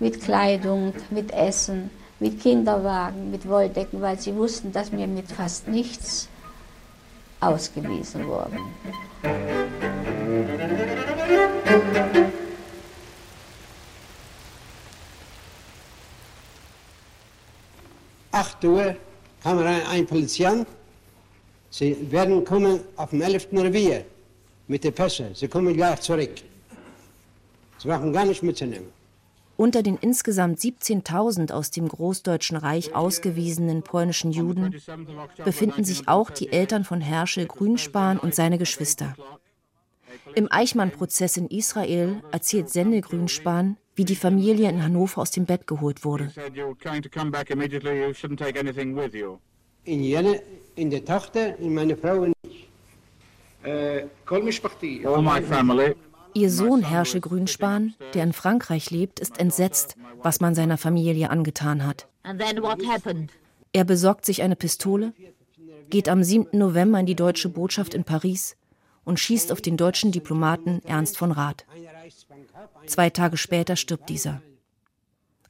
mit 0.00 0.20
Kleidung, 0.20 0.92
mit 1.10 1.32
Essen, 1.32 1.90
mit 2.18 2.40
Kinderwagen, 2.40 3.30
mit 3.30 3.46
Wolldecken, 3.48 4.00
weil 4.00 4.18
sie 4.18 4.34
wussten, 4.34 4.72
dass 4.72 4.90
wir 4.90 5.06
mit 5.06 5.30
fast 5.30 5.68
nichts 5.68 6.28
ausgewiesen 7.40 8.26
wurden. 8.26 8.58
8 18.32 18.64
Uhr 18.64 18.96
kam 19.42 19.58
rein 19.58 19.82
ein 19.86 20.06
Polizist. 20.06 20.66
Sie 21.70 22.10
werden 22.10 22.44
kommen 22.44 22.80
auf 22.96 23.10
dem 23.10 23.22
11. 23.22 23.48
Revier 23.52 24.04
mit 24.66 24.82
der 24.84 24.90
Pässe. 24.92 25.30
Sie 25.34 25.48
kommen 25.48 25.74
gleich 25.74 26.00
zurück. 26.00 26.36
Sie 27.78 27.88
brauchen 27.88 28.12
gar 28.12 28.24
nicht 28.24 28.42
mitzunehmen. 28.42 28.99
Unter 29.60 29.82
den 29.82 29.98
insgesamt 30.00 30.58
17.000 30.58 31.52
aus 31.52 31.70
dem 31.70 31.86
Großdeutschen 31.86 32.56
Reich 32.56 32.94
ausgewiesenen 32.94 33.82
polnischen 33.82 34.32
Juden 34.32 34.80
befinden 35.44 35.84
sich 35.84 36.08
auch 36.08 36.30
die 36.30 36.50
Eltern 36.50 36.82
von 36.82 37.02
Herschel 37.02 37.44
Grünspan 37.46 38.18
und 38.18 38.34
seine 38.34 38.56
Geschwister. 38.56 39.14
Im 40.34 40.50
Eichmann-Prozess 40.50 41.36
in 41.36 41.46
Israel 41.48 42.22
erzählt 42.32 42.70
Sende 42.70 43.02
Grünspan, 43.02 43.76
wie 43.96 44.06
die 44.06 44.16
Familie 44.16 44.70
in 44.70 44.82
Hannover 44.82 45.20
aus 45.20 45.30
dem 45.30 45.44
Bett 45.44 45.66
geholt 45.66 46.06
wurde. 46.06 46.32
In 49.84 50.02
jene, 50.02 50.42
in 50.74 50.88
der 50.88 51.04
Tochter, 51.04 51.58
in 51.58 51.74
meine 51.74 51.98
Frau 51.98 52.22
und 52.22 52.32
ich. 52.44 52.66
Ihr 56.34 56.50
Sohn 56.50 56.82
Herrsche 56.82 57.20
Grünspan, 57.20 57.94
der 58.14 58.24
in 58.24 58.32
Frankreich 58.32 58.90
lebt, 58.90 59.20
ist 59.20 59.38
entsetzt, 59.38 59.96
was 60.22 60.40
man 60.40 60.54
seiner 60.54 60.78
Familie 60.78 61.30
angetan 61.30 61.86
hat. 61.86 62.08
Er 63.72 63.84
besorgt 63.84 64.24
sich 64.24 64.42
eine 64.42 64.56
Pistole, 64.56 65.12
geht 65.88 66.08
am 66.08 66.22
7. 66.22 66.56
November 66.56 67.00
in 67.00 67.06
die 67.06 67.14
deutsche 67.14 67.48
Botschaft 67.48 67.94
in 67.94 68.04
Paris 68.04 68.56
und 69.04 69.18
schießt 69.18 69.50
auf 69.52 69.60
den 69.60 69.76
deutschen 69.76 70.12
Diplomaten 70.12 70.82
Ernst 70.84 71.16
von 71.16 71.32
Rath. 71.32 71.66
Zwei 72.86 73.10
Tage 73.10 73.36
später 73.36 73.76
stirbt 73.76 74.08
dieser. 74.08 74.42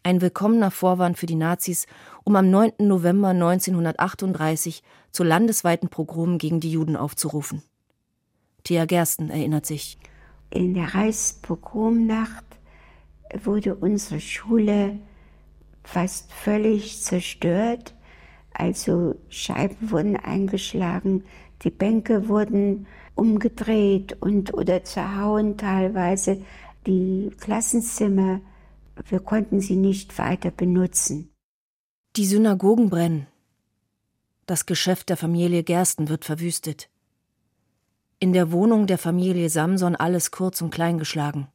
Ein 0.03 0.23
willkommener 0.23 0.71
Vorwand 0.71 1.19
für 1.19 1.27
die 1.27 1.35
Nazis, 1.35 1.87
um 2.25 2.37
am 2.37 2.49
9. 2.51 2.73
November 2.79 3.29
1938 3.29 4.83
zu 5.13 5.25
landesweiten 5.25 5.91
Pogromen 5.91 6.39
gegen 6.39 6.61
die 6.61 6.73
Juden 6.73 6.97
aufzurufen. 6.97 7.63
Thea 8.65 8.87
Gersten 8.87 9.29
erinnert 9.29 9.67
sich. 9.67 9.99
In 10.51 10.75
der 10.75 10.95
Reichspogromnacht 10.95 12.45
wurde 13.45 13.77
unsere 13.77 14.21
Schule 14.21 14.99
fast 15.85 16.33
völlig 16.33 17.03
zerstört. 17.03 17.95
Also 18.53 19.15
Scheiben 19.29 19.91
wurden 19.91 20.17
eingeschlagen, 20.17 21.25
die 21.63 21.71
Bänke 21.71 22.29
wurden 22.29 22.87
umgedreht 23.15 24.21
und 24.21 24.55
oder 24.55 24.83
zerhauen 24.85 25.57
teilweise. 25.57 26.43
Die 26.87 27.31
Klassenzimmer, 27.39 28.41
wir 29.09 29.21
konnten 29.21 29.61
sie 29.61 29.77
nicht 29.77 30.19
weiter 30.19 30.51
benutzen. 30.51 31.31
Die 32.17 32.25
Synagogen 32.25 32.91
brennen. 32.91 33.27
Das 34.47 34.67
Geschäft 34.67 35.11
der 35.11 35.17
Familie 35.17 35.63
Gersten 35.63 36.09
wird 36.09 36.25
verwüstet. 36.25 36.90
In 38.23 38.35
der 38.35 38.53
Wohnung 38.53 38.87
der 38.87 38.99
Familie 38.99 39.49
Samson 39.49 39.97
alles 39.97 40.31
kurz 40.31 40.61
und 40.61 40.71
klein 40.71 40.99
geschlagen. 40.99 41.49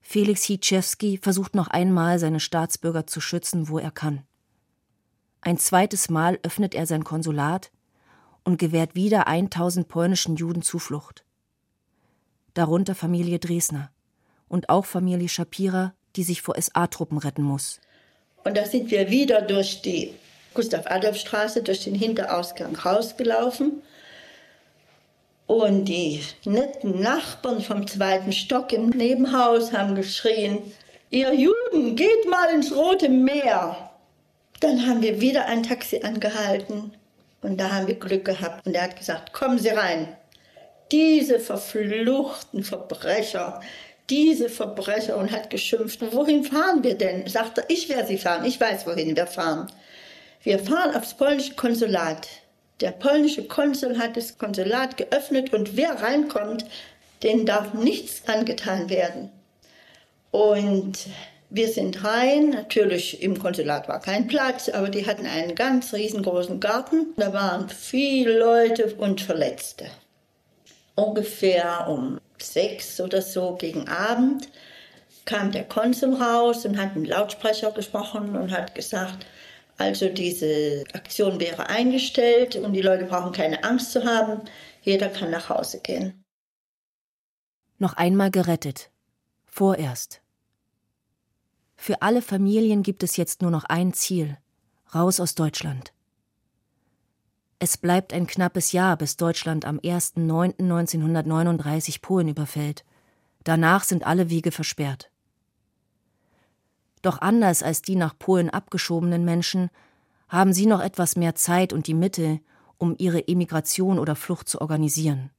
Felix 0.00 0.44
Hitschewski 0.44 1.18
versucht 1.20 1.56
noch 1.56 1.66
einmal, 1.66 2.20
seine 2.20 2.38
Staatsbürger 2.38 3.04
zu 3.08 3.20
schützen, 3.20 3.68
wo 3.68 3.80
er 3.80 3.90
kann. 3.90 4.22
Ein 5.40 5.58
zweites 5.58 6.08
Mal 6.08 6.38
öffnet 6.44 6.76
er 6.76 6.86
sein 6.86 7.02
Konsulat 7.02 7.72
und 8.44 8.60
gewährt 8.60 8.94
wieder 8.94 9.26
1000 9.26 9.88
polnischen 9.88 10.36
Juden 10.36 10.62
Zuflucht. 10.62 11.24
Darunter 12.54 12.94
Familie 12.94 13.40
Dresner 13.40 13.90
und 14.46 14.68
auch 14.68 14.84
Familie 14.84 15.28
Shapira, 15.28 15.94
die 16.14 16.22
sich 16.22 16.42
vor 16.42 16.54
SA-Truppen 16.56 17.18
retten 17.18 17.42
muss. 17.42 17.80
Und 18.44 18.56
da 18.56 18.64
sind 18.64 18.92
wir 18.92 19.10
wieder 19.10 19.42
durch 19.42 19.82
die 19.82 20.14
Gustav-Adolf-Straße, 20.54 21.64
durch 21.64 21.82
den 21.82 21.96
Hinterausgang 21.96 22.76
rausgelaufen. 22.76 23.82
Und 25.46 25.84
die 25.84 26.22
netten 26.44 27.00
Nachbarn 27.00 27.60
vom 27.60 27.86
zweiten 27.86 28.32
Stock 28.32 28.72
im 28.72 28.90
Nebenhaus 28.90 29.72
haben 29.72 29.94
geschrien, 29.94 30.58
ihr 31.10 31.32
Juden, 31.32 31.94
geht 31.94 32.28
mal 32.28 32.52
ins 32.52 32.74
Rote 32.74 33.08
Meer. 33.08 33.90
Dann 34.60 34.86
haben 34.86 35.02
wir 35.02 35.20
wieder 35.20 35.46
ein 35.46 35.62
Taxi 35.62 36.00
angehalten 36.02 36.92
und 37.42 37.60
da 37.60 37.70
haben 37.70 37.86
wir 37.86 37.94
Glück 37.94 38.24
gehabt. 38.24 38.66
Und 38.66 38.74
er 38.74 38.82
hat 38.82 38.96
gesagt, 38.96 39.32
kommen 39.32 39.58
Sie 39.58 39.68
rein. 39.68 40.16
Diese 40.90 41.38
verfluchten 41.38 42.64
Verbrecher, 42.64 43.60
diese 44.10 44.48
Verbrecher 44.48 45.16
und 45.16 45.30
hat 45.30 45.50
geschimpft. 45.50 46.00
Wohin 46.12 46.44
fahren 46.44 46.82
wir 46.82 46.96
denn? 46.96 47.26
Sagte, 47.28 47.64
ich 47.68 47.88
werde 47.88 48.08
Sie 48.08 48.18
fahren. 48.18 48.44
Ich 48.44 48.60
weiß, 48.60 48.86
wohin 48.86 49.14
wir 49.14 49.26
fahren. 49.26 49.70
Wir 50.42 50.58
fahren 50.58 50.94
aufs 50.94 51.14
polnische 51.14 51.54
Konsulat. 51.54 52.28
Der 52.80 52.90
polnische 52.90 53.44
Konsul 53.44 53.98
hat 53.98 54.16
das 54.16 54.36
Konsulat 54.36 54.96
geöffnet 54.96 55.52
und 55.54 55.76
wer 55.76 56.02
reinkommt, 56.02 56.66
denen 57.22 57.46
darf 57.46 57.72
nichts 57.72 58.28
angetan 58.28 58.90
werden. 58.90 59.30
Und 60.30 61.06
wir 61.48 61.68
sind 61.68 62.04
rein, 62.04 62.50
natürlich 62.50 63.22
im 63.22 63.38
Konsulat 63.38 63.88
war 63.88 64.00
kein 64.00 64.26
Platz, 64.26 64.68
aber 64.68 64.90
die 64.90 65.06
hatten 65.06 65.26
einen 65.26 65.54
ganz 65.54 65.94
riesengroßen 65.94 66.60
Garten. 66.60 67.14
Da 67.16 67.32
waren 67.32 67.68
viele 67.70 68.38
Leute 68.38 68.94
und 68.96 69.22
Verletzte. 69.22 69.86
Ungefähr 70.96 71.86
um 71.88 72.20
sechs 72.38 73.00
oder 73.00 73.22
so 73.22 73.54
gegen 73.54 73.88
Abend 73.88 74.48
kam 75.24 75.50
der 75.52 75.64
Konsul 75.64 76.14
raus 76.14 76.66
und 76.66 76.78
hat 76.78 76.96
mit 76.96 77.08
Lautsprecher 77.08 77.70
gesprochen 77.72 78.36
und 78.36 78.50
hat 78.50 78.74
gesagt, 78.74 79.26
also 79.78 80.08
diese 80.08 80.84
Aktion 80.92 81.40
wäre 81.40 81.68
eingestellt 81.68 82.56
und 82.56 82.72
die 82.72 82.82
Leute 82.82 83.04
brauchen 83.04 83.32
keine 83.32 83.64
Angst 83.64 83.92
zu 83.92 84.04
haben. 84.04 84.42
Jeder 84.82 85.08
kann 85.08 85.30
nach 85.30 85.48
Hause 85.48 85.80
gehen. 85.80 86.24
Noch 87.78 87.94
einmal 87.94 88.30
gerettet. 88.30 88.90
Vorerst. 89.44 90.22
Für 91.76 92.02
alle 92.02 92.22
Familien 92.22 92.82
gibt 92.82 93.02
es 93.02 93.16
jetzt 93.16 93.42
nur 93.42 93.50
noch 93.50 93.64
ein 93.64 93.92
Ziel. 93.92 94.38
Raus 94.94 95.20
aus 95.20 95.34
Deutschland. 95.34 95.92
Es 97.58 97.76
bleibt 97.76 98.12
ein 98.12 98.26
knappes 98.26 98.72
Jahr, 98.72 98.96
bis 98.96 99.16
Deutschland 99.16 99.64
am 99.64 99.78
1.9.1939 99.78 102.02
Polen 102.02 102.28
überfällt. 102.28 102.84
Danach 103.44 103.84
sind 103.84 104.06
alle 104.06 104.30
Wege 104.30 104.52
versperrt. 104.52 105.10
Doch 107.06 107.20
anders 107.20 107.62
als 107.62 107.82
die 107.82 107.94
nach 107.94 108.18
Polen 108.18 108.50
abgeschobenen 108.50 109.24
Menschen 109.24 109.70
haben 110.28 110.52
sie 110.52 110.66
noch 110.66 110.80
etwas 110.80 111.14
mehr 111.14 111.36
Zeit 111.36 111.72
und 111.72 111.86
die 111.86 111.94
Mittel, 111.94 112.40
um 112.78 112.96
ihre 112.98 113.28
Emigration 113.28 114.00
oder 114.00 114.16
Flucht 114.16 114.48
zu 114.48 114.60
organisieren. 114.60 115.30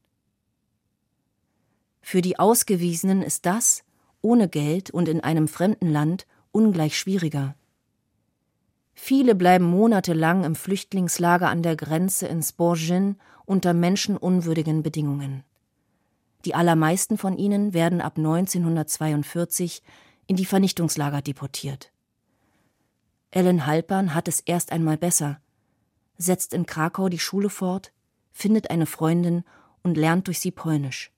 Für 1.99 2.21
die 2.21 2.39
Ausgewiesenen 2.39 3.21
ist 3.21 3.45
das, 3.45 3.83
ohne 4.21 4.47
Geld 4.47 4.91
und 4.91 5.09
in 5.09 5.19
einem 5.19 5.49
fremden 5.49 5.91
Land, 5.91 6.25
ungleich 6.53 6.97
schwieriger. 6.97 7.53
Viele 8.93 9.35
bleiben 9.35 9.65
monatelang 9.65 10.45
im 10.45 10.55
Flüchtlingslager 10.55 11.49
an 11.49 11.63
der 11.63 11.75
Grenze 11.75 12.27
in 12.27 12.41
Sporgin 12.41 13.17
unter 13.43 13.73
menschenunwürdigen 13.73 14.83
Bedingungen. 14.83 15.43
Die 16.45 16.55
allermeisten 16.55 17.17
von 17.17 17.37
ihnen 17.37 17.73
werden 17.73 17.99
ab 17.99 18.13
1942 18.15 19.83
in 20.27 20.35
die 20.35 20.45
Vernichtungslager 20.45 21.21
deportiert. 21.21 21.91
Ellen 23.31 23.65
Halpern 23.65 24.13
hat 24.13 24.27
es 24.27 24.39
erst 24.41 24.71
einmal 24.71 24.97
besser, 24.97 25.39
setzt 26.17 26.53
in 26.53 26.65
Krakau 26.65 27.09
die 27.09 27.19
Schule 27.19 27.49
fort, 27.49 27.91
findet 28.31 28.69
eine 28.69 28.85
Freundin 28.85 29.43
und 29.83 29.97
lernt 29.97 30.27
durch 30.27 30.39
sie 30.39 30.51
Polnisch. 30.51 31.11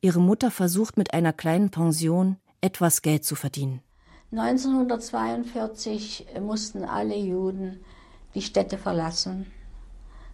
Ihre 0.00 0.20
Mutter 0.20 0.50
versucht 0.50 0.96
mit 0.96 1.14
einer 1.14 1.32
kleinen 1.32 1.70
Pension 1.70 2.36
etwas 2.60 3.02
Geld 3.02 3.24
zu 3.24 3.34
verdienen. 3.34 3.82
1942 4.32 6.26
mussten 6.40 6.84
alle 6.84 7.16
Juden 7.16 7.84
die 8.34 8.42
Städte 8.42 8.76
verlassen. 8.76 9.50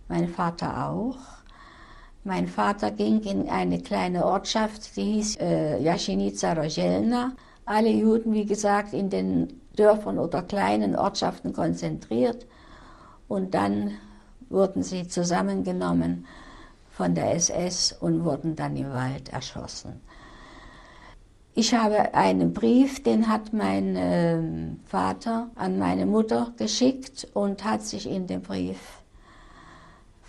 Mein 0.08 0.28
Vater 0.28 0.88
auch. 0.88 1.18
Mein 2.24 2.46
Vater 2.46 2.92
ging 2.92 3.20
in 3.22 3.48
eine 3.48 3.80
kleine 3.80 4.24
Ortschaft, 4.24 4.96
die 4.96 5.14
hieß 5.14 5.38
äh, 5.40 5.82
Jaschinica 5.82 6.52
Rozelna. 6.52 7.32
Alle 7.64 7.90
Juden, 7.90 8.32
wie 8.32 8.46
gesagt, 8.46 8.92
in 8.92 9.10
den 9.10 9.60
Dörfern 9.76 10.18
oder 10.18 10.42
kleinen 10.42 10.94
Ortschaften 10.94 11.52
konzentriert. 11.52 12.46
Und 13.26 13.54
dann 13.54 13.92
wurden 14.50 14.84
sie 14.84 15.08
zusammengenommen 15.08 16.26
von 16.90 17.14
der 17.16 17.34
SS 17.34 17.92
und 17.92 18.24
wurden 18.24 18.54
dann 18.54 18.76
im 18.76 18.92
Wald 18.92 19.32
erschossen. 19.32 20.00
Ich 21.54 21.74
habe 21.74 22.14
einen 22.14 22.52
Brief, 22.52 23.02
den 23.02 23.28
hat 23.28 23.52
mein 23.52 23.96
äh, 23.96 24.40
Vater 24.86 25.50
an 25.56 25.78
meine 25.78 26.06
Mutter 26.06 26.52
geschickt 26.56 27.26
und 27.34 27.64
hat 27.64 27.82
sich 27.82 28.08
in 28.08 28.26
dem 28.28 28.42
Brief 28.42 29.01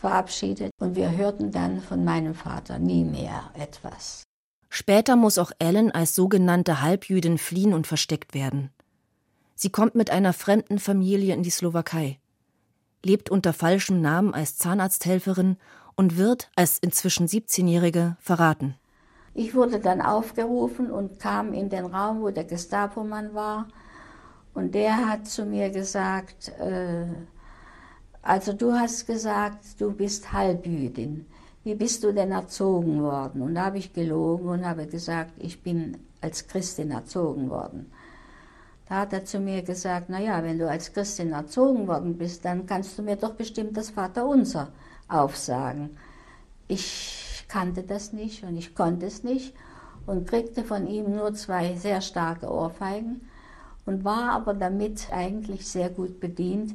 verabschiedet. 0.04 0.72
Und 0.82 0.98
wir 0.98 1.16
hörten 1.16 1.52
dann 1.52 1.80
von 1.80 2.04
meinem 2.04 2.36
Vater 2.36 2.78
nie 2.78 3.06
mehr 3.06 3.52
etwas. 3.54 4.24
Später 4.70 5.16
muss 5.16 5.38
auch 5.38 5.52
Ellen 5.60 5.92
als 5.92 6.14
sogenannte 6.14 6.82
Halbjüdin 6.82 7.38
fliehen 7.38 7.74
und 7.74 7.88
versteckt 7.88 8.34
werden. 8.34 8.70
Sie 9.56 9.70
kommt 9.70 9.96
mit 9.96 10.10
einer 10.10 10.34
fremden 10.34 10.78
Familie 10.78 11.34
in 11.34 11.44
die 11.44 11.52
Slowakei, 11.52 12.20
lebt 13.02 13.30
unter 13.30 13.54
falschem 13.54 14.02
Namen 14.02 14.34
als 14.34 14.58
Zahnarzthelferin 14.58 15.56
und 15.96 16.18
wird 16.18 16.50
als 16.58 16.80
inzwischen 16.80 17.28
17-Jährige 17.28 18.18
verraten. 18.20 18.76
Ich 19.34 19.56
wurde 19.56 19.80
dann 19.80 20.02
aufgerufen 20.02 20.92
und 20.92 21.18
kam 21.18 21.54
in 21.54 21.70
den 21.70 21.86
Raum, 21.86 22.22
wo 22.22 22.30
der 22.30 22.44
Gestapo-Mann 22.44 23.34
war. 23.34 23.68
Und 24.54 24.76
der 24.76 25.08
hat 25.08 25.28
zu 25.28 25.46
mir 25.46 25.70
gesagt, 25.70 26.50
äh, 26.60 27.06
also 28.24 28.54
du 28.54 28.72
hast 28.72 29.06
gesagt, 29.06 29.80
du 29.80 29.92
bist 29.92 30.32
Halbjüdin. 30.32 31.26
Wie 31.66 31.76
bist 31.76 32.04
du 32.04 32.14
denn 32.14 32.32
erzogen 32.32 33.04
worden? 33.04 33.42
Und 33.42 33.56
da 33.56 33.66
habe 33.66 33.78
ich 33.78 33.94
gelogen 33.94 34.48
und 34.48 34.66
habe 34.66 34.88
gesagt, 34.88 35.32
ich 35.40 35.62
bin 35.62 35.98
als 36.22 36.48
Christin 36.48 36.92
erzogen 36.92 37.50
worden. 37.50 37.92
Da 38.88 39.02
hat 39.02 39.14
er 39.14 39.26
zu 39.26 39.40
mir 39.40 39.62
gesagt, 39.62 40.10
naja, 40.10 40.44
wenn 40.44 40.60
du 40.60 40.70
als 40.70 40.94
Christin 40.94 41.32
erzogen 41.32 41.88
worden 41.88 42.18
bist, 42.18 42.44
dann 42.46 42.66
kannst 42.66 42.98
du 42.98 43.02
mir 43.02 43.16
doch 43.16 43.34
bestimmt 43.34 43.78
das 43.78 43.92
Vaterunser 43.92 44.70
aufsagen. 45.08 45.98
Ich 46.68 47.46
kannte 47.48 47.84
das 47.84 48.14
nicht 48.14 48.44
und 48.44 48.58
ich 48.58 48.74
konnte 48.74 49.06
es 49.06 49.24
nicht 49.24 49.54
und 50.06 50.28
kriegte 50.28 50.64
von 50.64 50.88
ihm 50.88 51.16
nur 51.16 51.34
zwei 51.34 51.76
sehr 51.76 52.02
starke 52.02 52.50
Ohrfeigen 52.50 53.22
und 53.86 54.04
war 54.04 54.32
aber 54.32 54.54
damit 54.54 55.08
eigentlich 55.12 55.68
sehr 55.68 55.90
gut 55.90 56.20
bedient, 56.20 56.74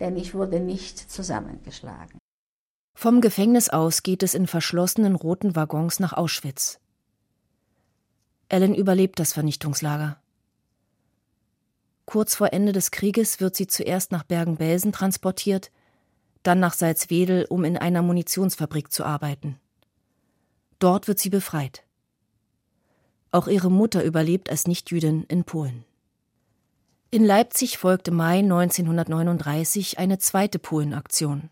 denn 0.00 0.16
ich 0.16 0.34
wurde 0.34 0.60
nicht 0.60 0.98
zusammengeschlagen. 0.98 2.18
Vom 2.94 3.20
Gefängnis 3.20 3.68
aus 3.68 4.02
geht 4.02 4.22
es 4.22 4.34
in 4.34 4.46
verschlossenen 4.46 5.14
roten 5.14 5.54
Waggons 5.54 6.00
nach 6.00 6.12
Auschwitz. 6.12 6.80
Ellen 8.48 8.74
überlebt 8.74 9.18
das 9.18 9.32
Vernichtungslager. 9.32 10.18
Kurz 12.06 12.36
vor 12.36 12.52
Ende 12.52 12.72
des 12.72 12.92
Krieges 12.92 13.40
wird 13.40 13.56
sie 13.56 13.66
zuerst 13.66 14.12
nach 14.12 14.22
Bergen-Belsen 14.22 14.92
transportiert, 14.92 15.72
dann 16.42 16.60
nach 16.60 16.74
Salzwedel, 16.74 17.44
um 17.50 17.64
in 17.64 17.76
einer 17.76 18.02
Munitionsfabrik 18.02 18.92
zu 18.92 19.04
arbeiten. 19.04 19.58
Dort 20.78 21.08
wird 21.08 21.18
sie 21.18 21.30
befreit. 21.30 21.84
Auch 23.32 23.48
ihre 23.48 23.70
Mutter 23.70 24.04
überlebt 24.04 24.48
als 24.48 24.68
Nichtjüdin 24.68 25.24
in 25.24 25.44
Polen. 25.44 25.84
In 27.16 27.24
Leipzig 27.24 27.78
folgte 27.78 28.10
Mai 28.10 28.40
1939 28.40 29.98
eine 29.98 30.18
zweite 30.18 30.58
Polenaktion. 30.58 31.48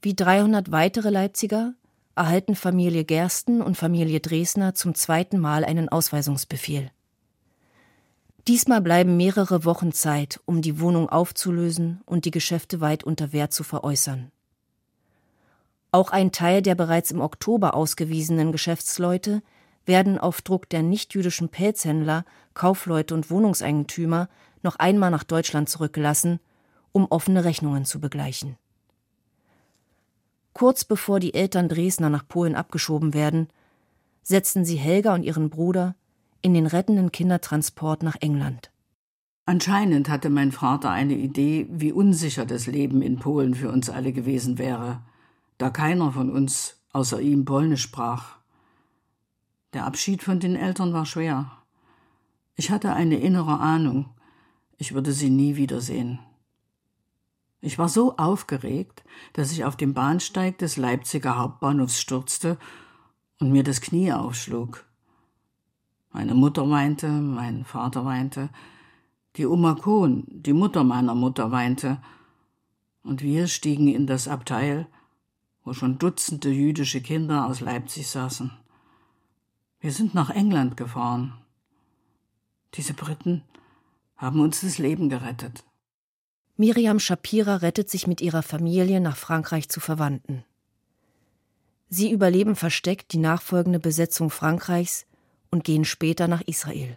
Wie 0.00 0.14
300 0.14 0.70
weitere 0.70 1.10
Leipziger 1.10 1.74
erhalten 2.14 2.54
Familie 2.54 3.04
Gersten 3.04 3.60
und 3.60 3.76
Familie 3.76 4.20
Dresner 4.20 4.72
zum 4.72 4.94
zweiten 4.94 5.40
Mal 5.40 5.64
einen 5.64 5.88
Ausweisungsbefehl. 5.88 6.92
Diesmal 8.46 8.80
bleiben 8.80 9.16
mehrere 9.16 9.64
Wochen 9.64 9.90
Zeit, 9.90 10.38
um 10.44 10.62
die 10.62 10.78
Wohnung 10.78 11.08
aufzulösen 11.08 12.02
und 12.06 12.24
die 12.24 12.30
Geschäfte 12.30 12.80
weit 12.80 13.02
unter 13.02 13.32
Wert 13.32 13.52
zu 13.52 13.64
veräußern. 13.64 14.30
Auch 15.90 16.12
ein 16.12 16.30
Teil 16.30 16.62
der 16.62 16.76
bereits 16.76 17.10
im 17.10 17.20
Oktober 17.20 17.74
ausgewiesenen 17.74 18.52
Geschäftsleute 18.52 19.42
werden 19.86 20.18
auf 20.18 20.42
Druck 20.42 20.68
der 20.68 20.82
nichtjüdischen 20.82 21.48
Pelzhändler, 21.48 22.24
Kaufleute 22.54 23.14
und 23.14 23.30
Wohnungseigentümer 23.30 24.28
noch 24.62 24.76
einmal 24.76 25.10
nach 25.10 25.24
Deutschland 25.24 25.68
zurückgelassen, 25.68 26.40
um 26.92 27.06
offene 27.06 27.44
Rechnungen 27.44 27.84
zu 27.84 28.00
begleichen. 28.00 28.56
Kurz 30.52 30.84
bevor 30.84 31.20
die 31.20 31.34
Eltern 31.34 31.68
Dresdner 31.68 32.10
nach 32.10 32.26
Polen 32.26 32.54
abgeschoben 32.54 33.12
werden, 33.12 33.48
setzen 34.22 34.64
sie 34.64 34.76
Helga 34.76 35.14
und 35.14 35.24
ihren 35.24 35.50
Bruder 35.50 35.96
in 36.40 36.54
den 36.54 36.66
rettenden 36.66 37.12
Kindertransport 37.12 38.02
nach 38.02 38.16
England. 38.20 38.70
Anscheinend 39.46 40.08
hatte 40.08 40.30
mein 40.30 40.52
Vater 40.52 40.90
eine 40.90 41.14
Idee, 41.14 41.66
wie 41.70 41.92
unsicher 41.92 42.46
das 42.46 42.66
Leben 42.66 43.02
in 43.02 43.18
Polen 43.18 43.54
für 43.54 43.70
uns 43.70 43.90
alle 43.90 44.12
gewesen 44.12 44.56
wäre 44.58 45.02
da 45.58 45.70
keiner 45.70 46.12
von 46.12 46.30
uns 46.30 46.80
außer 46.92 47.20
ihm 47.20 47.44
Polnisch 47.44 47.82
sprach. 47.82 48.36
Der 49.74 49.84
Abschied 49.84 50.22
von 50.22 50.38
den 50.38 50.54
Eltern 50.54 50.92
war 50.92 51.04
schwer. 51.04 51.50
Ich 52.54 52.70
hatte 52.70 52.92
eine 52.92 53.18
innere 53.18 53.58
Ahnung, 53.58 54.08
ich 54.78 54.94
würde 54.94 55.12
sie 55.12 55.30
nie 55.30 55.56
wiedersehen. 55.56 56.20
Ich 57.60 57.76
war 57.76 57.88
so 57.88 58.16
aufgeregt, 58.16 59.04
dass 59.32 59.50
ich 59.50 59.64
auf 59.64 59.76
dem 59.76 59.92
Bahnsteig 59.92 60.58
des 60.58 60.76
Leipziger 60.76 61.38
Hauptbahnhofs 61.38 62.00
stürzte 62.00 62.56
und 63.40 63.50
mir 63.50 63.64
das 63.64 63.80
Knie 63.80 64.12
aufschlug. 64.12 64.84
Meine 66.12 66.34
Mutter 66.34 66.70
weinte, 66.70 67.08
mein 67.08 67.64
Vater 67.64 68.04
weinte, 68.04 68.50
die 69.34 69.46
Oma 69.46 69.74
Kohn, 69.74 70.24
die 70.28 70.52
Mutter 70.52 70.84
meiner 70.84 71.16
Mutter, 71.16 71.50
weinte, 71.50 72.00
und 73.02 73.22
wir 73.22 73.48
stiegen 73.48 73.88
in 73.88 74.06
das 74.06 74.28
Abteil, 74.28 74.86
wo 75.64 75.72
schon 75.72 75.98
Dutzende 75.98 76.50
jüdische 76.50 77.00
Kinder 77.00 77.46
aus 77.46 77.60
Leipzig 77.60 78.06
saßen. 78.06 78.52
Wir 79.84 79.92
sind 79.92 80.14
nach 80.14 80.30
England 80.30 80.78
gefahren. 80.78 81.34
Diese 82.72 82.94
Briten 82.94 83.42
haben 84.16 84.40
uns 84.40 84.62
das 84.62 84.78
Leben 84.78 85.10
gerettet. 85.10 85.62
Miriam 86.56 86.98
Shapira 86.98 87.56
rettet 87.56 87.90
sich 87.90 88.06
mit 88.06 88.22
ihrer 88.22 88.42
Familie 88.42 89.02
nach 89.02 89.18
Frankreich 89.18 89.68
zu 89.68 89.80
Verwandten. 89.80 90.42
Sie 91.90 92.10
überleben 92.10 92.56
versteckt 92.56 93.12
die 93.12 93.18
nachfolgende 93.18 93.78
Besetzung 93.78 94.30
Frankreichs 94.30 95.04
und 95.50 95.64
gehen 95.64 95.84
später 95.84 96.28
nach 96.28 96.40
Israel. 96.40 96.96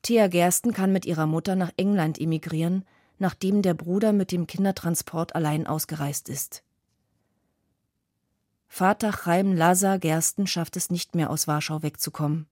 Thea 0.00 0.28
Gersten 0.28 0.72
kann 0.72 0.90
mit 0.90 1.04
ihrer 1.04 1.26
Mutter 1.26 1.54
nach 1.54 1.72
England 1.76 2.18
emigrieren, 2.18 2.86
nachdem 3.18 3.60
der 3.60 3.74
Bruder 3.74 4.14
mit 4.14 4.32
dem 4.32 4.46
Kindertransport 4.46 5.34
allein 5.34 5.66
ausgereist 5.66 6.30
ist. 6.30 6.64
Vater 8.76 9.12
Chaim 9.12 9.52
Lazar 9.52 10.00
Gersten 10.00 10.48
schafft 10.48 10.76
es 10.76 10.90
nicht 10.90 11.14
mehr, 11.14 11.30
aus 11.30 11.46
Warschau 11.46 11.84
wegzukommen. 11.84 12.48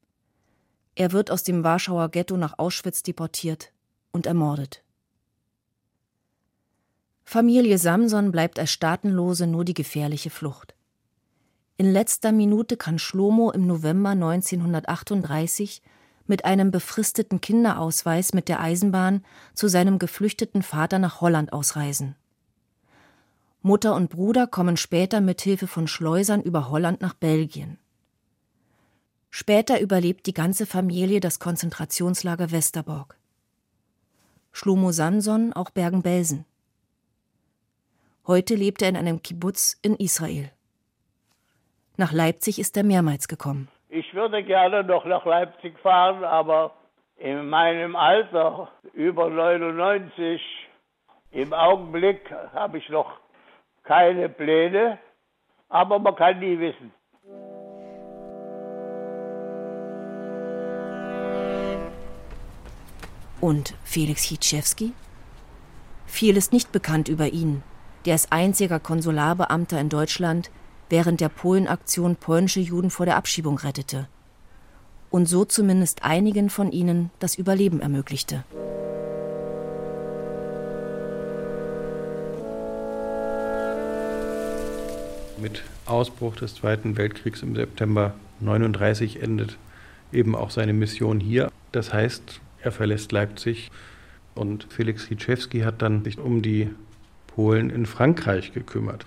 Er 0.95 1.11
wird 1.11 1.33
aus 1.33 1.43
dem 1.43 1.65
Warschauer 1.65 2.11
Ghetto 2.11 2.37
nach 2.37 2.61
Auschwitz 2.61 3.03
deportiert 3.03 3.73
und 4.13 4.27
ermordet. 4.27 4.85
Familie 7.25 7.77
Samson 7.77 8.31
bleibt 8.31 8.61
als 8.61 8.71
Staatenlose 8.71 9.49
nur 9.49 9.65
die 9.65 9.75
gefährliche 9.75 10.31
Flucht. 10.31 10.77
In 11.77 11.91
letzter 11.91 12.31
Minute 12.31 12.77
kann 12.77 13.01
Schlomo 13.01 13.51
im 13.51 13.67
November 13.67 14.11
1938 14.11 15.83
mit 16.29 16.45
einem 16.45 16.71
befristeten 16.71 17.41
Kinderausweis 17.41 18.33
mit 18.33 18.49
der 18.49 18.61
Eisenbahn 18.61 19.25
zu 19.55 19.67
seinem 19.67 19.99
geflüchteten 19.99 20.63
Vater 20.63 21.01
nach 21.01 21.21
Holland 21.21 21.53
ausreisen. 21.53 22.15
Mutter 23.65 23.95
und 23.95 24.11
Bruder 24.11 24.49
kommen 24.49 24.77
später 24.77 25.21
mit 25.21 25.41
Hilfe 25.41 25.69
von 25.69 25.87
Schleusern 25.87 26.43
über 26.43 26.69
Holland 26.69 27.01
nach 27.01 27.15
Belgien. 27.15 27.79
Später 29.31 29.81
überlebt 29.81 30.27
die 30.27 30.35
ganze 30.35 30.67
Familie 30.67 31.21
das 31.21 31.39
Konzentrationslager 31.39 32.51
Westerbork. 32.51 33.17
Schlomo 34.51 34.91
Samson 34.91 35.53
auch 35.53 35.71
Bergen-Belsen. 35.71 36.45
Heute 38.27 38.57
lebt 38.57 38.83
er 38.83 38.89
in 38.89 38.97
einem 38.97 39.23
Kibbutz 39.23 39.79
in 39.81 39.95
Israel. 39.95 40.51
Nach 41.97 42.13
Leipzig 42.13 42.59
ist 42.59 42.77
er 42.77 42.83
mehrmals 42.83 43.29
gekommen. 43.29 43.69
Ich 43.89 44.13
würde 44.13 44.43
gerne 44.43 44.83
noch 44.83 45.05
nach 45.05 45.25
Leipzig 45.25 45.79
fahren, 45.79 46.25
aber 46.25 46.75
in 47.17 47.49
meinem 47.49 47.95
Alter, 47.95 48.73
über 48.93 49.31
99, 49.31 50.41
im 51.31 51.53
Augenblick 51.53 52.31
habe 52.53 52.79
ich 52.79 52.89
noch 52.89 53.22
keine 53.83 54.29
Pläne, 54.29 54.99
aber 55.69 55.99
man 55.99 56.15
kann 56.15 56.39
nie 56.39 56.59
wissen. 56.59 56.93
Und 63.41 63.75
Felix 63.83 64.23
Hitschewski? 64.23 64.93
Viel 66.07 66.37
ist 66.37 66.53
nicht 66.53 66.71
bekannt 66.71 67.09
über 67.09 67.29
ihn, 67.29 67.63
der 68.05 68.13
als 68.13 68.31
einziger 68.31 68.79
Konsularbeamter 68.79 69.81
in 69.81 69.89
Deutschland 69.89 70.51
während 70.89 71.21
der 71.21 71.29
Polenaktion 71.29 72.17
polnische 72.17 72.61
Juden 72.61 72.91
vor 72.91 73.07
der 73.07 73.17
Abschiebung 73.17 73.59
rettete 73.59 74.09
und 75.13 75.27
so 75.27 75.45
zumindest 75.45 76.05
einigen 76.05 76.51
von 76.51 76.73
ihnen 76.73 77.11
das 77.19 77.37
Überleben 77.37 77.81
ermöglichte. 77.81 78.45
Mit 85.43 85.65
Ausbruch 85.87 86.37
des 86.37 86.55
Zweiten 86.55 86.97
Weltkriegs 86.97 87.43
im 87.43 87.57
September 87.57 88.15
1939 88.43 89.21
endet 89.21 89.59
eben 90.13 90.37
auch 90.37 90.51
seine 90.51 90.73
Mission 90.73 91.19
hier. 91.19 91.51
Das 91.73 91.93
heißt, 91.93 92.41
er 92.63 92.71
verlässt 92.71 93.11
Leipzig 93.11 93.73
und 94.37 94.69
Felix 94.71 95.05
Hitschewski 95.07 95.63
hat 95.63 95.83
dann 95.83 96.05
sich 96.05 96.21
um 96.21 96.43
die 96.43 96.71
Polen 97.27 97.71
in 97.71 97.87
Frankreich 97.87 98.53
gekümmert. 98.53 99.05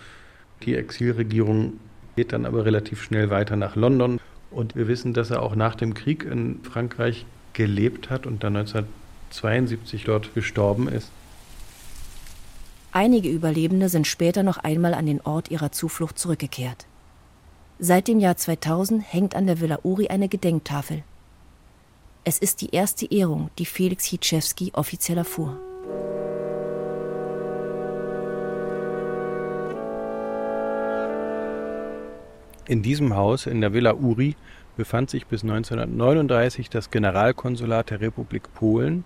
Die 0.64 0.76
Exilregierung 0.76 1.80
geht 2.18 2.34
dann 2.34 2.46
aber 2.46 2.66
relativ 2.66 3.02
schnell 3.02 3.30
weiter 3.30 3.56
nach 3.56 3.78
London 3.78 4.20
und 4.52 4.76
wir 4.76 4.90
wissen, 4.90 5.14
dass 5.14 5.32
er 5.32 5.42
auch 5.42 5.56
nach 5.56 5.76
dem 5.76 5.94
Krieg 5.94 6.26
in 6.26 6.60
Frankreich 6.64 7.26
gelebt 7.54 8.10
hat 8.10 8.28
und 8.28 8.44
dann 8.44 8.58
1972 8.58 10.04
dort 10.04 10.34
gestorben 10.34 10.90
ist. 10.90 11.10
Einige 12.98 13.28
Überlebende 13.28 13.90
sind 13.90 14.08
später 14.08 14.42
noch 14.42 14.58
einmal 14.58 14.94
an 14.94 15.06
den 15.06 15.20
Ort 15.20 15.52
ihrer 15.52 15.70
Zuflucht 15.74 16.18
zurückgekehrt. 16.18 16.88
Seit 17.78 18.08
dem 18.08 18.22
Jahr 18.22 18.38
2000 18.38 19.04
hängt 19.04 19.36
an 19.36 19.48
der 19.48 19.60
Villa 19.60 19.80
Uri 19.84 20.08
eine 20.08 20.30
Gedenktafel. 20.30 21.04
Es 22.24 22.40
ist 22.40 22.62
die 22.62 22.70
erste 22.70 23.06
Ehrung, 23.12 23.50
die 23.60 23.66
Felix 23.66 24.06
Hitschewski 24.06 24.72
offiziell 24.74 25.18
erfuhr. 25.18 25.60
In 32.66 32.82
diesem 32.82 33.14
Haus 33.14 33.46
in 33.46 33.60
der 33.60 33.74
Villa 33.74 33.94
Uri 33.96 34.38
befand 34.78 35.10
sich 35.10 35.26
bis 35.26 35.44
1939 35.44 36.70
das 36.70 36.92
Generalkonsulat 36.92 37.90
der 37.90 38.00
Republik 38.00 38.54
Polen. 38.54 39.04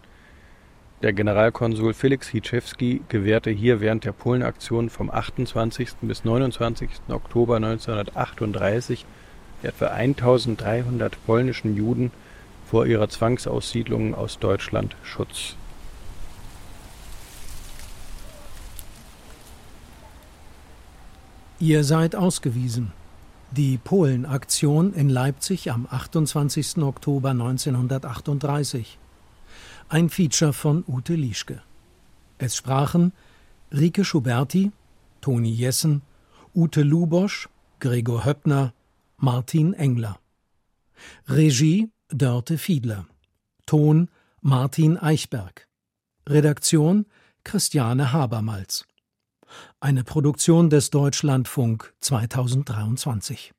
Der 1.01 1.13
Generalkonsul 1.13 1.93
Felix 1.93 2.27
Hitschewski 2.27 2.99
gewährte 3.07 3.51
hier 3.51 3.79
während 3.79 4.03
der 4.03 4.11
Polenaktion 4.11 4.89
vom 4.89 5.09
28. 5.09 5.91
bis 6.01 6.25
29. 6.25 6.89
Oktober 7.07 7.55
1938 7.55 9.05
etwa 9.63 9.87
1300 9.87 11.15
polnischen 11.25 11.77
Juden 11.77 12.11
vor 12.65 12.85
ihrer 12.85 13.07
Zwangsaussiedlung 13.07 14.13
aus 14.13 14.39
Deutschland 14.39 14.97
Schutz. 15.01 15.55
Ihr 21.61 21.85
seid 21.85 22.13
ausgewiesen. 22.13 22.91
Die 23.51 23.77
Polenaktion 23.77 24.93
in 24.93 25.07
Leipzig 25.07 25.71
am 25.71 25.87
28. 25.89 26.79
Oktober 26.79 27.29
1938. 27.29 28.98
Ein 29.91 30.11
Feature 30.11 30.53
von 30.53 30.83
Ute 30.87 31.15
Lieschke. 31.15 31.63
Es 32.37 32.55
sprachen 32.55 33.11
Rike 33.71 34.05
Schuberti, 34.05 34.71
Toni 35.19 35.49
Jessen, 35.49 36.03
Ute 36.53 36.83
Lubosch, 36.83 37.49
Gregor 37.79 38.23
Höppner, 38.23 38.75
Martin 39.17 39.73
Engler. 39.73 40.19
Regie 41.27 41.89
Dörte 42.09 42.59
Fiedler. 42.59 43.07
Ton 43.65 44.09
Martin 44.41 44.95
Eichberg. 44.95 45.67
Redaktion 46.27 47.07
Christiane 47.43 48.13
Habermals. 48.13 48.85
Eine 49.79 50.03
Produktion 50.03 50.69
des 50.69 50.91
Deutschlandfunk 50.91 51.95
2023 52.01 53.53